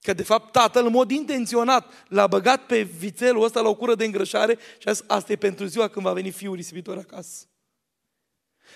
Că 0.00 0.12
de 0.12 0.22
fapt 0.22 0.52
tatăl 0.52 0.86
în 0.86 0.92
mod 0.92 1.10
intenționat 1.10 1.92
l-a 2.08 2.26
băgat 2.26 2.66
pe 2.66 2.82
vițelul 2.82 3.42
ăsta 3.42 3.60
la 3.60 3.68
o 3.68 3.74
cură 3.74 3.94
de 3.94 4.04
îngrășare 4.04 4.58
și 4.78 4.88
a 4.88 4.92
zis, 4.92 5.04
asta 5.06 5.32
e 5.32 5.36
pentru 5.36 5.64
ziua 5.64 5.88
când 5.88 6.04
va 6.04 6.12
veni 6.12 6.30
fiul 6.30 6.54
risipitor 6.54 6.96
acasă. 6.96 7.46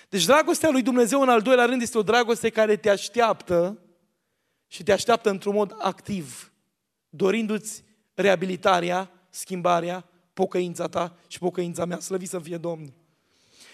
Deci 0.09 0.25
dragostea 0.25 0.69
lui 0.69 0.81
Dumnezeu 0.81 1.21
în 1.21 1.29
al 1.29 1.41
doilea 1.41 1.65
rând 1.65 1.81
este 1.81 1.97
o 1.97 2.03
dragoste 2.03 2.49
care 2.49 2.75
te 2.75 2.89
așteaptă 2.89 3.79
și 4.67 4.83
te 4.83 4.91
așteaptă 4.91 5.29
într-un 5.29 5.53
mod 5.53 5.75
activ, 5.79 6.51
dorindu-ți 7.09 7.83
reabilitarea, 8.13 9.11
schimbarea, 9.29 10.09
pocăința 10.33 10.87
ta 10.87 11.15
și 11.27 11.39
pocăința 11.39 11.85
mea. 11.85 11.99
Slăvit 11.99 12.29
să 12.29 12.39
fie 12.39 12.57
Domnul. 12.57 12.93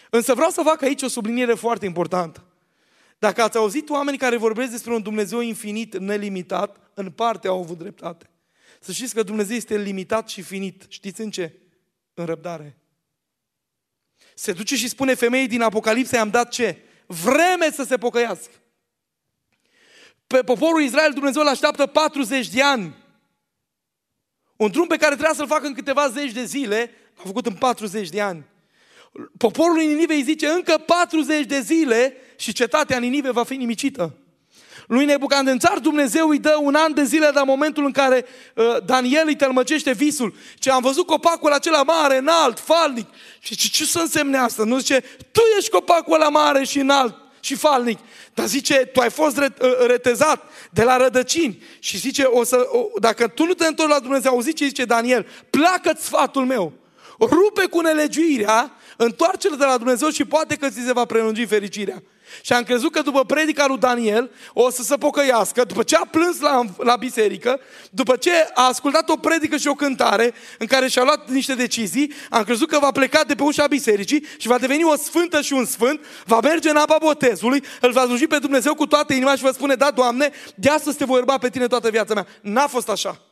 Însă 0.10 0.34
vreau 0.34 0.49
să 0.49 0.62
fac 0.62 0.82
aici 0.82 1.01
o 1.01 1.07
subliniere 1.07 1.53
foarte 1.53 1.86
importantă. 1.86 2.43
Dacă 3.20 3.41
ați 3.41 3.57
auzit 3.57 3.89
oameni 3.89 4.18
care 4.18 4.38
vorbesc 4.38 4.72
despre 4.72 4.93
un 4.93 5.01
Dumnezeu 5.01 5.39
infinit, 5.39 5.97
nelimitat, 5.97 6.91
în 6.93 7.12
parte 7.12 7.47
au 7.47 7.60
avut 7.60 7.78
dreptate. 7.78 8.30
Să 8.80 8.91
știți 8.91 9.14
că 9.14 9.24
Dumnezeu 9.24 9.55
este 9.55 9.78
limitat 9.78 10.30
și 10.30 10.41
finit. 10.41 10.86
Știți 10.88 11.22
în 11.22 11.32
ce? 11.32 11.53
În 12.14 12.26
răbdare. 12.26 12.78
Se 14.36 14.51
duce 14.53 14.76
și 14.76 14.89
spune 14.89 15.14
femeii 15.14 15.47
din 15.47 15.62
Apocalipsa, 15.62 16.18
i-am 16.18 16.30
dat 16.30 16.49
ce? 16.49 16.78
Vreme 17.05 17.72
să 17.72 17.84
se 17.84 17.97
pocăiască. 17.97 18.53
Pe 20.28 20.43
poporul 20.43 20.82
Israel 20.82 21.12
Dumnezeu 21.14 21.41
îl 21.41 21.47
așteaptă 21.47 21.86
40 21.86 22.49
de 22.49 22.62
ani 22.64 22.95
un 24.60 24.72
drum 24.72 24.88
pe 24.88 24.97
care 24.97 25.14
trebuia 25.14 25.36
să-l 25.36 25.47
facă 25.47 25.68
în 25.68 25.74
câteva 25.74 26.07
zeci 26.07 26.32
de 26.32 26.43
zile, 26.43 26.91
l-a 27.18 27.24
făcut 27.26 27.45
în 27.45 27.53
40 27.53 28.10
de 28.10 28.22
ani. 28.22 28.45
Poporul 29.38 29.78
Ninive 29.78 30.14
îi 30.14 30.22
zice 30.22 30.47
încă 30.47 30.78
40 30.86 31.45
de 31.45 31.60
zile 31.60 32.16
și 32.36 32.53
cetatea 32.53 32.97
Ninive 32.97 33.32
va 33.32 33.43
fi 33.43 33.55
nimicită. 33.55 34.16
Lui 34.88 35.05
Nebucandențar 35.05 35.80
Dumnezeu 35.80 36.30
îi 36.30 36.39
dă 36.39 36.57
un 36.62 36.76
an 36.76 36.93
de 36.93 37.03
zile 37.03 37.30
de 37.34 37.41
momentul 37.45 37.86
în 37.86 37.91
care 37.91 38.26
uh, 38.55 38.78
Daniel 38.86 39.28
îi 39.28 39.36
tălmăcește 39.36 39.91
visul. 39.91 40.36
Ce 40.55 40.72
am 40.72 40.82
văzut 40.82 41.05
copacul 41.05 41.51
acela 41.51 41.84
mare, 41.84 42.18
înalt, 42.18 42.60
falnic. 42.60 43.07
Și 43.39 43.55
ce, 43.55 43.68
ce 43.68 43.86
să 43.86 43.99
însemne 43.99 44.38
asta? 44.38 44.64
Nu 44.64 44.78
zice, 44.78 45.03
tu 45.32 45.41
ești 45.57 45.70
copacul 45.70 46.14
ăla 46.14 46.30
mare 46.30 46.64
și 46.64 46.80
înalt 46.80 47.16
și 47.39 47.55
falnic. 47.55 47.99
Dar 48.33 48.45
zice, 48.45 48.75
tu 48.75 48.99
ai 48.99 49.09
fost 49.09 49.37
uh, 49.37 49.51
retezat 49.87 50.43
de 50.69 50.83
la 50.83 50.97
rădăcini. 50.97 51.63
Și 51.79 51.97
zice, 51.97 52.23
o 52.23 52.43
să, 52.43 52.67
o, 52.71 52.99
dacă 52.99 53.27
tu 53.27 53.45
nu 53.45 53.53
te 53.53 53.65
întorci 53.65 53.91
la 53.91 53.99
Dumnezeu, 53.99 54.31
auzi 54.31 54.53
ce 54.53 54.65
zice 54.65 54.85
Daniel, 54.85 55.27
pleacă-ți 55.49 56.05
sfatul 56.05 56.45
meu. 56.45 56.73
Rupe 57.19 57.65
cu 57.65 57.81
nelegiuirea, 57.81 58.71
întoarce-l 58.97 59.55
de 59.57 59.65
la 59.65 59.77
Dumnezeu 59.77 60.09
și 60.09 60.25
poate 60.25 60.55
că 60.55 60.69
ți 60.69 60.85
se 60.85 60.93
va 60.93 61.05
prelungi 61.05 61.45
fericirea. 61.45 62.03
Și 62.41 62.53
am 62.53 62.63
crezut 62.63 62.91
că 62.91 63.01
după 63.01 63.25
predica 63.25 63.67
lui 63.67 63.77
Daniel 63.77 64.32
o 64.53 64.69
să 64.69 64.84
se 64.84 64.95
pocăiască, 64.95 65.63
după 65.63 65.84
ce 65.84 65.95
a 65.95 66.05
plâns 66.11 66.39
la, 66.39 66.61
la 66.77 66.95
biserică, 66.95 67.59
după 67.89 68.15
ce 68.15 68.32
a 68.53 68.67
ascultat 68.67 69.09
o 69.09 69.15
predică 69.15 69.57
și 69.57 69.67
o 69.67 69.73
cântare 69.73 70.34
în 70.57 70.67
care 70.67 70.88
și-a 70.88 71.03
luat 71.03 71.30
niște 71.30 71.53
decizii, 71.53 72.13
am 72.30 72.43
crezut 72.43 72.69
că 72.69 72.80
va 72.82 72.91
pleca 72.91 73.23
de 73.23 73.36
pe 73.36 73.43
ușa 73.43 73.67
bisericii 73.67 74.25
și 74.38 74.47
va 74.47 74.57
deveni 74.57 74.84
o 74.84 74.95
sfântă 74.95 75.41
și 75.41 75.53
un 75.53 75.65
sfânt, 75.65 76.05
va 76.25 76.39
merge 76.39 76.69
în 76.69 76.75
apa 76.75 76.97
botezului, 76.99 77.63
îl 77.82 77.91
va 77.91 78.03
sluji 78.03 78.27
pe 78.27 78.38
Dumnezeu 78.38 78.75
cu 78.75 78.86
toată 78.86 79.13
inima 79.13 79.36
și 79.36 79.43
va 79.43 79.51
spune, 79.51 79.75
da, 79.75 79.91
Doamne, 79.91 80.32
de 80.55 80.69
astăzi 80.69 80.97
te 80.97 81.05
voi 81.05 81.19
urba 81.19 81.38
pe 81.38 81.49
tine 81.49 81.67
toată 81.67 81.89
viața 81.89 82.13
mea. 82.13 82.27
N-a 82.41 82.67
fost 82.67 82.89
așa. 82.89 83.28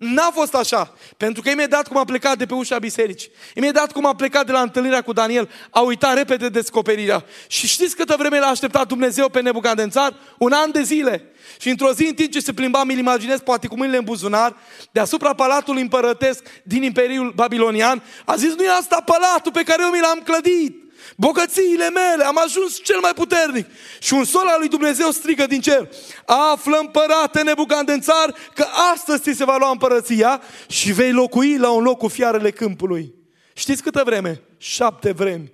N-a 0.00 0.30
fost 0.32 0.54
așa. 0.54 0.94
Pentru 1.16 1.42
că 1.42 1.50
imediat 1.50 1.88
cum 1.88 1.96
a 1.96 2.04
plecat 2.04 2.38
de 2.38 2.46
pe 2.46 2.54
ușa 2.54 2.78
bisericii, 2.78 3.30
imediat 3.54 3.92
cum 3.92 4.06
a 4.06 4.14
plecat 4.14 4.46
de 4.46 4.52
la 4.52 4.60
întâlnirea 4.60 5.02
cu 5.02 5.12
Daniel, 5.12 5.50
a 5.70 5.80
uitat 5.80 6.14
repede 6.14 6.48
descoperirea. 6.48 7.24
Și 7.46 7.66
știți 7.66 7.96
câtă 7.96 8.14
vreme 8.18 8.38
l-a 8.38 8.46
așteptat 8.46 8.86
Dumnezeu 8.86 9.28
pe 9.28 9.40
Nebucandențar? 9.40 10.14
Un 10.38 10.52
an 10.52 10.70
de 10.70 10.82
zile. 10.82 11.32
Și 11.58 11.68
într-o 11.68 11.92
zi, 11.92 12.04
în 12.04 12.14
timp 12.14 12.32
ce 12.32 12.40
se 12.40 12.52
plimba, 12.52 12.84
mi-l 12.84 12.98
imaginez, 12.98 13.40
poate 13.40 13.66
cu 13.66 13.76
mâinile 13.76 13.98
în 13.98 14.04
buzunar, 14.04 14.56
deasupra 14.90 15.34
palatului 15.34 15.82
împărătesc 15.82 16.42
din 16.62 16.82
Imperiul 16.82 17.32
Babilonian, 17.34 18.02
a 18.24 18.36
zis, 18.36 18.54
nu 18.54 18.64
e 18.64 18.68
asta 18.68 19.02
palatul 19.04 19.52
pe 19.52 19.62
care 19.62 19.82
eu 19.82 19.90
mi 19.90 20.00
l-am 20.00 20.20
clădit 20.24 20.79
bogățiile 21.16 21.90
mele, 21.90 22.24
am 22.24 22.38
ajuns 22.44 22.80
cel 22.82 23.00
mai 23.00 23.12
puternic. 23.14 23.66
Și 23.98 24.12
un 24.12 24.24
sol 24.24 24.46
al 24.46 24.58
lui 24.58 24.68
Dumnezeu 24.68 25.10
strigă 25.10 25.46
din 25.46 25.60
cer, 25.60 25.88
află 26.26 26.76
împărate 26.76 27.42
nebucandențar 27.42 28.34
că 28.54 28.66
astăzi 28.92 29.22
ți 29.22 29.36
se 29.36 29.44
va 29.44 29.56
lua 29.56 29.70
împărăția 29.70 30.42
și 30.68 30.92
vei 30.92 31.12
locui 31.12 31.56
la 31.56 31.70
un 31.70 31.82
loc 31.82 31.98
cu 31.98 32.08
fiarele 32.08 32.50
câmpului. 32.50 33.14
Știți 33.52 33.82
câtă 33.82 34.02
vreme? 34.04 34.42
Șapte 34.58 35.12
vremi. 35.12 35.52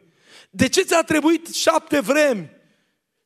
De 0.50 0.68
ce 0.68 0.82
ți-a 0.82 1.02
trebuit 1.02 1.54
șapte 1.54 2.00
vremi? 2.00 2.50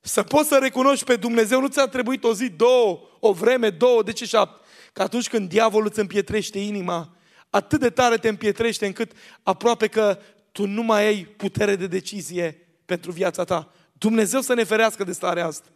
Să 0.01 0.23
poți 0.23 0.49
să 0.49 0.59
recunoști 0.61 1.05
pe 1.05 1.17
Dumnezeu, 1.17 1.61
nu 1.61 1.67
ți-a 1.67 1.87
trebuit 1.87 2.25
o 2.25 2.35
zi, 2.35 2.49
două, 2.49 3.01
o 3.21 3.33
vreme, 3.33 3.71
două, 3.71 4.03
de 4.03 4.13
ce 4.13 4.25
șapte? 4.25 4.69
Că 4.93 5.03
atunci 5.03 5.29
când 5.29 5.49
diavolul 5.49 5.87
îți 5.91 6.01
împietrește 6.01 6.59
inima, 6.59 7.17
atât 7.51 7.81
de 7.81 7.91
tare 7.91 8.17
te 8.17 8.29
împietrește 8.29 8.87
încât 8.87 9.13
aproape 9.43 9.87
că 9.87 10.19
tu 10.53 10.67
nu 10.67 10.83
mai 10.83 11.07
ai 11.07 11.25
putere 11.25 11.77
de 11.77 11.87
decizie 11.87 12.67
pentru 12.85 13.11
viața 13.13 13.45
ta. 13.45 13.73
Dumnezeu 13.93 14.41
să 14.41 14.55
ne 14.55 14.65
ferească 14.65 15.05
de 15.05 15.13
starea 15.13 15.47
asta. 15.47 15.69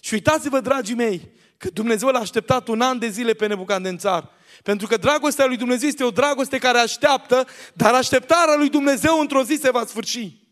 Și 0.00 0.14
uitați-vă, 0.14 0.60
dragii 0.60 0.94
mei, 0.94 1.30
că 1.56 1.68
Dumnezeu 1.72 2.08
l-a 2.08 2.18
așteptat 2.18 2.68
un 2.68 2.80
an 2.80 2.98
de 2.98 3.08
zile 3.08 3.32
pe 3.32 3.46
Nebucandențar. 3.46 4.30
Pentru 4.62 4.86
că 4.86 4.96
dragostea 4.96 5.46
lui 5.46 5.56
Dumnezeu 5.56 5.88
este 5.88 6.04
o 6.04 6.10
dragoste 6.10 6.58
care 6.58 6.78
așteaptă, 6.78 7.46
dar 7.72 7.94
așteptarea 7.94 8.56
lui 8.56 8.68
Dumnezeu 8.68 9.20
într-o 9.20 9.42
zi 9.42 9.54
se 9.54 9.70
va 9.70 9.86
sfârși. 9.86 10.44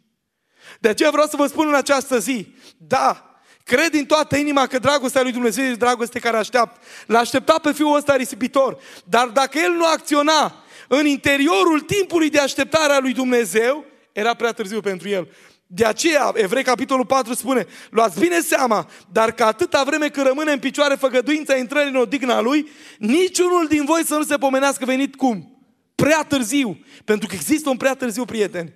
De 0.81 0.89
aceea 0.89 1.11
vreau 1.11 1.27
să 1.27 1.37
vă 1.37 1.47
spun 1.47 1.69
în 1.69 1.75
această 1.75 2.19
zi, 2.19 2.55
da, 2.77 3.41
cred 3.65 3.91
din 3.91 4.07
toată 4.07 4.37
inima 4.37 4.67
că 4.67 4.79
dragostea 4.79 5.23
lui 5.23 5.33
Dumnezeu 5.33 5.65
este 5.65 5.77
dragoste 5.77 6.19
care 6.19 6.37
așteaptă. 6.37 6.81
L-a 7.07 7.19
așteptat 7.19 7.59
pe 7.59 7.73
fiul 7.73 7.97
ăsta 7.97 8.17
risipitor. 8.17 8.79
Dar 9.05 9.29
dacă 9.29 9.59
el 9.59 9.73
nu 9.73 9.85
acționa 9.87 10.64
în 10.99 11.07
interiorul 11.07 11.81
timpului 11.81 12.31
de 12.31 12.39
așteptare 12.39 12.93
a 12.93 12.99
lui 12.99 13.13
Dumnezeu, 13.13 13.85
era 14.13 14.35
prea 14.35 14.53
târziu 14.53 14.81
pentru 14.81 15.09
el. 15.09 15.29
De 15.67 15.85
aceea, 15.85 16.33
Evrei 16.35 16.63
capitolul 16.63 17.07
4 17.07 17.35
spune, 17.35 17.67
luați 17.91 18.21
bine 18.21 18.41
seama, 18.41 18.91
dar 19.13 19.33
că 19.33 19.45
atâta 19.45 19.83
vreme 19.83 20.09
când 20.09 20.27
rămâne 20.27 20.53
în 20.53 20.59
picioare 20.59 20.95
făgăduința 20.95 21.57
intrării 21.57 21.91
în 21.91 21.97
odigna 21.97 22.41
lui, 22.41 22.69
niciunul 22.99 23.67
din 23.67 23.85
voi 23.85 24.05
să 24.05 24.15
nu 24.15 24.23
se 24.23 24.37
pomenească 24.37 24.85
venit 24.85 25.17
cum? 25.17 25.65
Prea 25.95 26.25
târziu. 26.29 26.85
Pentru 27.05 27.29
că 27.29 27.35
există 27.35 27.69
un 27.69 27.77
prea 27.77 27.95
târziu, 27.95 28.25
prieteni. 28.25 28.73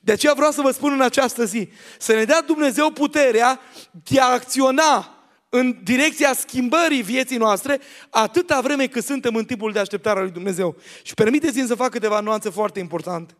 De 0.00 0.12
aceea 0.12 0.32
vreau 0.32 0.50
să 0.50 0.60
vă 0.60 0.70
spun 0.70 0.92
în 0.92 1.00
această 1.00 1.44
zi, 1.44 1.68
să 1.98 2.12
ne 2.12 2.24
dea 2.24 2.42
Dumnezeu 2.42 2.90
puterea 2.90 3.60
de 4.04 4.20
a 4.20 4.32
acționa 4.32 5.19
în 5.50 5.78
direcția 5.82 6.32
schimbării 6.34 7.02
vieții 7.02 7.36
noastre, 7.36 7.80
atâta 8.10 8.60
vreme 8.60 8.86
cât 8.86 9.04
suntem 9.04 9.34
în 9.34 9.44
timpul 9.44 9.72
de 9.72 9.78
așteptare 9.78 10.18
a 10.18 10.22
lui 10.22 10.30
Dumnezeu. 10.30 10.76
Și 11.02 11.14
permiteți-mi 11.14 11.66
să 11.66 11.74
fac 11.74 11.90
câteva 11.90 12.20
nuanțe 12.20 12.50
foarte 12.50 12.78
importante. 12.78 13.34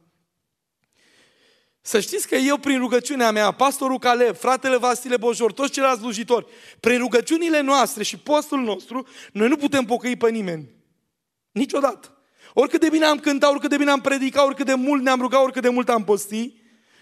Să 1.82 2.00
știți 2.00 2.28
că 2.28 2.34
eu, 2.34 2.56
prin 2.56 2.78
rugăciunea 2.78 3.30
mea, 3.30 3.50
pastorul 3.50 3.98
Caleb, 3.98 4.36
fratele 4.36 4.76
Vasile 4.76 5.16
Bojor, 5.16 5.52
toți 5.52 5.72
ceilalți 5.72 6.00
slujitori, 6.00 6.46
prin 6.80 6.98
rugăciunile 6.98 7.60
noastre 7.60 8.02
și 8.02 8.18
postul 8.18 8.60
nostru, 8.60 9.06
noi 9.32 9.48
nu 9.48 9.56
putem 9.56 9.84
pocăi 9.84 10.16
pe 10.16 10.30
nimeni. 10.30 10.68
Niciodată. 11.52 12.14
Oricât 12.54 12.80
de 12.80 12.88
bine 12.88 13.04
am 13.04 13.18
cântat, 13.18 13.50
oricât 13.50 13.70
de 13.70 13.76
bine 13.76 13.90
am 13.90 14.00
predicat, 14.00 14.44
oricât 14.44 14.66
de 14.66 14.74
mult 14.74 15.02
ne-am 15.02 15.20
rugat, 15.20 15.42
oricât 15.42 15.62
de 15.62 15.68
mult 15.68 15.88
am 15.88 16.04
postit, 16.04 16.59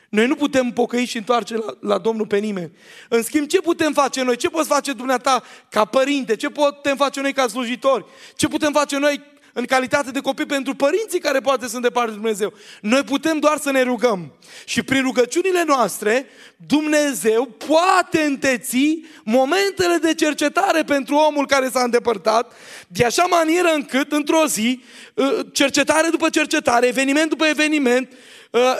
noi 0.08 0.26
nu 0.26 0.34
putem 0.34 0.70
pocăi 0.70 1.04
și 1.04 1.16
întoarce 1.16 1.54
la, 1.54 1.76
la 1.80 1.98
Domnul 1.98 2.26
pe 2.26 2.38
nimeni. 2.38 2.72
În 3.08 3.22
schimb, 3.22 3.46
ce 3.46 3.60
putem 3.60 3.92
face 3.92 4.22
noi? 4.22 4.36
Ce 4.36 4.48
poți 4.48 4.68
face 4.68 4.92
dumneata 4.92 5.42
ca 5.68 5.84
părinte? 5.84 6.36
Ce 6.36 6.48
putem 6.48 6.96
face 6.96 7.20
noi 7.20 7.32
ca 7.32 7.46
slujitori? 7.46 8.04
Ce 8.36 8.48
putem 8.48 8.72
face 8.72 8.98
noi 8.98 9.22
în 9.52 9.64
calitate 9.64 10.10
de 10.10 10.20
copii 10.20 10.46
pentru 10.46 10.74
părinții 10.74 11.18
care 11.18 11.40
poate 11.40 11.68
sunt 11.68 11.82
departe 11.82 12.10
de 12.10 12.16
Dumnezeu? 12.16 12.52
Noi 12.80 13.02
putem 13.02 13.38
doar 13.38 13.58
să 13.58 13.70
ne 13.70 13.82
rugăm. 13.82 14.32
Și 14.64 14.82
prin 14.82 15.02
rugăciunile 15.02 15.64
noastre, 15.66 16.26
Dumnezeu 16.56 17.44
poate 17.66 18.20
înteți 18.20 19.00
momentele 19.24 19.96
de 19.96 20.14
cercetare 20.14 20.82
pentru 20.82 21.14
omul 21.14 21.46
care 21.46 21.68
s-a 21.68 21.82
îndepărtat, 21.82 22.52
de 22.86 23.04
așa 23.04 23.24
manieră 23.24 23.68
încât, 23.74 24.12
într-o 24.12 24.46
zi, 24.46 24.82
ă, 25.16 25.42
cercetare 25.52 26.08
după 26.08 26.28
cercetare, 26.28 26.86
eveniment 26.86 27.28
după 27.28 27.46
eveniment, 27.46 28.08
Uh, 28.10 28.16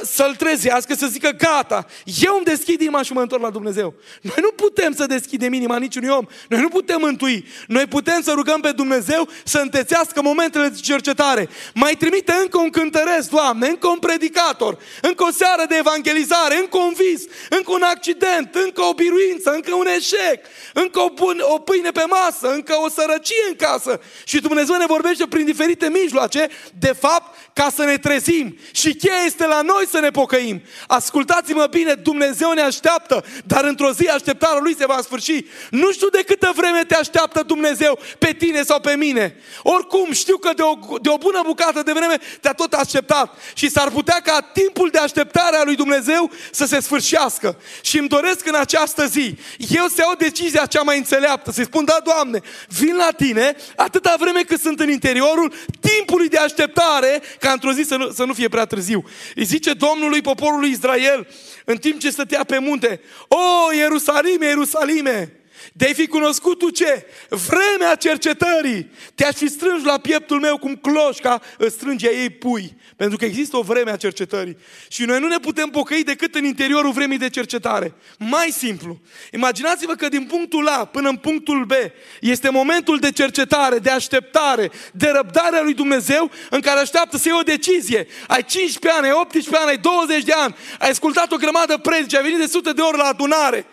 să-l 0.03 0.35
trezească, 0.35 0.95
să 0.95 1.07
zică 1.07 1.31
gata, 1.39 1.87
eu 2.05 2.35
îmi 2.37 2.45
deschid 2.45 2.81
inima 2.81 3.03
și 3.03 3.13
mă 3.13 3.21
întorc 3.21 3.43
la 3.43 3.51
Dumnezeu. 3.51 3.95
Noi 4.21 4.37
nu 4.41 4.51
putem 4.51 4.95
să 4.95 5.07
deschidem 5.07 5.53
inima 5.53 5.77
niciunui 5.77 6.09
om. 6.09 6.27
Noi 6.49 6.61
nu 6.61 6.69
putem 6.69 7.01
mântui. 7.01 7.47
Noi 7.67 7.87
putem 7.87 8.23
să 8.23 8.33
rugăm 8.33 8.61
pe 8.61 8.73
Dumnezeu 8.73 9.29
să 9.45 9.59
întețească 9.59 10.23
momentele 10.23 10.69
de 10.69 10.79
cercetare. 10.83 11.49
Mai 11.75 11.95
trimite 11.95 12.33
încă 12.33 12.59
un 12.59 12.71
cântăresc, 12.71 13.31
Doamne, 13.31 13.69
încă 13.69 13.89
un 13.89 13.99
predicator, 13.99 14.79
încă 15.03 15.25
o 15.25 15.31
seară 15.31 15.65
de 15.69 15.77
evangelizare, 15.77 16.59
încă 16.59 16.79
un 16.79 16.95
vis, 16.97 17.23
încă 17.49 17.73
un 17.73 17.83
accident, 17.83 18.55
încă 18.55 18.83
o 18.83 18.93
biruință, 18.93 19.51
încă 19.51 19.75
un 19.75 19.87
eșec, 19.87 20.47
încă 20.73 21.01
o, 21.01 21.09
bun, 21.09 21.41
o 21.43 21.59
pâine 21.59 21.91
pe 21.91 22.05
masă, 22.09 22.53
încă 22.53 22.75
o 22.85 22.89
sărăcie 22.89 23.45
în 23.49 23.57
casă. 23.57 24.01
Și 24.25 24.41
Dumnezeu 24.41 24.77
ne 24.77 24.87
vorbește 24.87 25.27
prin 25.27 25.45
diferite 25.45 25.89
mijloace, 25.89 26.49
de 26.79 26.95
fapt, 26.99 27.37
ca 27.53 27.71
să 27.75 27.85
ne 27.85 27.99
trezim. 27.99 28.59
Și 28.73 28.95
cheia 28.95 29.23
este 29.25 29.47
la 29.47 29.58
noi 29.61 29.87
să 29.91 29.99
ne 29.99 30.11
pocăim. 30.11 30.63
Ascultați-mă 30.87 31.67
bine, 31.71 31.95
Dumnezeu 31.95 32.53
ne 32.53 32.61
așteaptă, 32.61 33.25
dar 33.45 33.65
într-o 33.65 33.93
zi 33.93 34.07
așteptarea 34.09 34.61
Lui 34.61 34.77
se 34.77 34.87
va 34.87 34.99
sfârși. 35.03 35.45
Nu 35.71 35.93
știu 35.93 36.09
de 36.09 36.23
câtă 36.27 36.53
vreme 36.55 36.85
te 36.85 36.95
așteaptă 36.95 37.43
Dumnezeu 37.43 37.99
pe 38.19 38.33
tine 38.33 38.63
sau 38.63 38.81
pe 38.81 38.97
mine. 38.97 39.37
Oricum, 39.63 40.13
știu 40.13 40.37
că 40.37 40.53
de 40.57 40.63
o, 40.63 40.99
de 40.99 41.09
o 41.09 41.17
bună 41.17 41.41
bucată 41.47 41.83
de 41.83 41.93
vreme 41.93 42.19
te-a 42.41 42.53
tot 42.53 42.73
așteptat. 42.73 43.35
Și 43.55 43.71
s-ar 43.71 43.91
putea 43.91 44.21
ca 44.25 44.41
timpul 44.41 44.89
de 44.91 44.99
așteptare 44.99 45.57
a 45.57 45.65
lui 45.65 45.77
Dumnezeu 45.77 46.31
să 46.51 46.67
se 46.67 46.81
sfârșească. 46.81 47.61
Și 47.83 47.99
îmi 47.99 48.09
doresc 48.09 48.47
în 48.47 48.55
această 48.55 49.07
zi, 49.07 49.39
eu 49.57 49.87
să 49.87 49.95
iau 49.99 50.15
decizia 50.19 50.67
cea 50.67 50.83
mai 50.83 50.97
înțeleaptă, 50.97 51.51
să-i 51.51 51.65
spun, 51.65 51.85
da, 51.85 52.01
Doamne, 52.05 52.41
vin 52.69 52.97
la 52.97 53.09
Tine 53.17 53.57
atâta 53.77 54.15
vreme 54.19 54.43
cât 54.43 54.61
sunt 54.61 54.81
în 54.81 54.91
interiorul 54.91 55.53
timpului 55.81 56.29
de 56.29 56.39
așteptare, 56.39 57.23
ca 57.39 57.53
într-o 57.53 57.73
zi 57.73 57.83
să 57.83 57.97
nu, 57.97 58.11
să 58.11 58.25
nu 58.25 58.33
fie 58.33 58.49
prea 58.49 58.65
târziu. 58.65 59.05
Îi 59.35 59.45
zice 59.49 59.73
Domnului 59.73 60.21
poporului 60.21 60.71
Israel 60.71 61.27
în 61.65 61.77
timp 61.77 62.01
ce 62.01 62.11
stătea 62.11 62.45
pe 62.45 62.59
munte, 62.59 63.01
O, 63.29 63.73
Ierusalime, 63.73 64.47
Ierusalime, 64.47 65.38
de-ai 65.73 65.95
fi 65.95 66.07
cunoscut 66.07 66.59
tu 66.59 66.71
ce? 66.71 67.07
Vremea 67.29 67.95
cercetării. 67.95 68.91
Te-aș 69.15 69.35
fi 69.35 69.49
strâns 69.49 69.85
la 69.85 69.99
pieptul 69.99 70.41
meu 70.41 70.59
cum 70.59 70.77
cloșca 70.77 71.43
îți 71.59 71.75
strânge 71.75 72.09
ei 72.09 72.31
pui. 72.31 72.77
Pentru 72.97 73.17
că 73.17 73.25
există 73.25 73.57
o 73.57 73.63
vreme 73.63 73.91
a 73.91 73.97
cercetării. 73.97 74.57
Și 74.89 75.05
noi 75.05 75.21
nu 75.21 75.27
ne 75.27 75.39
putem 75.39 75.69
pocăi 75.69 76.03
decât 76.03 76.35
în 76.35 76.45
interiorul 76.45 76.93
vremii 76.93 77.19
de 77.19 77.29
cercetare. 77.29 77.95
Mai 78.19 78.49
simplu. 78.51 79.01
Imaginați-vă 79.33 79.95
că 79.95 80.09
din 80.09 80.25
punctul 80.25 80.69
A 80.69 80.85
până 80.85 81.09
în 81.09 81.17
punctul 81.17 81.65
B 81.65 81.73
este 82.21 82.49
momentul 82.51 82.99
de 82.99 83.13
cercetare, 83.13 83.79
de 83.79 83.91
așteptare, 83.91 84.71
de 84.93 85.09
răbdare 85.09 85.57
a 85.57 85.63
lui 85.63 85.75
Dumnezeu 85.75 86.31
în 86.51 86.61
care 86.61 86.81
așteaptă 86.81 87.17
să 87.17 87.29
iei 87.29 87.39
o 87.39 87.43
decizie. 87.43 88.07
Ai 88.27 88.45
15 88.45 89.01
ani, 89.01 89.07
ai 89.07 89.21
18 89.21 89.57
ani, 89.57 89.71
ai 89.71 89.79
20 89.79 90.25
de 90.25 90.33
ani, 90.33 90.57
ai 90.79 90.91
ascultat 90.91 91.33
o 91.33 91.37
grămadă 91.37 91.77
predici, 91.79 92.15
ai 92.15 92.23
venit 92.23 92.39
de 92.39 92.47
sute 92.47 92.73
de 92.73 92.81
ori 92.81 92.97
la 92.97 93.05
adunare. 93.05 93.67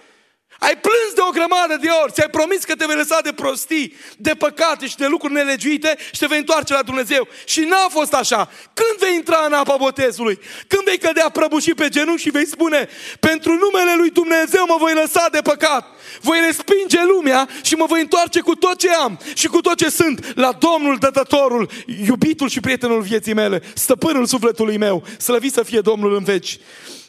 Ai 0.60 0.78
plâns 0.78 1.14
de 1.16 1.22
o 1.28 1.32
grămadă 1.32 1.78
de 1.82 1.88
ori, 2.04 2.12
ți-ai 2.12 2.30
promis 2.30 2.64
că 2.64 2.76
te 2.76 2.86
vei 2.86 2.96
lăsa 2.96 3.20
de 3.24 3.32
prostii, 3.32 3.96
de 4.18 4.34
păcate 4.34 4.88
și 4.88 4.96
de 4.96 5.08
lucruri 5.08 5.34
nelegiuite 5.34 5.96
și 6.12 6.20
te 6.20 6.26
vei 6.26 6.38
întoarce 6.38 6.74
la 6.74 6.82
Dumnezeu. 6.82 7.28
Și 7.46 7.60
n-a 7.60 7.88
fost 7.90 8.14
așa. 8.14 8.50
Când 8.74 9.00
vei 9.00 9.16
intra 9.16 9.44
în 9.46 9.54
apa 9.54 9.76
botezului? 9.76 10.40
Când 10.68 10.84
vei 10.84 10.98
cădea 10.98 11.30
prăbușit 11.30 11.76
pe 11.76 11.90
genunchi 11.90 12.22
și 12.22 12.30
vei 12.30 12.48
spune, 12.48 12.90
pentru 13.20 13.54
numele 13.54 13.96
lui 13.98 14.10
Dumnezeu 14.10 14.66
mă 14.68 14.76
voi 14.80 14.94
lăsa 14.94 15.28
de 15.32 15.40
păcat. 15.44 15.88
Voi 16.22 16.40
respinge 16.46 17.04
lumea 17.06 17.50
și 17.62 17.76
mă 17.76 17.86
voi 17.86 18.02
întoarce 18.02 18.40
cu 18.40 18.56
tot 18.56 18.80
ce 18.80 18.90
am 18.90 19.20
și 19.34 19.48
cu 19.48 19.62
tot 19.62 19.78
ce 19.78 19.90
sunt 19.90 20.36
la 20.36 20.52
Domnul 20.52 20.98
Dătătorul, 20.98 21.70
iubitul 22.08 22.50
și 22.50 22.60
prietenul 22.60 23.02
vieții 23.02 23.34
mele, 23.34 23.62
stăpânul 23.74 24.26
sufletului 24.26 24.78
meu. 24.78 25.04
Slăvit 25.18 25.54
să 25.54 25.64
fie 25.64 25.80
Domnul 25.80 26.16
în 26.16 26.24
veci. 26.24 26.60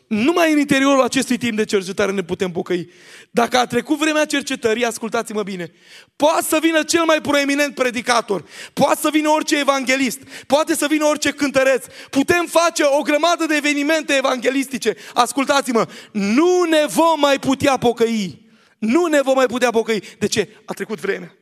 Numai 0.06 0.52
în 0.52 0.58
interiorul 0.58 1.02
acestui 1.02 1.38
timp 1.38 1.56
de 1.56 1.64
cercetare 1.64 2.12
ne 2.12 2.22
putem 2.22 2.50
pocăi. 2.50 2.90
Dacă 3.30 3.58
a 3.58 3.66
trecut 3.66 3.98
vremea 3.98 4.24
cercetării, 4.24 4.84
ascultați-mă 4.84 5.42
bine, 5.42 5.72
poate 6.16 6.42
să 6.48 6.58
vină 6.60 6.82
cel 6.82 7.04
mai 7.04 7.20
proeminent 7.20 7.74
predicator, 7.74 8.44
poate 8.72 9.00
să 9.00 9.08
vină 9.12 9.28
orice 9.28 9.58
evanghelist, 9.58 10.18
poate 10.46 10.74
să 10.74 10.86
vină 10.86 11.04
orice 11.04 11.30
cântăreț, 11.30 11.84
putem 12.10 12.46
face 12.46 12.82
o 12.84 13.02
grămadă 13.02 13.46
de 13.46 13.54
evenimente 13.54 14.16
evanghelistice. 14.16 14.96
Ascultați-mă, 15.14 15.86
nu 16.12 16.62
ne 16.62 16.84
vom 16.86 17.20
mai 17.20 17.38
putea 17.38 17.76
pocăi. 17.76 18.44
Nu 18.78 19.06
ne 19.06 19.20
vom 19.20 19.34
mai 19.34 19.46
putea 19.46 19.70
pocăi. 19.70 20.02
De 20.18 20.26
ce? 20.26 20.48
A 20.64 20.72
trecut 20.72 21.00
vremea. 21.00 21.36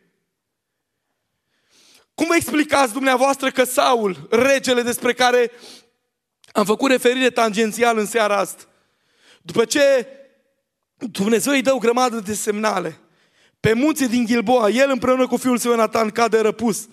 Cum 2.14 2.26
vă 2.26 2.34
explicați 2.34 2.92
dumneavoastră 2.92 3.50
că 3.50 3.64
Saul, 3.64 4.28
regele 4.30 4.82
despre 4.82 5.12
care 5.12 5.50
am 6.56 6.64
făcut 6.64 6.90
referire 6.90 7.30
tangențial 7.30 7.98
în 7.98 8.06
seara 8.06 8.36
asta, 8.36 8.62
după 9.42 9.64
ce 9.64 10.06
Dumnezeu 10.96 11.52
îi 11.52 11.62
dă 11.62 11.74
o 11.74 11.78
grămadă 11.78 12.20
de 12.20 12.34
semnale, 12.34 12.98
pe 13.60 13.72
munții 13.72 14.08
din 14.08 14.26
Gilboa, 14.26 14.68
el 14.68 14.90
împreună 14.90 15.26
cu 15.26 15.36
fiul 15.36 15.58
său 15.58 15.70
Ionatan 15.70 16.10
cade 16.10 16.40
răpus 16.40 16.88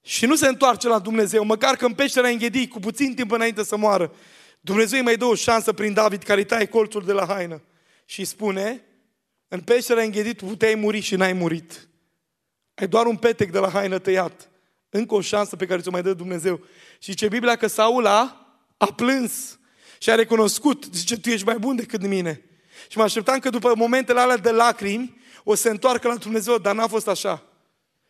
și 0.00 0.26
nu 0.26 0.34
se 0.34 0.48
întoarce 0.48 0.88
la 0.88 0.98
Dumnezeu, 0.98 1.44
măcar 1.44 1.76
că 1.76 1.86
în 1.86 1.92
peștera 1.94 2.28
înghedii, 2.28 2.68
cu 2.68 2.80
puțin 2.80 3.14
timp 3.14 3.30
înainte 3.30 3.64
să 3.64 3.76
moară. 3.76 4.14
Dumnezeu 4.60 4.98
îi 4.98 5.04
mai 5.04 5.16
dă 5.16 5.24
o 5.24 5.34
șansă 5.34 5.72
prin 5.72 5.92
David 5.92 6.22
care 6.22 6.40
îi 6.40 6.46
taie 6.46 6.66
colțul 6.66 7.04
de 7.04 7.12
la 7.12 7.26
haină 7.26 7.62
și 8.04 8.24
spune, 8.24 8.84
în 9.48 9.60
peștera 9.60 10.02
înghedit 10.02 10.38
puteai 10.38 10.74
muri 10.74 11.00
și 11.00 11.16
n-ai 11.16 11.32
murit. 11.32 11.88
Ai 12.74 12.86
doar 12.86 13.06
un 13.06 13.16
petec 13.16 13.50
de 13.50 13.58
la 13.58 13.70
haină 13.70 13.98
tăiat. 13.98 14.50
Încă 14.88 15.14
o 15.14 15.20
șansă 15.20 15.56
pe 15.56 15.66
care 15.66 15.80
ți-o 15.80 15.90
mai 15.90 16.02
dă 16.02 16.12
Dumnezeu. 16.12 16.60
Și 16.98 17.14
ce 17.14 17.28
Biblia 17.28 17.56
că 17.56 17.66
Saul 17.66 18.06
a, 18.06 18.41
a 18.82 18.92
plâns 18.92 19.58
și 19.98 20.10
a 20.10 20.14
recunoscut. 20.14 20.84
Zice, 20.92 21.18
tu 21.18 21.28
ești 21.28 21.46
mai 21.46 21.58
bun 21.58 21.76
decât 21.76 22.06
mine. 22.06 22.44
Și 22.88 22.96
mă 22.96 23.02
așteptam 23.02 23.38
că 23.38 23.50
după 23.50 23.72
momentele 23.76 24.20
alea 24.20 24.36
de 24.36 24.50
lacrimi, 24.50 25.20
o 25.44 25.54
să 25.54 25.62
se 25.62 25.70
întoarcă 25.70 26.08
la 26.08 26.16
Dumnezeu, 26.16 26.58
dar 26.58 26.74
n-a 26.74 26.86
fost 26.86 27.08
așa. 27.08 27.42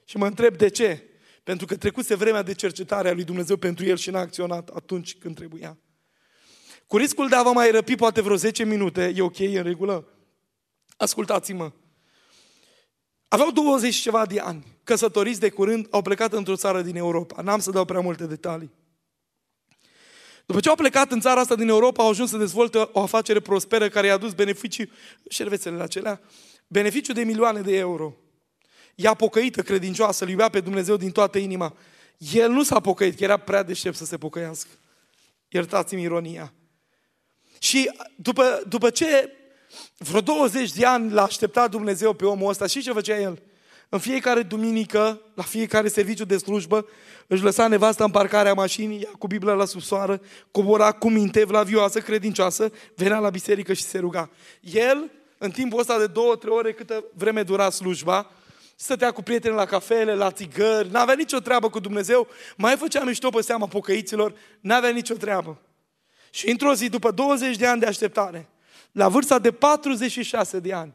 Și 0.05 0.17
mă 0.17 0.27
întreb 0.27 0.57
de 0.57 0.69
ce? 0.69 1.07
Pentru 1.43 1.67
că 1.67 1.77
trecuse 1.77 2.15
vremea 2.15 2.43
de 2.43 2.55
cercetare 2.55 3.09
a 3.09 3.13
lui 3.13 3.25
Dumnezeu 3.25 3.57
pentru 3.57 3.85
el 3.85 3.97
și 3.97 4.11
n-a 4.11 4.19
acționat 4.19 4.69
atunci 4.69 5.17
când 5.19 5.35
trebuia. 5.35 5.79
Cu 6.87 6.97
riscul 6.97 7.29
de 7.29 7.35
a 7.35 7.43
vă 7.43 7.53
mai 7.53 7.71
răpi 7.71 7.95
poate 7.95 8.21
vreo 8.21 8.37
10 8.37 8.65
minute, 8.65 9.13
e 9.17 9.23
ok, 9.23 9.39
e 9.39 9.59
în 9.59 9.63
regulă? 9.63 10.09
Ascultați-mă. 10.97 11.73
Aveau 13.29 13.51
20 13.51 13.95
ceva 13.95 14.27
de 14.27 14.41
ani, 14.41 14.67
căsătoriți 14.85 15.41
de 15.41 15.51
curând, 15.51 15.87
au 15.91 16.03
plecat 16.03 16.33
într-o 16.33 16.57
țară 16.57 16.83
din 16.83 16.97
Europa. 16.97 17.43
N-am 17.43 17.61
să 17.61 17.71
dau 17.71 17.85
prea 17.85 18.01
multe 18.01 18.27
detalii. 18.27 18.71
După 20.47 20.61
ce 20.61 20.69
au 20.69 20.75
plecat 20.75 21.13
în 21.13 21.21
țara 21.21 21.41
asta 21.41 21.55
din 21.55 21.69
Europa, 21.69 22.03
au 22.03 22.09
ajuns 22.09 22.31
să 22.31 22.37
dezvolte 22.37 22.89
o 22.93 23.01
afacere 23.01 23.41
prosperă 23.41 23.89
care 23.89 24.07
i-a 24.07 24.15
adus 24.15 24.33
beneficii, 24.33 24.91
șervețele 25.29 25.83
acelea, 25.83 26.21
beneficiu 26.67 27.13
de 27.13 27.23
milioane 27.23 27.61
de 27.61 27.77
euro. 27.77 28.17
Ea 28.95 29.15
pocăită, 29.15 29.63
credincioasă, 29.63 30.25
îl 30.25 30.31
iubea 30.31 30.49
pe 30.49 30.61
Dumnezeu 30.61 30.97
din 30.97 31.11
toată 31.11 31.39
inima. 31.39 31.77
El 32.33 32.51
nu 32.51 32.63
s-a 32.63 32.81
pocăit, 32.81 33.17
că 33.17 33.25
era 33.25 33.37
prea 33.37 33.63
deștept 33.63 33.97
să 33.97 34.05
se 34.05 34.19
pocăiască. 34.19 34.71
Iertați-mi 35.49 36.03
ironia. 36.03 36.53
Și 37.59 37.91
după, 38.17 38.63
după 38.69 38.91
ce 38.91 39.33
vreo 39.97 40.21
20 40.21 40.73
de 40.73 40.87
ani 40.87 41.13
l-a 41.13 41.23
așteptat 41.23 41.71
Dumnezeu 41.71 42.13
pe 42.13 42.25
omul 42.25 42.49
ăsta, 42.49 42.67
și 42.67 42.83
ce 42.83 42.93
făcea 42.93 43.21
el? 43.21 43.43
În 43.95 43.99
fiecare 43.99 44.43
duminică, 44.43 45.21
la 45.35 45.43
fiecare 45.43 45.89
serviciu 45.89 46.25
de 46.25 46.37
slujbă, 46.37 46.87
își 47.27 47.43
lăsa 47.43 47.67
nevasta 47.67 48.05
în 48.05 48.11
parcarea 48.11 48.55
mașinii, 48.55 49.01
ia 49.01 49.11
cu 49.19 49.27
Biblia 49.27 49.53
la 49.53 49.65
subsoară, 49.65 50.21
cobora 50.51 50.93
cu 50.93 51.11
minte 51.11 51.45
vlavioasă, 51.45 52.01
credincioasă, 52.01 52.73
venea 52.97 53.19
la 53.19 53.31
biserică 53.31 53.73
și 53.73 53.83
se 53.83 53.99
ruga. 53.99 54.31
El, 54.61 55.11
în 55.39 55.51
timpul 55.51 55.79
ăsta 55.79 55.99
de 55.99 56.07
două, 56.07 56.37
trei 56.37 56.53
ore, 56.53 56.73
câtă 56.73 57.05
vreme 57.15 57.43
dura 57.43 57.71
slujba, 57.71 58.31
stătea 58.77 59.11
cu 59.11 59.23
prieteni 59.23 59.55
la 59.55 59.65
cafele, 59.65 60.15
la 60.15 60.31
țigări, 60.31 60.91
n-avea 60.91 61.15
nicio 61.15 61.39
treabă 61.39 61.71
cu 61.71 61.81
Dumnezeu, 61.81 62.29
mai 62.57 62.77
făcea 62.77 63.05
mișto 63.05 63.31
pe 63.31 63.43
seama 63.43 63.67
pocăiților, 63.67 64.35
n-avea 64.61 64.91
nicio 64.91 65.15
treabă. 65.15 65.61
Și 66.31 66.51
într-o 66.51 66.75
zi, 66.75 66.89
după 66.89 67.11
20 67.11 67.57
de 67.57 67.67
ani 67.67 67.81
de 67.81 67.87
așteptare, 67.87 68.49
la 68.93 69.09
vârsta 69.09 69.39
de 69.39 69.53
46 69.53 70.59
de 70.59 70.73
ani, 70.73 70.95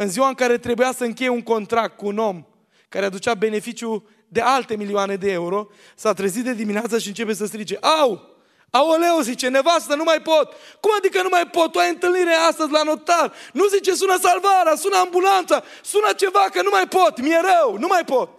în 0.00 0.08
ziua 0.08 0.28
în 0.28 0.34
care 0.34 0.58
trebuia 0.58 0.92
să 0.92 1.04
încheie 1.04 1.28
un 1.28 1.42
contract 1.42 1.96
cu 1.96 2.06
un 2.06 2.18
om 2.18 2.44
care 2.88 3.04
aducea 3.04 3.34
beneficiu 3.34 4.08
de 4.28 4.40
alte 4.40 4.76
milioane 4.76 5.16
de 5.16 5.30
euro, 5.30 5.68
s-a 5.96 6.12
trezit 6.12 6.44
de 6.44 6.54
dimineață 6.54 6.98
și 6.98 7.08
începe 7.08 7.32
să 7.32 7.46
strige, 7.46 7.76
au! 7.76 8.36
Aoleu, 8.70 9.20
zice, 9.20 9.48
nevastă, 9.48 9.94
nu 9.94 10.02
mai 10.02 10.22
pot. 10.22 10.52
Cum 10.80 10.90
adică 10.98 11.22
nu 11.22 11.28
mai 11.30 11.46
pot? 11.46 11.72
Tu 11.72 11.78
ai 11.78 11.88
întâlnire 11.88 12.32
astăzi 12.32 12.70
la 12.70 12.82
notar. 12.82 13.32
Nu 13.52 13.66
zice, 13.66 13.94
sună 13.94 14.18
salvarea, 14.20 14.74
sună 14.74 14.96
ambulanța, 14.96 15.62
sună 15.82 16.12
ceva 16.16 16.46
că 16.52 16.62
nu 16.62 16.68
mai 16.72 16.88
pot, 16.88 17.20
mi-e 17.20 17.40
rău, 17.40 17.78
nu 17.78 17.86
mai 17.86 18.04
pot. 18.04 18.30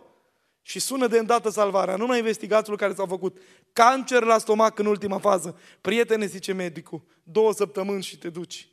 Și 0.61 0.79
sună 0.79 1.07
de 1.07 1.17
îndată 1.17 1.49
salvarea, 1.49 1.95
nu 1.95 2.05
mai 2.05 2.17
investigațiile 2.17 2.77
care 2.77 2.93
s-au 2.93 3.05
făcut. 3.05 3.37
Cancer 3.73 4.23
la 4.23 4.37
stomac 4.37 4.79
în 4.79 4.85
ultima 4.85 5.17
fază. 5.17 5.59
Prietene, 5.81 6.25
zice 6.25 6.53
medicul, 6.53 7.01
două 7.23 7.53
săptămâni 7.53 8.03
și 8.03 8.17
te 8.17 8.29
duci. 8.29 8.67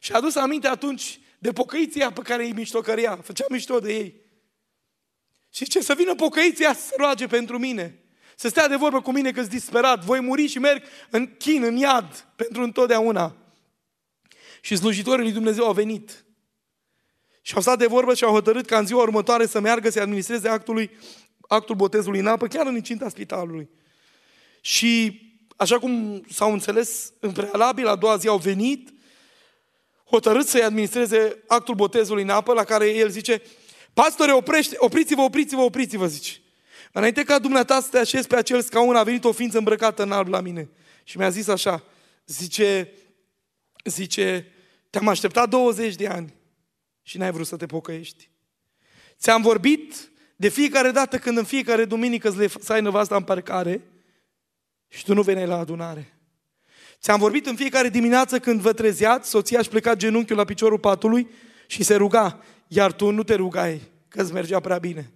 Și 0.00 0.12
a 0.12 0.16
adus 0.16 0.34
aminte 0.34 0.68
atunci 0.68 1.20
de 1.38 1.52
pocăiția 1.52 2.12
pe 2.12 2.20
care 2.20 2.44
îi 2.44 2.52
miștocăria, 2.52 3.16
făcea 3.22 3.44
mișto 3.48 3.78
de 3.78 3.92
ei. 3.92 4.14
Și 5.52 5.64
ce 5.64 5.80
să 5.80 5.94
vină 5.94 6.14
pocăiția 6.14 6.74
să 6.74 6.86
se 6.86 6.94
roage 6.98 7.26
pentru 7.26 7.58
mine. 7.58 8.02
Să 8.36 8.48
stea 8.48 8.68
de 8.68 8.76
vorbă 8.76 9.00
cu 9.00 9.12
mine 9.12 9.30
că 9.30 9.40
sunt 9.40 9.52
disperat, 9.52 10.04
voi 10.04 10.20
muri 10.20 10.46
și 10.46 10.58
merg 10.58 10.82
în 11.10 11.36
chin, 11.36 11.62
în 11.62 11.76
iad, 11.76 12.26
pentru 12.36 12.62
întotdeauna. 12.62 13.36
Și 14.60 14.76
slujitorii 14.76 15.24
lui 15.24 15.32
Dumnezeu 15.32 15.64
au 15.64 15.72
venit. 15.72 16.24
Și 17.42 17.54
au 17.54 17.60
stat 17.60 17.78
de 17.78 17.86
vorbă 17.86 18.14
și 18.14 18.24
au 18.24 18.32
hotărât 18.32 18.66
ca 18.66 18.78
în 18.78 18.86
ziua 18.86 19.02
următoare 19.02 19.46
să 19.46 19.60
meargă 19.60 19.90
să 19.90 20.00
administreze 20.00 20.48
actului, 20.48 20.90
actul 21.40 21.74
botezului 21.74 22.18
în 22.18 22.26
apă, 22.26 22.46
chiar 22.46 22.66
în 22.66 22.74
incinta 22.74 23.08
spitalului. 23.08 23.68
Și 24.60 25.22
așa 25.56 25.78
cum 25.78 26.22
s-au 26.30 26.52
înțeles 26.52 27.12
în 27.20 27.32
prealabil, 27.32 27.86
a 27.86 27.96
doua 27.96 28.16
zi 28.16 28.28
au 28.28 28.38
venit, 28.38 28.92
hotărât 30.10 30.46
să-i 30.46 30.62
administreze 30.62 31.42
actul 31.46 31.74
botezului 31.74 32.22
în 32.22 32.28
apă, 32.28 32.52
la 32.52 32.64
care 32.64 32.90
el 32.90 33.08
zice, 33.08 33.42
pastore, 33.92 34.32
oprește, 34.32 34.76
opriți-vă, 34.78 35.20
opriți-vă, 35.20 35.60
opriți-vă, 35.60 36.06
zice. 36.06 36.32
Înainte 36.92 37.22
ca 37.22 37.38
dumneata 37.38 37.80
să 37.80 37.88
te 37.90 37.98
așezi 37.98 38.26
pe 38.26 38.36
acel 38.36 38.62
scaun, 38.62 38.96
a 38.96 39.02
venit 39.02 39.24
o 39.24 39.32
ființă 39.32 39.58
îmbrăcată 39.58 40.02
în 40.02 40.12
alb 40.12 40.28
la 40.28 40.40
mine. 40.40 40.68
Și 41.04 41.18
mi-a 41.18 41.28
zis 41.28 41.48
așa, 41.48 41.84
zice, 42.26 42.92
zice, 43.84 44.52
te-am 44.90 45.08
așteptat 45.08 45.48
20 45.48 45.94
de 45.94 46.06
ani 46.06 46.34
și 47.02 47.18
n-ai 47.18 47.30
vrut 47.30 47.46
să 47.46 47.56
te 47.56 47.66
pocăiești. 47.66 48.30
Ți-am 49.18 49.42
vorbit 49.42 50.10
de 50.36 50.48
fiecare 50.48 50.90
dată 50.90 51.18
când 51.18 51.38
în 51.38 51.44
fiecare 51.44 51.84
duminică 51.84 52.28
îți 52.28 52.38
lăsai 52.38 52.82
nevasta 52.82 53.16
în 53.16 53.22
parcare 53.22 53.82
și 54.88 55.04
tu 55.04 55.14
nu 55.14 55.22
veneai 55.22 55.46
la 55.46 55.58
adunare. 55.58 56.17
Ți-am 57.00 57.18
vorbit 57.18 57.46
în 57.46 57.54
fiecare 57.56 57.88
dimineață 57.88 58.38
când 58.38 58.60
vă 58.60 58.72
trezeați, 58.72 59.28
soția 59.28 59.58
își 59.58 59.68
pleca 59.68 59.94
genunchiul 59.94 60.36
la 60.36 60.44
piciorul 60.44 60.78
patului 60.78 61.28
și 61.66 61.82
se 61.82 61.94
ruga, 61.94 62.38
iar 62.68 62.92
tu 62.92 63.10
nu 63.10 63.22
te 63.22 63.34
rugai, 63.34 63.80
că 64.08 64.22
îți 64.22 64.32
mergea 64.32 64.60
prea 64.60 64.78
bine. 64.78 65.12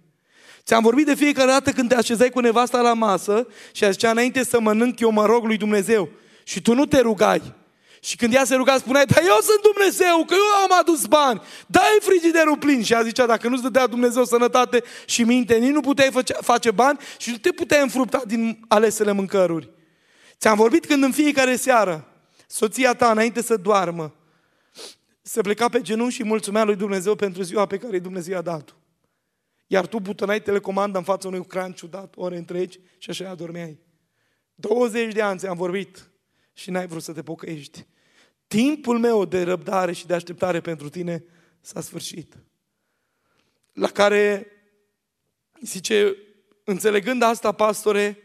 Ți-am 0.63 0.83
vorbit 0.83 1.05
de 1.05 1.15
fiecare 1.15 1.51
dată 1.51 1.71
când 1.71 1.89
te 1.89 1.95
așezai 1.95 2.29
cu 2.29 2.39
nevasta 2.39 2.81
la 2.81 2.93
masă 2.93 3.47
și 3.71 3.83
a 3.83 3.89
zicea, 3.89 4.09
înainte 4.09 4.43
să 4.43 4.59
mănânc, 4.59 4.99
eu 4.99 5.11
mă 5.11 5.25
rog 5.25 5.45
lui 5.45 5.57
Dumnezeu. 5.57 6.09
Și 6.43 6.61
tu 6.61 6.73
nu 6.73 6.85
te 6.85 6.99
rugai. 6.99 7.53
Și 7.99 8.15
când 8.15 8.33
ea 8.33 8.43
se 8.43 8.55
ruga, 8.55 8.77
spunea, 8.77 9.05
dar 9.05 9.23
eu 9.23 9.37
sunt 9.41 9.61
Dumnezeu, 9.73 10.25
că 10.25 10.33
eu 10.33 10.63
am 10.63 10.79
adus 10.79 11.05
bani, 11.05 11.41
dai 11.67 11.97
frigiderul 12.01 12.57
plin. 12.57 12.83
Și 12.83 12.93
ea 12.93 13.01
zicea, 13.01 13.25
dacă 13.25 13.47
nu-ți 13.47 13.61
dădea 13.61 13.87
Dumnezeu 13.87 14.23
sănătate 14.23 14.83
și 15.05 15.23
minte, 15.23 15.55
nici 15.55 15.71
nu 15.71 15.81
puteai 15.81 16.09
face, 16.11 16.33
face 16.41 16.71
bani 16.71 16.99
și 17.17 17.29
nu 17.29 17.37
te 17.37 17.51
puteai 17.51 17.81
înfrupta 17.81 18.21
din 18.25 18.59
alesele 18.67 19.11
mâncăruri. 19.11 19.69
Ți-am 20.43 20.57
vorbit 20.57 20.85
când 20.85 21.03
în 21.03 21.11
fiecare 21.11 21.55
seară, 21.55 22.07
soția 22.47 22.93
ta, 22.93 23.11
înainte 23.11 23.41
să 23.41 23.57
doarmă, 23.57 24.15
se 25.21 25.41
pleca 25.41 25.69
pe 25.69 25.81
genunchi 25.81 26.13
și 26.13 26.23
mulțumea 26.23 26.63
lui 26.63 26.75
Dumnezeu 26.75 27.15
pentru 27.15 27.41
ziua 27.41 27.65
pe 27.65 27.77
care 27.77 27.99
Dumnezeu 27.99 28.33
i-a 28.33 28.41
dat-o. 28.41 28.73
Iar 29.67 29.87
tu 29.87 29.99
butonai 29.99 30.41
telecomanda 30.41 30.97
în 30.97 31.03
fața 31.03 31.27
unui 31.27 31.39
ecran 31.43 31.71
ciudat 31.71 32.13
ore 32.17 32.37
întregi 32.37 32.79
și 32.97 33.09
așa 33.09 33.29
adormeai. 33.29 33.79
20 34.55 35.13
de 35.13 35.21
ani 35.21 35.39
ți-am 35.39 35.57
vorbit 35.57 36.09
și 36.53 36.71
n-ai 36.71 36.87
vrut 36.87 37.03
să 37.03 37.13
te 37.13 37.23
pocăiești. 37.23 37.85
Timpul 38.47 38.99
meu 38.99 39.25
de 39.25 39.43
răbdare 39.43 39.91
și 39.91 40.07
de 40.07 40.13
așteptare 40.13 40.61
pentru 40.61 40.89
tine 40.89 41.23
s-a 41.61 41.81
sfârșit. 41.81 42.37
La 43.73 43.87
care, 43.87 44.47
zice, 45.61 46.15
înțelegând 46.63 47.21
asta, 47.21 47.51
pastore, 47.51 48.22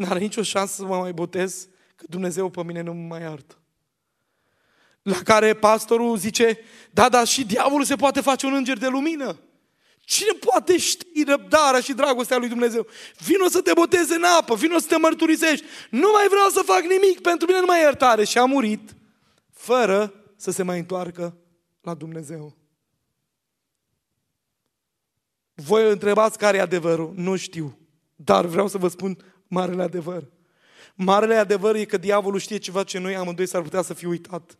n-are 0.00 0.18
nicio 0.18 0.42
șansă 0.42 0.74
să 0.74 0.84
mă 0.84 0.96
mai 0.96 1.12
botez, 1.12 1.68
că 1.96 2.04
Dumnezeu 2.08 2.48
pe 2.48 2.62
mine 2.64 2.80
nu 2.80 2.92
mă 2.92 3.06
mai 3.06 3.20
iartă. 3.20 3.54
La 5.02 5.18
care 5.24 5.54
pastorul 5.54 6.16
zice, 6.16 6.58
da, 6.90 7.08
dar 7.08 7.26
și 7.26 7.44
diavolul 7.44 7.84
se 7.84 7.96
poate 7.96 8.20
face 8.20 8.46
un 8.46 8.54
înger 8.54 8.78
de 8.78 8.86
lumină. 8.86 9.40
Cine 9.98 10.32
poate 10.32 10.78
ști 10.78 11.24
răbdarea 11.24 11.80
și 11.80 11.92
dragostea 11.92 12.36
lui 12.36 12.48
Dumnezeu? 12.48 12.86
Vino 13.26 13.48
să 13.48 13.60
te 13.60 13.72
boteze 13.74 14.14
în 14.14 14.24
apă, 14.24 14.54
vino 14.54 14.78
să 14.78 14.86
te 14.86 14.96
mărturisești. 14.96 15.64
Nu 15.90 16.10
mai 16.12 16.26
vreau 16.28 16.48
să 16.48 16.62
fac 16.64 16.80
nimic, 16.80 17.20
pentru 17.20 17.46
mine 17.46 17.60
nu 17.60 17.66
mai 17.66 17.80
iertare. 17.80 18.24
Și 18.24 18.38
a 18.38 18.44
murit 18.44 18.96
fără 19.52 20.14
să 20.36 20.50
se 20.50 20.62
mai 20.62 20.78
întoarcă 20.78 21.36
la 21.80 21.94
Dumnezeu. 21.94 22.56
Voi 25.54 25.90
întrebați 25.90 26.38
care 26.38 26.56
e 26.56 26.60
adevărul? 26.60 27.12
Nu 27.16 27.36
știu. 27.36 27.78
Dar 28.16 28.46
vreau 28.46 28.68
să 28.68 28.78
vă 28.78 28.88
spun 28.88 29.18
marele 29.50 29.82
adevăr. 29.82 30.24
Marele 30.94 31.34
adevăr 31.34 31.74
e 31.74 31.84
că 31.84 31.96
diavolul 31.96 32.38
știe 32.38 32.56
ceva 32.56 32.82
ce 32.82 32.98
noi 32.98 33.16
amândoi 33.16 33.46
s-ar 33.46 33.62
putea 33.62 33.82
să 33.82 33.94
fi 33.94 34.06
uitat. 34.06 34.58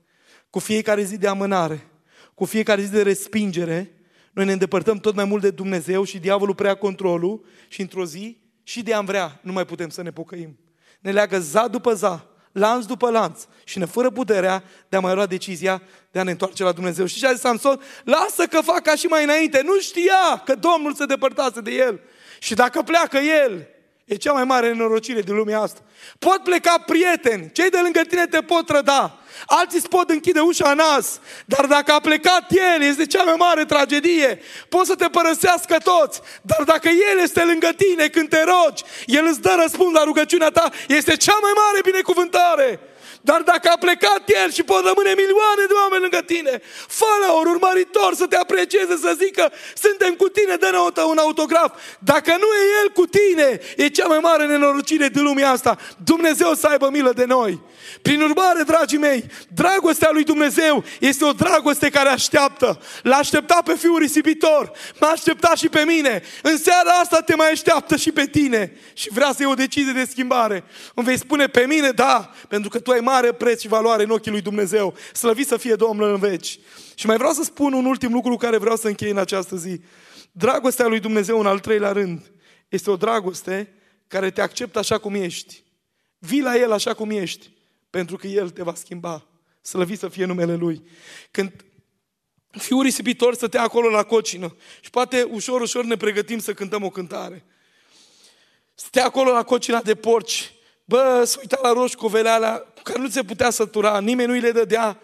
Cu 0.50 0.58
fiecare 0.58 1.02
zi 1.02 1.18
de 1.18 1.28
amânare, 1.28 1.86
cu 2.34 2.44
fiecare 2.44 2.82
zi 2.82 2.90
de 2.90 3.02
respingere, 3.02 3.94
Noi 4.32 4.44
ne 4.44 4.52
îndepărtăm 4.52 4.98
tot 4.98 5.14
mai 5.14 5.24
mult 5.24 5.42
de 5.42 5.50
Dumnezeu 5.50 6.04
și 6.04 6.18
diavolul 6.18 6.54
prea 6.54 6.74
controlul 6.74 7.44
și 7.68 7.80
într-o 7.80 8.04
zi 8.04 8.40
și 8.62 8.82
de 8.82 8.94
am 8.94 9.04
vrea 9.04 9.40
nu 9.42 9.52
mai 9.52 9.64
putem 9.64 9.88
să 9.88 10.02
ne 10.02 10.10
pocăim. 10.10 10.58
Ne 11.00 11.12
leagă 11.12 11.40
za 11.40 11.68
după 11.68 11.94
za, 11.94 12.26
lanț 12.52 12.84
după 12.84 13.10
lanț 13.10 13.44
și 13.64 13.78
ne 13.78 13.84
fără 13.84 14.10
puterea 14.10 14.64
de 14.88 14.96
a 14.96 15.00
mai 15.00 15.14
lua 15.14 15.26
decizia 15.26 15.82
de 16.10 16.18
a 16.18 16.22
ne 16.22 16.30
întoarce 16.30 16.62
la 16.62 16.72
Dumnezeu. 16.72 17.06
Și 17.06 17.18
ce 17.18 17.26
a 17.26 17.32
zis 17.32 17.40
Samson? 17.40 17.80
Lasă 18.04 18.46
că 18.46 18.60
fac 18.60 18.82
ca 18.82 18.94
și 18.94 19.06
mai 19.06 19.24
înainte. 19.24 19.62
Nu 19.64 19.80
știa 19.80 20.42
că 20.44 20.54
Domnul 20.54 20.94
se 20.94 21.06
depărtase 21.06 21.60
de 21.60 21.70
el. 21.70 22.00
Și 22.38 22.54
dacă 22.54 22.82
pleacă 22.82 23.18
el, 23.18 23.66
e 24.10 24.16
cea 24.16 24.32
mai 24.32 24.44
mare 24.44 24.66
nenorocire 24.66 25.20
din 25.20 25.34
lumea 25.34 25.60
asta. 25.60 25.80
Pot 26.18 26.42
pleca 26.42 26.82
prieteni, 26.86 27.50
cei 27.52 27.70
de 27.70 27.78
lângă 27.82 28.00
tine 28.00 28.26
te 28.26 28.40
pot 28.40 28.66
trăda, 28.66 29.18
alții 29.46 29.78
îți 29.78 29.88
pot 29.88 30.10
închide 30.10 30.40
ușa 30.40 30.70
în 30.70 30.76
nas, 30.76 31.20
dar 31.44 31.66
dacă 31.66 31.92
a 31.92 32.00
plecat 32.00 32.50
El, 32.50 32.82
este 32.82 33.06
cea 33.06 33.22
mai 33.22 33.34
mare 33.38 33.64
tragedie. 33.64 34.40
Poți 34.68 34.88
să 34.88 34.94
te 34.94 35.08
părăsească 35.08 35.76
toți, 35.84 36.20
dar 36.42 36.62
dacă 36.64 36.88
El 36.88 37.18
este 37.22 37.44
lângă 37.44 37.68
tine 37.76 38.08
când 38.08 38.28
te 38.28 38.42
rogi, 38.44 38.82
El 39.06 39.26
îți 39.26 39.40
dă 39.40 39.56
răspuns 39.62 39.92
la 39.92 40.04
rugăciunea 40.04 40.50
ta, 40.50 40.70
este 40.88 41.16
cea 41.16 41.38
mai 41.42 41.52
mare 41.54 41.80
binecuvântare. 41.84 42.80
Dar 43.20 43.42
dacă 43.42 43.68
a 43.72 43.76
plecat 43.76 44.22
El 44.42 44.50
și 44.52 44.62
pot 44.62 44.84
rămâne 44.84 45.12
milioane 45.22 45.64
de 45.68 45.74
oameni 45.82 46.02
lângă 46.02 46.22
tine, 46.26 46.62
fă 46.88 47.04
un 47.40 47.46
urmăritor 47.46 48.14
să 48.14 48.26
te 48.26 48.36
aprecieze, 48.36 48.96
să 48.96 49.16
zică, 49.22 49.52
suntem 49.74 50.14
cu 50.14 50.28
tine, 50.28 50.56
dă-ne 50.56 50.78
un 51.02 51.18
autograf. 51.18 51.76
Dacă 51.98 52.30
nu 52.30 52.46
e 52.46 52.82
El 52.82 52.90
cu 52.90 53.06
tine, 53.06 53.60
e 53.76 53.88
cea 53.88 54.06
mai 54.06 54.18
mare 54.18 54.46
nenorocire 54.46 55.08
din 55.08 55.22
lumea 55.22 55.50
asta. 55.50 55.78
Dumnezeu 56.04 56.54
să 56.54 56.66
aibă 56.66 56.88
milă 56.90 57.12
de 57.12 57.24
noi. 57.24 57.60
Prin 58.02 58.20
urmare, 58.20 58.62
dragii 58.62 58.98
mei, 58.98 59.24
dragostea 59.54 60.08
lui 60.12 60.24
Dumnezeu 60.24 60.84
este 61.00 61.24
o 61.24 61.32
dragoste 61.32 61.90
care 61.90 62.08
așteaptă. 62.08 62.80
L-a 63.02 63.16
așteptat 63.16 63.62
pe 63.62 63.74
fiul 63.74 63.98
risipitor, 63.98 64.72
m-a 65.00 65.08
așteptat 65.08 65.56
și 65.56 65.68
pe 65.68 65.84
mine. 65.84 66.22
În 66.42 66.58
seara 66.58 66.90
asta 66.90 67.20
te 67.20 67.34
mai 67.34 67.50
așteaptă 67.50 67.96
și 67.96 68.12
pe 68.12 68.26
tine. 68.26 68.72
Și 68.92 69.08
vrea 69.12 69.28
să 69.28 69.36
iei 69.38 69.50
o 69.50 69.54
decizie 69.54 69.92
de 69.92 70.08
schimbare. 70.10 70.64
Îmi 70.94 71.06
vei 71.06 71.18
spune 71.18 71.46
pe 71.46 71.64
mine, 71.68 71.90
da, 71.90 72.30
pentru 72.48 72.68
că 72.68 72.78
tu 72.78 72.90
ai 72.90 73.00
mare 73.10 73.32
preț 73.32 73.60
și 73.60 73.68
valoare 73.68 74.02
în 74.02 74.10
ochii 74.10 74.30
lui 74.30 74.40
Dumnezeu. 74.40 74.94
Slăvit 75.12 75.46
să 75.46 75.56
fie 75.56 75.74
Domnul 75.74 76.12
în 76.12 76.18
veci. 76.18 76.58
Și 76.94 77.06
mai 77.06 77.16
vreau 77.16 77.32
să 77.32 77.42
spun 77.42 77.72
un 77.72 77.84
ultim 77.84 78.12
lucru 78.12 78.36
care 78.36 78.56
vreau 78.56 78.76
să 78.76 78.88
închei 78.88 79.10
în 79.10 79.18
această 79.18 79.56
zi. 79.56 79.80
Dragostea 80.32 80.86
lui 80.86 81.00
Dumnezeu 81.00 81.40
în 81.40 81.46
al 81.46 81.58
treilea 81.58 81.92
rând 81.92 82.32
este 82.68 82.90
o 82.90 82.96
dragoste 82.96 83.74
care 84.06 84.30
te 84.30 84.40
acceptă 84.40 84.78
așa 84.78 84.98
cum 84.98 85.14
ești. 85.14 85.64
Vii 86.18 86.42
la 86.42 86.56
El 86.56 86.72
așa 86.72 86.94
cum 86.94 87.10
ești, 87.10 87.50
pentru 87.90 88.16
că 88.16 88.26
El 88.26 88.50
te 88.50 88.62
va 88.62 88.74
schimba. 88.74 89.26
Slăvit 89.62 89.98
să 89.98 90.08
fie 90.08 90.24
numele 90.24 90.54
Lui. 90.54 90.82
Când 91.30 91.64
fiul 92.50 92.82
risipitor 92.82 93.34
stătea 93.34 93.62
acolo 93.62 93.88
la 93.88 94.02
cocină 94.02 94.56
și 94.80 94.90
poate 94.90 95.22
ușor, 95.22 95.60
ușor 95.60 95.84
ne 95.84 95.96
pregătim 95.96 96.38
să 96.38 96.52
cântăm 96.52 96.84
o 96.84 96.90
cântare. 96.90 97.44
acolo 99.02 99.30
la 99.30 99.42
cocina 99.42 99.82
de 99.82 99.94
porci 99.94 100.52
Bă, 100.90 101.22
să 101.26 101.36
uita 101.40 101.58
la 101.62 101.72
roșcovele 101.72 102.28
alea 102.28 102.58
cu 102.58 102.82
care 102.82 102.98
nu 102.98 103.08
se 103.08 103.22
putea 103.22 103.50
sătura, 103.50 104.00
nimeni 104.00 104.28
nu-i 104.28 104.40
le 104.40 104.50
dădea. 104.50 104.98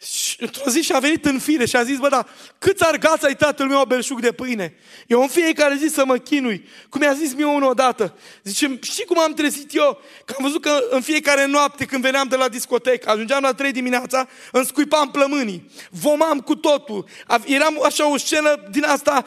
Și 0.00 0.36
într-o 0.42 0.70
zi 0.70 0.80
și-a 0.80 0.98
venit 0.98 1.24
în 1.24 1.38
fire 1.38 1.66
și 1.66 1.76
a 1.76 1.82
zis, 1.82 1.98
bă, 1.98 2.08
da, 2.08 2.26
câți 2.58 2.84
argați 2.84 3.26
ai 3.26 3.36
tatăl 3.36 3.66
meu 3.66 3.84
belșug 3.84 4.20
de 4.20 4.32
pâine? 4.32 4.74
Eu 5.06 5.20
în 5.20 5.28
fiecare 5.28 5.76
zi 5.76 5.94
să 5.94 6.04
mă 6.04 6.16
chinui. 6.16 6.68
Cum 6.88 7.00
mi-a 7.00 7.12
zis 7.12 7.34
mie 7.34 7.44
unul 7.44 7.70
odată. 7.70 8.14
Zice, 8.42 8.78
știi 8.82 9.04
cum 9.04 9.18
am 9.18 9.32
trezit 9.32 9.74
eu? 9.74 10.00
Că 10.24 10.34
am 10.38 10.44
văzut 10.44 10.62
că 10.62 10.78
în 10.90 11.00
fiecare 11.00 11.46
noapte 11.46 11.84
când 11.84 12.02
veneam 12.02 12.28
de 12.28 12.36
la 12.36 12.48
discotecă, 12.48 13.10
ajungeam 13.10 13.42
la 13.42 13.52
3 13.52 13.72
dimineața, 13.72 14.28
îmi 14.52 14.66
scuipam 14.66 15.10
plămânii, 15.10 15.70
vomam 15.90 16.40
cu 16.40 16.56
totul. 16.56 17.04
Eram 17.44 17.82
așa 17.84 18.10
o 18.10 18.16
scenă 18.16 18.62
din 18.70 18.84
asta 18.84 19.24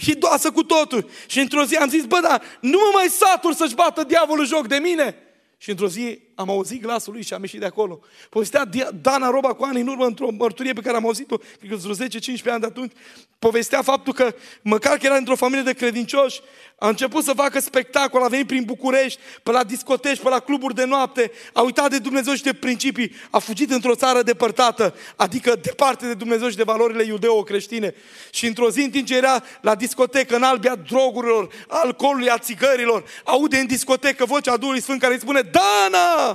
hidoasă 0.00 0.50
cu 0.50 0.62
totul. 0.62 1.10
Și 1.26 1.38
într-o 1.38 1.64
zi 1.64 1.76
am 1.76 1.88
zis, 1.88 2.04
bă, 2.04 2.18
da, 2.22 2.40
nu 2.60 2.78
mă 2.78 2.90
mai 2.94 3.08
satur 3.08 3.54
să-și 3.54 3.74
bată 3.74 4.04
diavolul 4.04 4.46
joc 4.46 4.66
de 4.66 4.76
mine. 4.76 5.16
Și 5.58 5.70
într-o 5.70 5.88
zi 5.88 6.18
am 6.38 6.50
auzit 6.50 6.82
glasul 6.82 7.12
lui 7.12 7.22
și 7.22 7.34
am 7.34 7.40
ieșit 7.40 7.60
de 7.60 7.66
acolo. 7.66 8.00
Povestea 8.30 8.64
Dana 9.00 9.30
Roba 9.30 9.54
cu 9.54 9.64
ani 9.64 9.80
în 9.80 9.86
urmă 9.86 10.04
într-o 10.04 10.30
mărturie 10.30 10.72
pe 10.72 10.80
care 10.80 10.96
am 10.96 11.04
auzit-o, 11.04 11.36
cred 11.36 11.70
că 11.70 11.76
vreo 11.76 11.94
10-15 11.94 11.98
ani 12.44 12.60
de 12.60 12.66
atunci, 12.66 12.92
povestea 13.38 13.82
faptul 13.82 14.12
că 14.12 14.34
măcar 14.62 14.96
că 14.96 15.06
era 15.06 15.16
într-o 15.16 15.36
familie 15.36 15.62
de 15.62 15.72
credincioși, 15.72 16.40
a 16.78 16.88
început 16.88 17.24
să 17.24 17.32
facă 17.32 17.60
spectacol, 17.60 18.22
a 18.22 18.28
venit 18.28 18.46
prin 18.46 18.62
București, 18.64 19.20
pe 19.42 19.50
la 19.50 19.64
discoteci, 19.64 20.18
pe 20.18 20.28
la 20.28 20.38
cluburi 20.38 20.74
de 20.74 20.84
noapte, 20.84 21.30
a 21.52 21.60
uitat 21.60 21.90
de 21.90 21.98
Dumnezeu 21.98 22.34
și 22.34 22.42
de 22.42 22.52
principii, 22.52 23.12
a 23.30 23.38
fugit 23.38 23.70
într-o 23.70 23.94
țară 23.94 24.22
depărtată, 24.22 24.94
adică 25.16 25.56
departe 25.62 26.06
de 26.06 26.14
Dumnezeu 26.14 26.48
și 26.48 26.56
de 26.56 26.62
valorile 26.62 27.04
iudeo-creștine. 27.04 27.94
Și 28.30 28.46
într-o 28.46 28.70
zi, 28.70 28.80
în 28.80 28.90
timp 28.90 29.06
ce 29.06 29.16
era 29.16 29.42
la 29.60 29.74
discotecă, 29.74 30.36
în 30.36 30.42
albia 30.42 30.74
drogurilor, 30.74 31.48
alcoolului, 31.68 32.30
a 32.30 32.38
țigărilor, 32.38 33.04
aude 33.24 33.58
în 33.58 33.66
discotecă 33.66 34.24
vocea 34.24 34.56
Duhului 34.56 34.82
Sfânt 34.82 35.00
care 35.00 35.12
îi 35.12 35.20
spune, 35.20 35.40
Dana! 35.40 36.25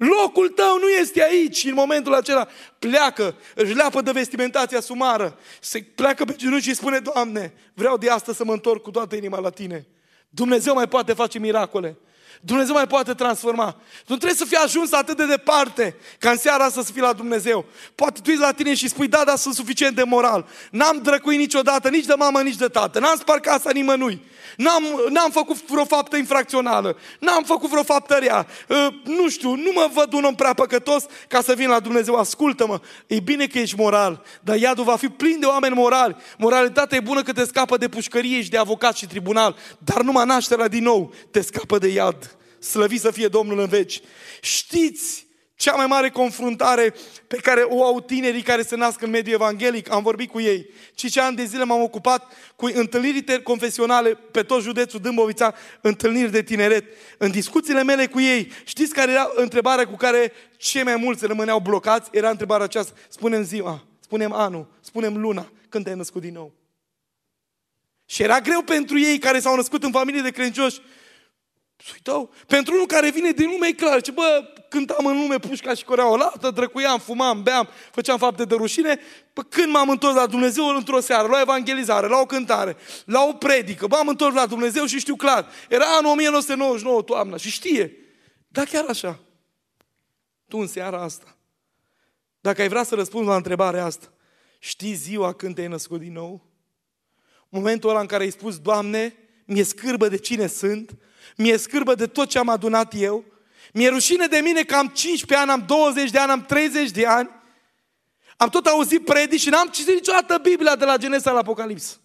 Locul 0.00 0.48
tău 0.48 0.78
nu 0.78 0.88
este 0.88 1.22
aici. 1.22 1.56
Și 1.56 1.68
în 1.68 1.74
momentul 1.74 2.14
acela 2.14 2.48
pleacă, 2.78 3.34
își 3.54 3.74
leapă 3.74 4.00
de 4.00 4.10
vestimentația 4.10 4.80
sumară, 4.80 5.38
se 5.60 5.82
pleacă 5.94 6.24
pe 6.24 6.34
genunchi 6.36 6.64
și 6.64 6.74
spune, 6.74 6.98
Doamne, 6.98 7.54
vreau 7.74 7.96
de 7.96 8.10
asta 8.10 8.32
să 8.32 8.44
mă 8.44 8.52
întorc 8.52 8.82
cu 8.82 8.90
toată 8.90 9.16
inima 9.16 9.38
la 9.38 9.50
Tine. 9.50 9.86
Dumnezeu 10.28 10.74
mai 10.74 10.88
poate 10.88 11.12
face 11.12 11.38
miracole. 11.38 11.96
Dumnezeu 12.40 12.74
mai 12.74 12.86
poate 12.86 13.14
transforma. 13.14 13.76
Nu 14.06 14.16
trebuie 14.16 14.38
să 14.38 14.44
fii 14.44 14.56
ajuns 14.56 14.92
atât 14.92 15.16
de 15.16 15.26
departe 15.26 15.96
ca 16.18 16.30
în 16.30 16.36
seara 16.36 16.64
asta 16.64 16.82
să 16.82 16.92
fii 16.92 17.00
la 17.00 17.12
Dumnezeu. 17.12 17.64
Poate 17.94 18.20
tu 18.20 18.30
ești 18.30 18.42
la 18.42 18.52
tine 18.52 18.74
și 18.74 18.88
spui, 18.88 19.08
da, 19.08 19.22
dar 19.24 19.36
sunt 19.36 19.54
suficient 19.54 19.96
de 19.96 20.02
moral. 20.02 20.46
N-am 20.70 21.00
drăcuit 21.02 21.38
niciodată, 21.38 21.88
nici 21.88 22.04
de 22.04 22.14
mamă, 22.14 22.40
nici 22.40 22.56
de 22.56 22.66
tată. 22.66 22.98
N-am 22.98 23.16
spart 23.16 23.42
casa 23.42 23.70
nimănui. 23.70 24.22
N-am, 24.56 24.82
n-am 25.08 25.30
făcut 25.30 25.66
vreo 25.66 25.84
faptă 25.84 26.16
infracțională. 26.16 26.96
N-am 27.18 27.42
făcut 27.42 27.70
vreo 27.70 27.82
faptă 27.82 28.14
rea. 28.14 28.46
Uh, 28.68 28.86
nu 29.04 29.28
știu, 29.28 29.54
nu 29.54 29.70
mă 29.74 29.90
văd 29.92 30.12
un 30.12 30.24
om 30.24 30.34
prea 30.34 30.54
păcătos 30.54 31.04
ca 31.28 31.42
să 31.42 31.54
vin 31.54 31.68
la 31.68 31.80
Dumnezeu. 31.80 32.14
Ascultă-mă, 32.14 32.80
e 33.06 33.20
bine 33.20 33.46
că 33.46 33.58
ești 33.58 33.76
moral, 33.76 34.22
dar 34.40 34.56
iadul 34.56 34.84
va 34.84 34.96
fi 34.96 35.08
plin 35.08 35.40
de 35.40 35.46
oameni 35.46 35.74
morali. 35.74 36.16
Moralitatea 36.38 36.96
e 36.96 37.00
bună 37.00 37.22
că 37.22 37.32
te 37.32 37.44
scapă 37.44 37.76
de 37.76 37.88
pușcărie 37.88 38.42
și 38.42 38.50
de 38.50 38.56
avocat 38.56 38.96
și 38.96 39.06
tribunal, 39.06 39.56
dar 39.78 40.02
numai 40.02 40.26
nașterea 40.26 40.68
din 40.68 40.82
nou 40.82 41.14
te 41.30 41.40
scapă 41.40 41.78
de 41.78 41.88
iad. 41.88 42.29
Slăvit 42.60 43.00
să 43.00 43.10
fie 43.10 43.28
Domnul 43.28 43.58
în 43.58 43.66
veci. 43.66 44.00
Știți 44.40 45.26
cea 45.60 45.74
mai 45.74 45.86
mare 45.86 46.10
confruntare 46.10 46.94
pe 47.26 47.36
care 47.36 47.60
o 47.60 47.84
au 47.84 48.00
tinerii 48.00 48.42
care 48.42 48.62
se 48.62 48.76
nasc 48.76 49.02
în 49.02 49.10
mediul 49.10 49.34
evanghelic, 49.34 49.90
am 49.90 50.02
vorbit 50.02 50.30
cu 50.30 50.40
ei. 50.40 50.70
Și 50.94 51.10
ce 51.10 51.20
ani 51.20 51.36
de 51.36 51.44
zile 51.44 51.64
m-am 51.64 51.82
ocupat 51.82 52.32
cu 52.56 52.70
întâlniri 52.74 53.42
confesionale 53.42 54.14
pe 54.30 54.42
tot 54.42 54.62
județul 54.62 55.00
Dâmbovița, 55.00 55.54
întâlniri 55.80 56.30
de 56.30 56.42
tineret. 56.42 56.84
În 57.18 57.30
discuțiile 57.30 57.82
mele 57.82 58.06
cu 58.06 58.20
ei, 58.20 58.52
știți 58.64 58.94
care 58.94 59.10
era 59.10 59.30
întrebarea 59.34 59.86
cu 59.86 59.96
care 59.96 60.32
cei 60.56 60.82
mai 60.82 60.96
mulți 60.96 61.26
rămâneau 61.26 61.60
blocați? 61.60 62.08
Era 62.12 62.30
întrebarea 62.30 62.64
aceasta. 62.64 62.92
Spunem 63.08 63.42
ziua, 63.42 63.86
spunem 64.00 64.32
anul, 64.32 64.66
spunem 64.80 65.16
luna, 65.16 65.52
când 65.68 65.84
te-ai 65.84 65.96
născut 65.96 66.20
din 66.20 66.32
nou. 66.32 66.52
Și 68.06 68.22
era 68.22 68.40
greu 68.40 68.62
pentru 68.62 68.98
ei 68.98 69.18
care 69.18 69.40
s-au 69.40 69.56
născut 69.56 69.82
în 69.82 69.90
familie 69.90 70.22
de 70.22 70.30
credincioși 70.30 70.80
uitau. 71.92 72.32
Pentru 72.46 72.74
unul 72.74 72.86
care 72.86 73.10
vine 73.10 73.30
din 73.30 73.48
lume, 73.50 73.66
e 73.66 73.72
clar. 73.72 74.00
Ce, 74.00 74.10
bă, 74.10 74.52
cântam 74.68 75.06
în 75.06 75.20
lume 75.20 75.38
pușca 75.38 75.74
și 75.74 75.84
corea 75.84 76.10
o 76.10 76.16
lată, 76.16 76.50
drăcuiam, 76.50 76.98
fumam, 76.98 77.42
beam, 77.42 77.68
făceam 77.92 78.18
fapte 78.18 78.44
de 78.44 78.54
rușine. 78.54 79.00
Pă, 79.32 79.42
când 79.42 79.72
m-am 79.72 79.88
întors 79.88 80.14
la 80.14 80.26
Dumnezeu 80.26 80.66
într-o 80.66 81.00
seară, 81.00 81.28
la 81.28 81.36
o 81.36 81.40
evangelizare, 81.40 82.06
la 82.06 82.18
o 82.18 82.26
cântare, 82.26 82.76
la 83.04 83.22
o 83.22 83.32
predică, 83.32 83.86
m-am 83.88 84.08
întors 84.08 84.34
la 84.34 84.46
Dumnezeu 84.46 84.84
și 84.84 84.98
știu 84.98 85.16
clar. 85.16 85.48
Era 85.68 85.84
anul 85.84 86.10
1999, 86.10 87.02
toamna, 87.02 87.36
și 87.36 87.50
știe. 87.50 87.96
Da, 88.48 88.64
chiar 88.64 88.84
așa. 88.88 89.18
Tu 90.48 90.58
în 90.58 90.66
seara 90.66 91.02
asta, 91.02 91.36
dacă 92.40 92.62
ai 92.62 92.68
vrea 92.68 92.82
să 92.82 92.94
răspunzi 92.94 93.28
la 93.28 93.36
întrebarea 93.36 93.84
asta, 93.84 94.12
știi 94.58 94.92
ziua 94.92 95.32
când 95.32 95.54
te-ai 95.54 95.66
născut 95.66 96.00
din 96.00 96.12
nou? 96.12 96.48
Momentul 97.48 97.90
ăla 97.90 98.00
în 98.00 98.06
care 98.06 98.22
ai 98.22 98.30
spus, 98.30 98.58
Doamne, 98.58 99.14
mi-e 99.44 99.62
scârbă 99.62 100.08
de 100.08 100.16
cine 100.16 100.46
sunt, 100.46 100.96
mi-e 101.36 101.56
scârbă 101.56 101.94
de 101.94 102.06
tot 102.06 102.28
ce 102.28 102.38
am 102.38 102.48
adunat 102.48 102.92
eu, 102.96 103.24
mi-e 103.72 103.88
rușine 103.88 104.26
de 104.26 104.38
mine 104.38 104.62
că 104.62 104.74
am 104.74 104.86
15 104.86 105.48
ani, 105.48 105.60
am 105.60 105.66
20 105.66 106.10
de 106.10 106.18
ani, 106.18 106.30
am 106.30 106.44
30 106.44 106.90
de 106.90 107.06
ani, 107.06 107.30
am 108.36 108.48
tot 108.48 108.66
auzit 108.66 109.04
predici 109.04 109.40
și 109.40 109.48
n-am 109.48 109.68
citit 109.68 109.94
niciodată 109.94 110.38
Biblia 110.38 110.76
de 110.76 110.84
la 110.84 110.96
Genesa 110.96 111.32
la 111.32 111.38
Apocalips. 111.38 112.00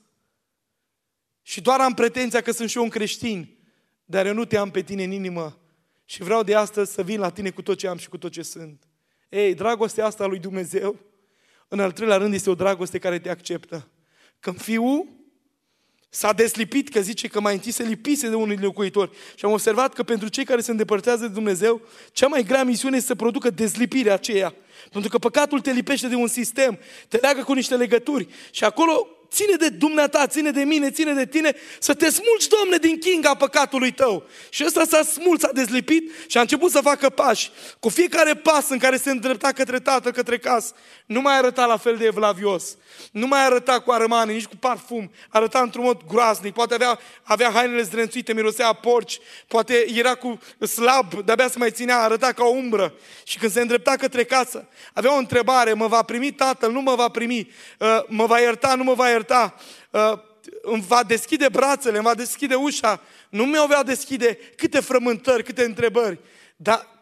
Și 1.41 1.61
doar 1.61 1.79
am 1.79 1.93
pretenția 1.93 2.41
că 2.41 2.51
sunt 2.51 2.69
și 2.69 2.77
eu 2.77 2.83
un 2.83 2.89
creștin, 2.89 3.57
dar 4.05 4.25
eu 4.25 4.33
nu 4.33 4.45
te 4.45 4.57
am 4.57 4.71
pe 4.71 4.81
tine 4.81 5.03
în 5.03 5.11
inimă 5.11 5.59
și 6.05 6.23
vreau 6.23 6.43
de 6.43 6.55
astăzi 6.55 6.93
să 6.93 7.03
vin 7.03 7.19
la 7.19 7.29
tine 7.29 7.49
cu 7.49 7.61
tot 7.61 7.77
ce 7.77 7.87
am 7.87 7.97
și 7.97 8.09
cu 8.09 8.17
tot 8.17 8.31
ce 8.31 8.41
sunt. 8.41 8.83
Ei, 9.29 9.53
dragostea 9.53 10.05
asta 10.05 10.25
lui 10.25 10.39
Dumnezeu, 10.39 10.99
în 11.67 11.79
al 11.79 11.91
treilea 11.91 12.17
rând, 12.17 12.33
este 12.33 12.49
o 12.49 12.55
dragoste 12.55 12.99
care 12.99 13.19
te 13.19 13.29
acceptă. 13.29 13.87
Când 14.39 14.61
fiul 14.61 15.07
S-a 16.15 16.33
deslipit, 16.33 16.89
că 16.89 17.01
zice 17.01 17.27
că 17.27 17.39
mai 17.39 17.53
întâi 17.53 17.71
se 17.71 17.83
lipise 17.83 18.29
de 18.29 18.35
unul 18.35 18.57
locuitori. 18.61 19.09
Și 19.35 19.45
am 19.45 19.51
observat 19.51 19.93
că 19.93 20.03
pentru 20.03 20.27
cei 20.27 20.45
care 20.45 20.61
se 20.61 20.71
îndepărtează 20.71 21.25
de 21.25 21.33
Dumnezeu, 21.33 21.81
cea 22.11 22.27
mai 22.27 22.43
grea 22.43 22.63
misiune 22.63 22.95
este 22.95 23.07
să 23.07 23.15
producă 23.15 23.49
dezlipirea 23.49 24.13
aceea. 24.13 24.53
Pentru 24.91 25.09
că 25.09 25.17
păcatul 25.17 25.59
te 25.59 25.71
lipește 25.71 26.07
de 26.07 26.15
un 26.15 26.27
sistem, 26.27 26.79
te 27.07 27.17
leagă 27.17 27.43
cu 27.43 27.53
niște 27.53 27.75
legături. 27.75 28.27
Și 28.51 28.63
acolo 28.63 29.07
ține 29.31 29.55
de 29.55 29.69
dumneata, 29.69 30.27
ține 30.27 30.51
de 30.51 30.63
mine, 30.63 30.91
ține 30.91 31.13
de 31.13 31.25
tine, 31.25 31.55
să 31.79 31.93
te 31.93 32.09
smulgi, 32.09 32.47
Domne, 32.47 32.77
din 32.77 32.99
chinga 32.99 33.33
păcatului 33.33 33.91
tău. 33.91 34.27
Și 34.49 34.63
ăsta 34.65 34.83
s-a 34.83 35.03
smuls, 35.03 35.39
s-a 35.39 35.49
dezlipit 35.53 36.11
și 36.27 36.37
a 36.37 36.41
început 36.41 36.71
să 36.71 36.79
facă 36.81 37.09
pași. 37.09 37.51
Cu 37.79 37.89
fiecare 37.89 38.35
pas 38.35 38.69
în 38.69 38.77
care 38.77 38.97
se 38.97 39.11
îndrepta 39.11 39.51
către 39.51 39.79
tatăl, 39.79 40.11
către 40.11 40.37
casă, 40.37 40.73
nu 41.05 41.21
mai 41.21 41.37
arăta 41.37 41.65
la 41.65 41.77
fel 41.77 41.95
de 41.95 42.05
evlavios. 42.05 42.77
Nu 43.11 43.27
mai 43.27 43.45
arăta 43.45 43.79
cu 43.79 43.91
armani, 43.91 44.33
nici 44.33 44.45
cu 44.45 44.55
parfum. 44.55 45.11
Arăta 45.29 45.59
într-un 45.59 45.83
mod 45.83 46.01
groaznic. 46.07 46.53
Poate 46.53 46.73
avea, 46.73 46.99
avea 47.23 47.51
hainele 47.51 47.81
zdrențuite, 47.81 48.33
mirosea 48.33 48.73
porci. 48.73 49.19
Poate 49.47 49.85
era 49.93 50.15
cu 50.15 50.39
slab, 50.67 51.13
de-abia 51.13 51.47
se 51.47 51.57
mai 51.57 51.71
ținea, 51.71 52.01
arăta 52.01 52.31
ca 52.31 52.43
o 52.43 52.47
umbră. 52.47 52.93
Și 53.23 53.37
când 53.37 53.51
se 53.51 53.61
îndrepta 53.61 53.95
către 53.95 54.23
casă, 54.23 54.67
avea 54.93 55.13
o 55.13 55.17
întrebare, 55.17 55.73
mă 55.73 55.87
va 55.87 56.01
primi 56.01 56.31
tatăl, 56.31 56.71
nu 56.71 56.81
mă 56.81 56.95
va 56.95 57.09
primi, 57.09 57.51
uh, 57.79 57.99
mă 58.07 58.25
va 58.25 58.39
ierta, 58.39 58.75
nu 58.75 58.83
mă 58.83 58.93
va 58.93 59.09
ierta, 59.09 59.14
uh, 59.91 60.19
îmi 60.61 60.85
va 60.87 61.03
deschide 61.03 61.49
brațele, 61.49 61.95
îmi 61.95 62.05
va 62.05 62.13
deschide 62.13 62.55
ușa, 62.55 63.01
nu 63.29 63.45
mi-o 63.45 63.67
va 63.67 63.83
deschide 63.83 64.37
câte 64.55 64.79
frământări, 64.79 65.43
câte 65.43 65.63
întrebări. 65.63 66.19
Dar 66.55 66.95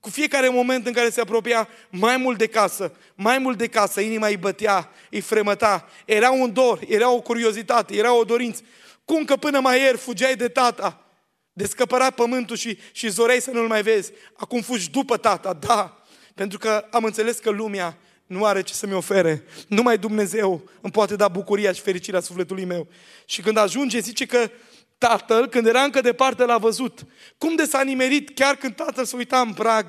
cu 0.00 0.10
fiecare 0.10 0.48
moment 0.48 0.86
în 0.86 0.92
care 0.92 1.10
se 1.10 1.20
apropia 1.20 1.68
mai 1.90 2.16
mult 2.16 2.38
de 2.38 2.46
casă, 2.46 2.92
mai 3.14 3.38
mult 3.38 3.58
de 3.58 3.66
casă, 3.66 4.00
inima 4.00 4.26
îi 4.26 4.36
bătea, 4.36 4.90
îi 5.10 5.20
fremăta. 5.20 5.88
Era 6.04 6.30
un 6.30 6.52
dor, 6.52 6.80
era 6.88 7.10
o 7.10 7.20
curiozitate, 7.20 7.96
era 7.96 8.14
o 8.14 8.24
dorință. 8.24 8.62
Cum 9.04 9.24
că 9.24 9.36
până 9.36 9.60
mai 9.60 9.80
ieri 9.80 9.98
fugeai 9.98 10.36
de 10.36 10.48
tata, 10.48 11.04
descăpărat 11.52 12.14
pământul 12.14 12.56
și, 12.56 12.78
și 12.92 13.08
zoreai 13.08 13.40
să 13.40 13.50
nu-l 13.50 13.66
mai 13.66 13.82
vezi. 13.82 14.12
Acum 14.36 14.60
fugi 14.60 14.90
după 14.90 15.16
tata, 15.16 15.52
da, 15.52 16.04
pentru 16.34 16.58
că 16.58 16.86
am 16.90 17.04
înțeles 17.04 17.38
că 17.38 17.50
lumea 17.50 17.98
nu 18.30 18.44
are 18.44 18.62
ce 18.62 18.74
să-mi 18.74 18.92
ofere. 18.92 19.44
Numai 19.68 19.98
Dumnezeu 19.98 20.70
îmi 20.80 20.92
poate 20.92 21.16
da 21.16 21.28
bucuria 21.28 21.72
și 21.72 21.80
fericirea 21.80 22.20
sufletului 22.20 22.64
meu. 22.64 22.88
Și 23.24 23.42
când 23.42 23.56
ajunge, 23.56 23.98
zice 24.00 24.26
că 24.26 24.50
tatăl, 24.98 25.48
când 25.48 25.66
era 25.66 25.82
încă 25.82 26.00
departe, 26.00 26.44
l-a 26.44 26.58
văzut. 26.58 27.06
Cum 27.38 27.56
de 27.56 27.64
s-a 27.64 27.82
nimerit 27.82 28.30
chiar 28.34 28.56
când 28.56 28.74
tatăl 28.74 29.04
se 29.04 29.16
uita 29.16 29.40
în 29.40 29.54
prag, 29.54 29.86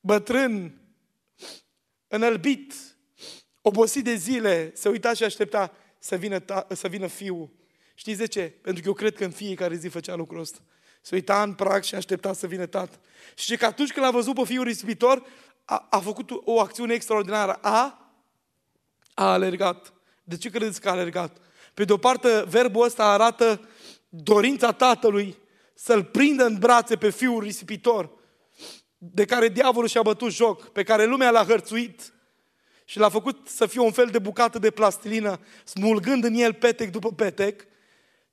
bătrân, 0.00 0.80
înălbit, 2.08 2.74
obosit 3.62 4.04
de 4.04 4.14
zile, 4.14 4.72
se 4.74 4.88
uita 4.88 5.12
și 5.12 5.24
aștepta 5.24 5.72
să 5.98 6.16
vină, 6.16 6.38
ta, 6.38 6.66
să 6.72 6.88
vină 6.88 7.06
fiul. 7.06 7.50
Știți 7.94 8.18
de 8.18 8.26
ce? 8.26 8.54
Pentru 8.62 8.82
că 8.82 8.88
eu 8.88 8.94
cred 8.94 9.14
că 9.14 9.24
în 9.24 9.30
fiecare 9.30 9.76
zi 9.76 9.88
făcea 9.88 10.14
lucrul 10.14 10.40
ăsta. 10.40 10.58
Se 11.00 11.14
uita 11.14 11.42
în 11.42 11.54
prag 11.54 11.82
și 11.82 11.94
aștepta 11.94 12.32
să 12.32 12.46
vină 12.46 12.66
tată. 12.66 13.00
Și 13.34 13.56
că 13.56 13.66
atunci 13.66 13.92
când 13.92 14.06
l-a 14.06 14.12
văzut 14.12 14.34
pe 14.34 14.44
fiul 14.44 14.64
risipitor, 14.64 15.22
a, 15.70 15.86
a 15.90 15.98
făcut 15.98 16.30
o 16.44 16.60
acțiune 16.60 16.94
extraordinară. 16.94 17.52
A, 17.52 18.12
a 19.14 19.32
alergat. 19.32 19.92
De 20.24 20.36
ce 20.36 20.50
credeți 20.50 20.80
că 20.80 20.88
a 20.88 20.92
alergat? 20.92 21.36
Pe 21.74 21.84
de 21.84 21.92
o 21.92 21.96
parte, 21.96 22.44
verbul 22.48 22.84
ăsta 22.84 23.04
arată 23.04 23.68
dorința 24.08 24.72
tatălui 24.72 25.38
să-l 25.74 26.04
prindă 26.04 26.44
în 26.44 26.58
brațe 26.58 26.96
pe 26.96 27.10
fiul 27.10 27.42
risipitor, 27.42 28.10
de 28.98 29.24
care 29.24 29.48
diavolul 29.48 29.88
și-a 29.88 30.02
bătut 30.02 30.32
joc, 30.32 30.68
pe 30.68 30.82
care 30.82 31.04
lumea 31.04 31.30
l-a 31.30 31.44
hărțuit 31.44 32.12
și 32.84 32.98
l-a 32.98 33.08
făcut 33.08 33.48
să 33.48 33.66
fie 33.66 33.80
un 33.80 33.92
fel 33.92 34.06
de 34.06 34.18
bucată 34.18 34.58
de 34.58 34.70
plastilină, 34.70 35.40
smulgând 35.64 36.24
în 36.24 36.34
el 36.34 36.52
petec 36.52 36.90
după 36.90 37.12
petec, 37.12 37.66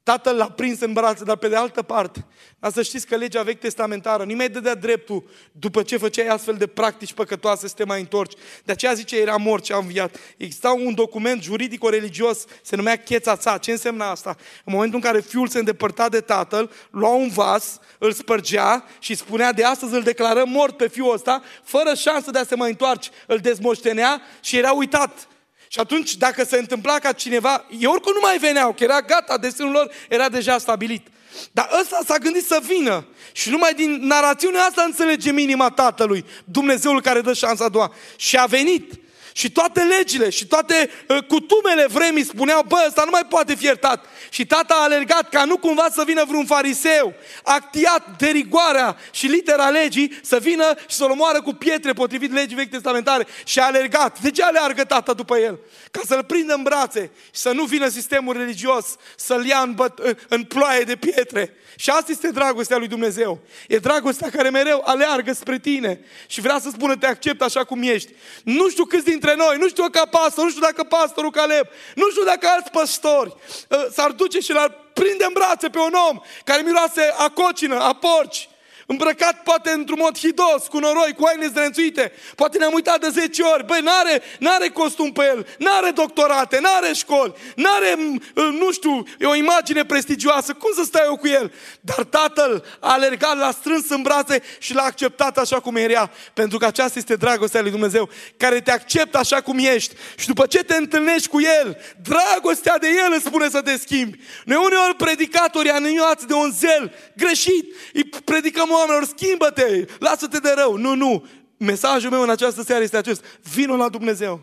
Tatăl 0.08 0.36
l-a 0.36 0.50
prins 0.50 0.80
în 0.80 0.94
brațe, 0.94 1.24
dar 1.24 1.36
pe 1.36 1.48
de 1.48 1.56
altă 1.56 1.82
parte, 1.82 2.26
dar 2.60 2.72
să 2.72 2.82
știți 2.82 3.08
că 3.08 3.16
legea 3.16 3.42
vechi 3.42 3.60
testamentară 3.60 4.24
nu 4.24 4.36
mai 4.36 4.50
dădea 4.50 4.76
dreptul 4.76 5.30
după 5.52 5.84
ce 5.84 5.98
făceai 5.98 6.28
astfel 6.28 6.56
de 6.56 6.68
practici 6.68 7.14
păcătoase 7.14 7.68
să 7.68 7.74
te 7.78 7.84
mai 7.84 8.00
întorci. 8.00 8.38
De 8.64 8.72
aceea 8.72 8.94
zice, 8.94 9.18
era 9.18 9.36
mort 9.36 9.66
și 9.66 9.72
a 9.72 9.78
înviat. 9.78 10.18
Exista 10.38 10.72
un 10.72 10.94
document 10.94 11.42
juridico-religios, 11.44 12.46
se 12.62 12.76
numea 12.76 12.96
cheța 12.96 13.38
sa. 13.40 13.58
Ce 13.58 13.72
însemna 13.72 14.10
asta? 14.10 14.36
În 14.66 14.74
momentul 14.74 15.00
în 15.04 15.12
care 15.12 15.20
fiul 15.20 15.48
se 15.48 15.60
îndepărta 15.60 16.10
de 16.10 16.20
tatăl, 16.20 16.72
lua 16.90 17.14
un 17.14 17.30
vas, 17.30 17.80
îl 17.98 18.12
spărgea 18.12 18.86
și 19.00 19.16
spunea 19.16 19.54
de 19.54 19.64
astăzi 19.64 19.94
îl 19.94 20.02
declarăm 20.02 20.50
mort 20.50 20.78
pe 20.78 20.88
fiul 20.88 21.14
ăsta, 21.14 21.42
fără 21.64 21.94
șansă 21.94 22.32
de 22.32 22.40
a 22.40 22.44
se 22.44 22.56
mai 22.56 22.70
întoarce. 22.70 23.10
Îl 23.26 23.38
dezmoștenea 23.38 24.22
și 24.42 24.58
era 24.58 24.72
uitat. 24.72 25.28
Și 25.68 25.80
atunci, 25.80 26.16
dacă 26.16 26.44
se 26.44 26.58
întâmpla 26.58 27.00
ca 27.00 27.12
cineva, 27.12 27.66
ei 27.70 27.86
oricum 27.86 28.12
nu 28.14 28.20
mai 28.22 28.38
veneau, 28.38 28.74
că 28.74 28.84
era 28.84 29.02
gata, 29.02 29.38
destinul 29.38 29.72
lor 29.72 29.92
era 30.10 30.30
deja 30.30 30.58
stabilit. 30.58 31.08
Dar 31.52 31.70
ăsta 31.82 32.00
s-a 32.06 32.18
gândit 32.18 32.46
să 32.46 32.60
vină. 32.68 33.06
Și 33.32 33.50
numai 33.50 33.74
din 33.74 34.00
narațiunea 34.02 34.64
asta 34.64 34.84
înțelege 34.84 35.30
inima 35.30 35.70
Tatălui, 35.70 36.26
Dumnezeul 36.44 37.02
care 37.02 37.22
dă 37.22 37.34
șansa 37.34 37.66
a 37.66 37.70
doua. 37.70 37.94
Și 38.16 38.38
a 38.38 38.46
venit. 38.46 38.94
Și 39.38 39.52
toate 39.52 39.82
legile 39.82 40.30
și 40.30 40.48
toate 40.48 40.90
uh, 41.08 41.18
cutumele 41.28 41.86
vremii 41.88 42.26
spuneau, 42.26 42.64
bă, 42.68 42.84
ăsta 42.88 43.04
nu 43.04 43.10
mai 43.12 43.26
poate 43.30 43.56
fi 43.56 43.66
iertat. 43.66 44.06
Și 44.30 44.46
tata 44.46 44.74
a 44.74 44.84
alergat 44.84 45.30
ca 45.30 45.44
nu 45.44 45.58
cumva 45.58 45.88
să 45.92 46.04
vină 46.06 46.24
vreun 46.28 46.46
fariseu, 46.46 47.14
actiat 47.44 48.18
de 48.18 48.28
rigoarea 48.28 48.98
și 49.12 49.26
litera 49.26 49.70
legii, 49.70 50.20
să 50.22 50.38
vină 50.40 50.76
și 50.88 50.96
să-l 50.96 51.10
omoară 51.10 51.42
cu 51.42 51.54
pietre 51.54 51.94
potrivit 51.94 52.34
legii 52.34 52.56
vechi 52.56 52.70
testamentare. 52.70 53.28
Și 53.46 53.60
a 53.60 53.66
alergat. 53.66 54.20
De 54.20 54.32
ce 54.32 54.44
aleargă 54.44 54.84
tata 54.84 55.14
după 55.14 55.38
el? 55.38 55.60
Ca 55.92 56.02
să-l 56.06 56.24
prindă 56.24 56.54
în 56.54 56.64
brațe 56.64 57.12
și 57.32 57.42
să 57.42 57.52
nu 57.52 57.64
vină 57.64 57.88
sistemul 57.88 58.38
religios, 58.38 58.86
să-l 59.16 59.46
ia 59.46 59.60
în, 59.60 59.76
băt- 59.76 60.18
în 60.28 60.44
ploaie 60.44 60.84
de 60.84 60.96
pietre. 60.96 61.58
Și 61.76 61.90
asta 61.90 62.12
este 62.12 62.32
dragostea 62.32 62.78
lui 62.78 62.88
Dumnezeu. 62.88 63.40
E 63.68 63.78
dragostea 63.78 64.30
care 64.30 64.50
mereu 64.50 64.82
aleargă 64.86 65.34
spre 65.34 65.60
tine 65.60 66.00
și 66.28 66.42
vrea 66.42 66.60
să 66.60 66.70
spună 66.70 66.96
te 66.96 67.06
accept 67.06 67.42
așa 67.42 67.64
cum 67.64 67.82
ești. 67.82 68.12
Nu 68.44 68.70
știu 68.70 68.84
câți 68.84 69.06
dintre 69.06 69.27
noi, 69.36 69.58
nu 69.58 69.68
știu 69.68 69.90
ca 69.90 70.06
pastor, 70.06 70.44
nu 70.44 70.50
știu 70.50 70.62
dacă 70.62 70.84
pastorul 70.84 71.32
Caleb, 71.32 71.68
nu 71.96 72.10
știu 72.10 72.24
dacă 72.24 72.48
alți 72.48 72.72
păstori. 72.72 73.36
Uh, 73.70 73.86
s-ar 73.92 74.12
duce 74.12 74.40
și 74.40 74.52
l-ar 74.52 74.72
prinde 74.94 75.24
în 75.24 75.34
brațe 75.34 75.70
pe 75.70 75.80
un 75.80 75.94
om 76.10 76.22
care 76.44 76.62
miroase 76.62 77.14
a 77.18 77.30
cocină, 77.30 77.80
a 77.80 77.94
porci, 77.94 78.50
îmbrăcat 78.90 79.44
poate 79.44 79.72
într-un 79.72 79.98
mod 80.02 80.18
hidos, 80.18 80.68
cu 80.70 80.78
noroi, 80.78 81.14
cu 81.14 81.24
haine 81.26 81.48
zdrențuite. 81.48 82.12
Poate 82.36 82.58
ne-am 82.58 82.74
uitat 82.74 83.00
de 83.00 83.10
10 83.10 83.42
ori. 83.42 83.66
Băi, 83.66 83.82
n-are, 83.82 84.22
n-are 84.40 84.68
costum 84.68 85.12
pe 85.12 85.24
el, 85.26 85.48
n-are 85.58 85.92
doctorate, 85.92 86.60
n-are 86.60 86.94
școli, 86.94 87.34
n-are, 87.56 87.96
nu 88.34 88.72
știu, 88.72 89.04
o 89.24 89.36
imagine 89.36 89.86
prestigioasă. 89.86 90.54
Cum 90.54 90.72
să 90.76 90.84
stai 90.84 91.02
eu 91.06 91.18
cu 91.18 91.28
el? 91.28 91.54
Dar 91.80 92.04
tatăl 92.04 92.66
a 92.80 92.92
alergat, 92.94 93.38
l-a 93.38 93.52
strâns 93.52 93.90
în 93.90 94.02
brațe 94.02 94.42
și 94.60 94.74
l-a 94.74 94.84
acceptat 94.84 95.38
așa 95.38 95.60
cum 95.60 95.76
era. 95.76 96.12
Pentru 96.34 96.58
că 96.58 96.66
aceasta 96.66 97.00
este 97.00 97.16
dragostea 97.16 97.62
lui 97.62 97.72
Dumnezeu, 97.72 98.10
care 98.38 98.62
te 98.62 98.72
acceptă 98.72 99.18
așa 99.18 99.42
cum 99.42 99.58
ești. 99.58 99.96
Și 100.18 100.28
după 100.28 100.46
ce 100.46 100.64
te 100.64 100.76
întâlnești 100.76 101.28
cu 101.28 101.42
el, 101.42 101.78
dragostea 102.02 102.78
de 102.78 102.88
el 102.88 103.12
îți 103.16 103.26
spune 103.26 103.50
să 103.50 103.62
te 103.62 103.78
schimbi. 103.78 104.20
Noi 104.46 104.64
uneori 104.66 104.96
predicatorii 104.96 105.72
anuiați 105.72 106.28
de 106.28 106.34
un 106.34 106.52
zel 106.52 106.94
greșit, 107.16 107.76
îi 107.94 108.04
predicăm 108.04 108.76
oamenilor, 108.78 109.06
schimbă-te, 109.06 109.86
lasă-te 110.00 110.38
de 110.38 110.54
rău. 110.56 110.76
Nu, 110.76 110.96
nu. 110.96 111.28
Mesajul 111.58 112.10
meu 112.12 112.22
în 112.22 112.30
această 112.30 112.64
seară 112.64 112.84
este 112.84 112.98
acest. 112.98 113.24
Vino 113.54 113.76
la 113.76 113.90
Dumnezeu. 113.90 114.42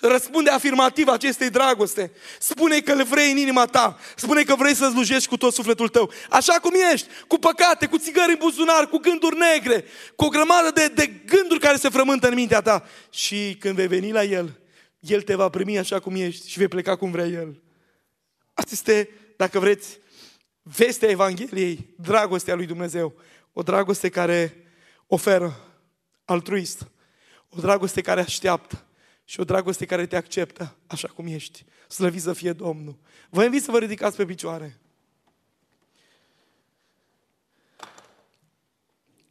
Răspunde 0.00 0.50
afirmativ 0.50 1.08
acestei 1.08 1.50
dragoste. 1.50 2.12
Spune 2.38 2.80
că 2.80 2.92
îl 2.92 3.04
vrei 3.04 3.30
în 3.30 3.36
inima 3.36 3.64
ta. 3.64 3.98
Spune 4.16 4.42
că 4.42 4.54
vrei 4.54 4.74
să 4.74 4.88
slujești 4.88 5.28
cu 5.28 5.36
tot 5.36 5.54
sufletul 5.54 5.88
tău. 5.88 6.10
Așa 6.30 6.52
cum 6.52 6.72
ești, 6.92 7.08
cu 7.26 7.38
păcate, 7.38 7.86
cu 7.86 7.98
țigări 7.98 8.30
în 8.30 8.38
buzunar, 8.38 8.88
cu 8.88 8.98
gânduri 8.98 9.36
negre, 9.38 9.84
cu 10.16 10.24
o 10.24 10.28
grămadă 10.28 10.70
de, 10.74 10.88
de 10.88 11.06
gânduri 11.06 11.60
care 11.60 11.76
se 11.76 11.88
frământă 11.88 12.28
în 12.28 12.34
mintea 12.34 12.60
ta. 12.60 12.84
Și 13.10 13.56
când 13.60 13.74
vei 13.74 13.86
veni 13.86 14.12
la 14.12 14.22
El, 14.22 14.60
El 14.98 15.22
te 15.22 15.34
va 15.34 15.48
primi 15.48 15.78
așa 15.78 16.00
cum 16.00 16.14
ești 16.14 16.50
și 16.50 16.58
vei 16.58 16.68
pleca 16.68 16.96
cum 16.96 17.10
vrea 17.10 17.26
El. 17.26 17.62
Asta 18.54 18.70
este, 18.72 19.08
dacă 19.36 19.58
vreți, 19.58 19.98
vestea 20.62 21.08
Evangheliei, 21.08 21.94
dragostea 21.96 22.54
lui 22.54 22.66
Dumnezeu. 22.66 23.14
O 23.56 23.62
dragoste 23.62 24.08
care 24.08 24.66
oferă, 25.06 25.60
altruist. 26.24 26.90
O 27.48 27.60
dragoste 27.60 28.00
care 28.00 28.20
așteaptă. 28.20 28.84
Și 29.24 29.40
o 29.40 29.44
dragoste 29.44 29.86
care 29.86 30.06
te 30.06 30.16
acceptă 30.16 30.76
așa 30.86 31.08
cum 31.08 31.26
ești. 31.26 31.64
Slăvit 31.88 32.22
să 32.22 32.32
fie 32.32 32.52
Domnul. 32.52 32.98
Vă 33.30 33.44
invit 33.44 33.62
să 33.62 33.70
vă 33.70 33.78
ridicați 33.78 34.16
pe 34.16 34.24
picioare. 34.24 34.78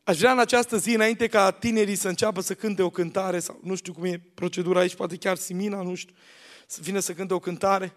Aș 0.03 0.17
vrea 0.17 0.31
în 0.31 0.39
această 0.39 0.77
zi, 0.77 0.93
înainte 0.93 1.27
ca 1.27 1.51
tinerii 1.51 1.95
să 1.95 2.07
înceapă 2.07 2.41
să 2.41 2.53
cânte 2.53 2.81
o 2.81 2.89
cântare, 2.89 3.39
sau 3.39 3.59
nu 3.63 3.75
știu 3.75 3.93
cum 3.93 4.03
e 4.03 4.21
procedura 4.33 4.79
aici, 4.79 4.95
poate 4.95 5.15
chiar 5.15 5.37
Simina, 5.37 5.81
nu 5.81 5.95
știu, 5.95 6.15
să 6.67 6.79
vină 6.81 6.99
să 6.99 7.13
cânte 7.13 7.33
o 7.33 7.39
cântare. 7.39 7.93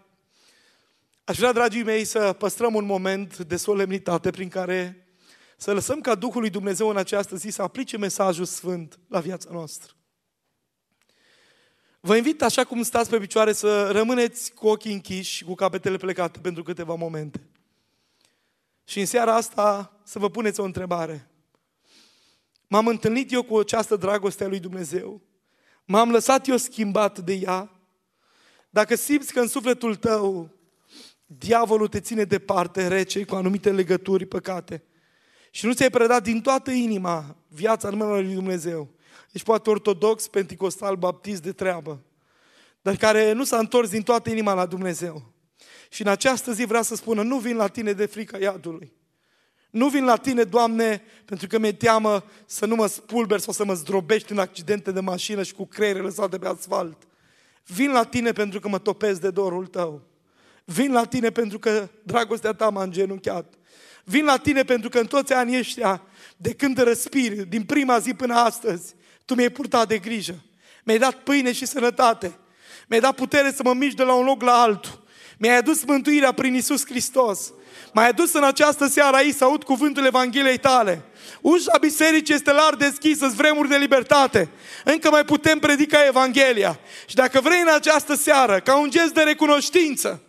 Aș 1.24 1.36
vrea, 1.36 1.52
dragii 1.52 1.82
mei, 1.82 2.04
să 2.04 2.32
păstrăm 2.32 2.74
un 2.74 2.84
moment 2.84 3.38
de 3.38 3.56
solemnitate 3.56 4.30
prin 4.30 4.48
care 4.48 5.05
să 5.56 5.72
lăsăm 5.72 6.00
ca 6.00 6.14
Duhul 6.14 6.40
lui 6.40 6.50
Dumnezeu 6.50 6.88
în 6.88 6.96
această 6.96 7.36
zi 7.36 7.48
să 7.48 7.62
aplice 7.62 7.96
mesajul 7.96 8.44
sfânt 8.44 8.98
la 9.08 9.20
viața 9.20 9.48
noastră. 9.52 9.92
Vă 12.00 12.16
invit, 12.16 12.42
așa 12.42 12.64
cum 12.64 12.82
stați 12.82 13.10
pe 13.10 13.18
picioare, 13.18 13.52
să 13.52 13.90
rămâneți 13.90 14.52
cu 14.52 14.66
ochii 14.66 14.92
închiși 14.92 15.34
și 15.34 15.44
cu 15.44 15.54
capetele 15.54 15.96
plecate 15.96 16.38
pentru 16.38 16.62
câteva 16.62 16.94
momente. 16.94 17.48
Și 18.84 19.00
în 19.00 19.06
seara 19.06 19.34
asta 19.34 20.00
să 20.04 20.18
vă 20.18 20.30
puneți 20.30 20.60
o 20.60 20.64
întrebare. 20.64 21.30
M-am 22.66 22.86
întâlnit 22.86 23.32
eu 23.32 23.42
cu 23.42 23.58
această 23.58 23.96
dragoste 23.96 24.44
a 24.44 24.48
lui 24.48 24.58
Dumnezeu. 24.58 25.20
M-am 25.84 26.10
lăsat 26.10 26.46
eu 26.46 26.56
schimbat 26.56 27.18
de 27.18 27.32
ea. 27.32 27.70
Dacă 28.70 28.94
simți 28.94 29.32
că 29.32 29.40
în 29.40 29.48
sufletul 29.48 29.94
tău 29.94 30.50
diavolul 31.26 31.88
te 31.88 32.00
ține 32.00 32.24
departe, 32.24 32.88
rece, 32.88 33.24
cu 33.24 33.34
anumite 33.34 33.72
legături, 33.72 34.26
păcate, 34.26 34.84
și 35.56 35.66
nu 35.66 35.72
ți-ai 35.72 35.90
predat 35.90 36.22
din 36.22 36.40
toată 36.40 36.70
inima 36.70 37.36
viața 37.48 37.88
în 37.88 37.96
mâna 37.96 38.10
lui 38.10 38.34
Dumnezeu, 38.34 38.88
ești 39.32 39.46
poate 39.46 39.70
ortodox, 39.70 40.28
penticostal, 40.28 40.96
baptist 40.96 41.42
de 41.42 41.52
treabă, 41.52 42.02
dar 42.82 42.96
care 42.96 43.32
nu 43.32 43.44
s-a 43.44 43.58
întors 43.58 43.90
din 43.90 44.02
toată 44.02 44.30
inima 44.30 44.54
la 44.54 44.66
Dumnezeu. 44.66 45.32
Și 45.90 46.02
în 46.02 46.08
această 46.08 46.52
zi 46.52 46.64
vrea 46.64 46.82
să 46.82 46.94
spună, 46.94 47.22
nu 47.22 47.38
vin 47.38 47.56
la 47.56 47.66
tine 47.66 47.92
de 47.92 48.06
frica 48.06 48.38
iadului. 48.38 48.92
Nu 49.70 49.88
vin 49.88 50.04
la 50.04 50.16
tine, 50.16 50.42
Doamne, 50.42 51.02
pentru 51.24 51.46
că 51.46 51.58
mi-e 51.58 51.72
teamă 51.72 52.24
să 52.46 52.66
nu 52.66 52.74
mă 52.74 52.86
spulber 52.86 53.38
sau 53.38 53.52
să 53.52 53.64
mă 53.64 53.74
zdrobești 53.74 54.32
în 54.32 54.38
accidente 54.38 54.92
de 54.92 55.00
mașină 55.00 55.42
și 55.42 55.54
cu 55.54 55.66
creiere 55.66 56.00
lăsate 56.00 56.38
pe 56.38 56.46
asfalt. 56.46 57.02
Vin 57.66 57.92
la 57.92 58.04
tine 58.04 58.32
pentru 58.32 58.60
că 58.60 58.68
mă 58.68 58.78
topesc 58.78 59.20
de 59.20 59.30
dorul 59.30 59.66
tău. 59.66 60.02
Vin 60.64 60.92
la 60.92 61.04
tine 61.04 61.30
pentru 61.30 61.58
că 61.58 61.88
dragostea 62.02 62.52
ta 62.52 62.68
m-a 62.68 62.82
îngenunchiat. 62.82 63.54
Vin 64.08 64.24
la 64.24 64.36
tine 64.36 64.62
pentru 64.62 64.88
că 64.88 64.98
în 64.98 65.06
toți 65.06 65.32
anii 65.32 65.58
ăștia, 65.58 66.02
de 66.36 66.54
când 66.54 66.78
răspiri, 66.78 67.46
din 67.46 67.62
prima 67.62 67.98
zi 67.98 68.14
până 68.14 68.34
astăzi, 68.34 68.94
tu 69.24 69.34
mi-ai 69.34 69.48
purtat 69.48 69.88
de 69.88 69.98
grijă. 69.98 70.44
Mi-ai 70.84 70.98
dat 70.98 71.14
pâine 71.14 71.52
și 71.52 71.66
sănătate. 71.66 72.38
Mi-ai 72.88 73.00
dat 73.00 73.14
putere 73.14 73.52
să 73.52 73.62
mă 73.64 73.74
mișc 73.74 73.96
de 73.96 74.02
la 74.02 74.14
un 74.14 74.24
loc 74.24 74.42
la 74.42 74.52
altul. 74.52 75.04
Mi-ai 75.38 75.56
adus 75.56 75.84
mântuirea 75.84 76.32
prin 76.32 76.54
Isus 76.54 76.86
Hristos. 76.86 77.52
M-ai 77.92 78.08
adus 78.08 78.32
în 78.32 78.44
această 78.44 78.86
seară 78.86 79.16
aici 79.16 79.34
să 79.34 79.44
aud 79.44 79.62
cuvântul 79.62 80.04
Evangheliei 80.04 80.58
tale. 80.58 81.02
Ușa 81.40 81.78
bisericii 81.80 82.34
este 82.34 82.52
larg 82.52 82.78
deschisă, 82.78 83.32
vremuri 83.36 83.68
de 83.68 83.76
libertate. 83.76 84.48
Încă 84.84 85.10
mai 85.10 85.24
putem 85.24 85.58
predica 85.58 86.06
Evanghelia. 86.06 86.78
Și 87.06 87.14
dacă 87.14 87.40
vrei 87.40 87.60
în 87.60 87.74
această 87.74 88.14
seară, 88.14 88.60
ca 88.60 88.78
un 88.78 88.90
gest 88.90 89.14
de 89.14 89.22
recunoștință, 89.22 90.25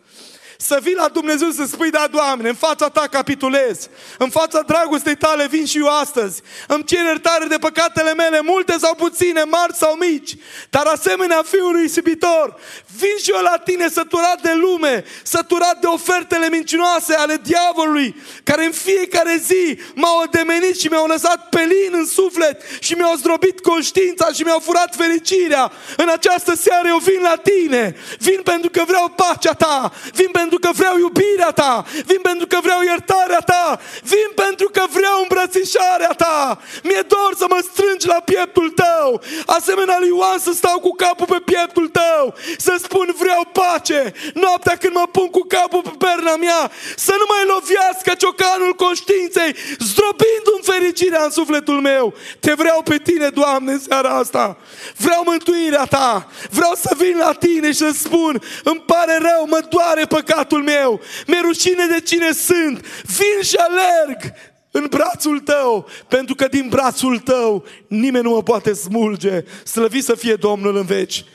să 0.57 0.79
vii 0.81 0.95
la 0.95 1.07
Dumnezeu 1.07 1.49
să 1.49 1.65
spui, 1.65 1.89
da, 1.89 2.07
Doamne, 2.11 2.49
în 2.49 2.55
fața 2.55 2.89
Ta 2.89 3.07
capitulez, 3.11 3.89
în 4.17 4.29
fața 4.29 4.61
dragostei 4.61 5.15
Tale 5.15 5.47
vin 5.47 5.65
și 5.65 5.77
eu 5.77 5.87
astăzi, 5.87 6.41
îmi 6.67 6.83
cer 6.83 7.03
iertare 7.03 7.45
de 7.45 7.57
păcatele 7.57 8.13
mele, 8.13 8.41
multe 8.41 8.75
sau 8.79 8.95
puține, 8.95 9.43
mari 9.43 9.75
sau 9.75 9.95
mici, 9.95 10.35
dar 10.69 10.85
asemenea 10.85 11.41
Fiului 11.45 11.83
Isibitor, 11.83 12.59
vin 12.97 13.17
și 13.23 13.31
eu 13.31 13.41
la 13.41 13.57
Tine 13.57 13.89
săturat 13.89 14.41
de 14.41 14.53
lume, 14.53 15.03
săturat 15.23 15.79
de 15.79 15.87
ofertele 15.87 16.49
mincinoase 16.49 17.13
ale 17.13 17.39
diavolului, 17.43 18.15
care 18.43 18.65
în 18.65 18.71
fiecare 18.71 19.41
zi 19.45 19.79
m-au 19.95 20.21
odemenit 20.23 20.79
și 20.79 20.87
mi-au 20.87 21.05
lăsat 21.05 21.49
pelin 21.49 21.91
în 21.91 22.05
suflet 22.05 22.61
și 22.79 22.93
mi-au 22.93 23.15
zdrobit 23.15 23.59
conștiința 23.59 24.31
și 24.31 24.41
mi-au 24.41 24.59
furat 24.59 24.95
fericirea. 24.95 25.71
În 25.97 26.09
această 26.09 26.55
seară 26.55 26.87
eu 26.87 26.97
vin 26.97 27.21
la 27.21 27.35
Tine, 27.35 27.95
vin 28.19 28.41
pentru 28.43 28.69
că 28.69 28.83
vreau 28.87 29.09
pacea 29.09 29.53
Ta, 29.53 29.91
vin 30.13 30.29
pentru 30.31 30.46
pentru 30.49 30.67
că 30.67 30.77
vreau 30.81 30.97
iubirea 30.97 31.51
ta, 31.51 31.85
vin 32.05 32.21
pentru 32.21 32.47
că 32.47 32.57
vreau 32.61 32.81
iertarea 32.81 33.39
ta, 33.39 33.79
vin 34.03 34.29
pentru 34.35 34.67
că 34.75 34.83
vreau 34.97 35.17
îmbrățișarea 35.21 36.13
ta. 36.23 36.59
Mi-e 36.83 37.03
dor 37.07 37.31
să 37.37 37.45
mă 37.49 37.59
strângi 37.71 38.07
la 38.07 38.19
pieptul 38.31 38.69
tău, 38.69 39.21
asemenea 39.45 39.97
lui 39.99 40.07
Ioan 40.07 40.39
să 40.39 40.51
stau 40.53 40.79
cu 40.79 40.91
capul 41.03 41.25
pe 41.25 41.39
pieptul 41.51 41.87
tău, 41.87 42.23
să 42.57 42.73
spun 42.83 43.07
vreau 43.17 43.41
pace. 43.59 44.13
Noaptea 44.33 44.75
când 44.81 44.93
mă 44.93 45.05
pun 45.11 45.27
cu 45.27 45.43
capul 45.55 45.81
pe 45.81 45.93
perna 46.05 46.35
mea, 46.35 46.71
să 46.95 47.13
nu 47.19 47.25
mai 47.33 47.43
loviască 47.53 48.11
ciocanul 48.21 48.73
conștiinței, 48.83 49.51
zdrobindu-mi 49.87 50.67
fericirea 50.71 51.23
în 51.23 51.31
sufletul 51.39 51.79
meu. 51.81 52.13
Te 52.39 52.53
vreau 52.53 52.81
pe 52.81 52.97
tine, 52.97 53.27
Doamne, 53.29 53.71
în 53.71 53.79
seara 53.79 54.09
asta. 54.23 54.57
Vreau 54.97 55.21
mântuirea 55.25 55.85
ta. 55.85 56.27
Vreau 56.49 56.73
să 56.75 56.91
vin 56.97 57.17
la 57.17 57.33
tine 57.33 57.67
și 57.67 57.83
să 57.87 57.91
spun, 58.03 58.41
îmi 58.63 58.83
pare 58.91 59.17
rău, 59.17 59.41
mă 59.47 59.59
doare 59.69 60.05
păcat 60.05 60.36
păcatul 60.37 60.63
meu, 60.63 61.01
mi-e 61.27 61.39
rușine 61.41 61.85
de 61.85 62.01
cine 62.01 62.31
sunt, 62.31 62.85
vin 63.03 63.41
și 63.41 63.55
alerg 63.55 64.33
în 64.71 64.87
brațul 64.89 65.39
tău, 65.39 65.87
pentru 66.07 66.35
că 66.35 66.47
din 66.47 66.67
brațul 66.69 67.19
tău 67.19 67.65
nimeni 67.87 68.23
nu 68.23 68.29
mă 68.29 68.43
poate 68.43 68.73
smulge. 68.73 69.43
Slăvit 69.63 70.03
să 70.03 70.15
fie 70.15 70.35
Domnul 70.35 70.75
în 70.75 70.85
veci. 70.85 71.25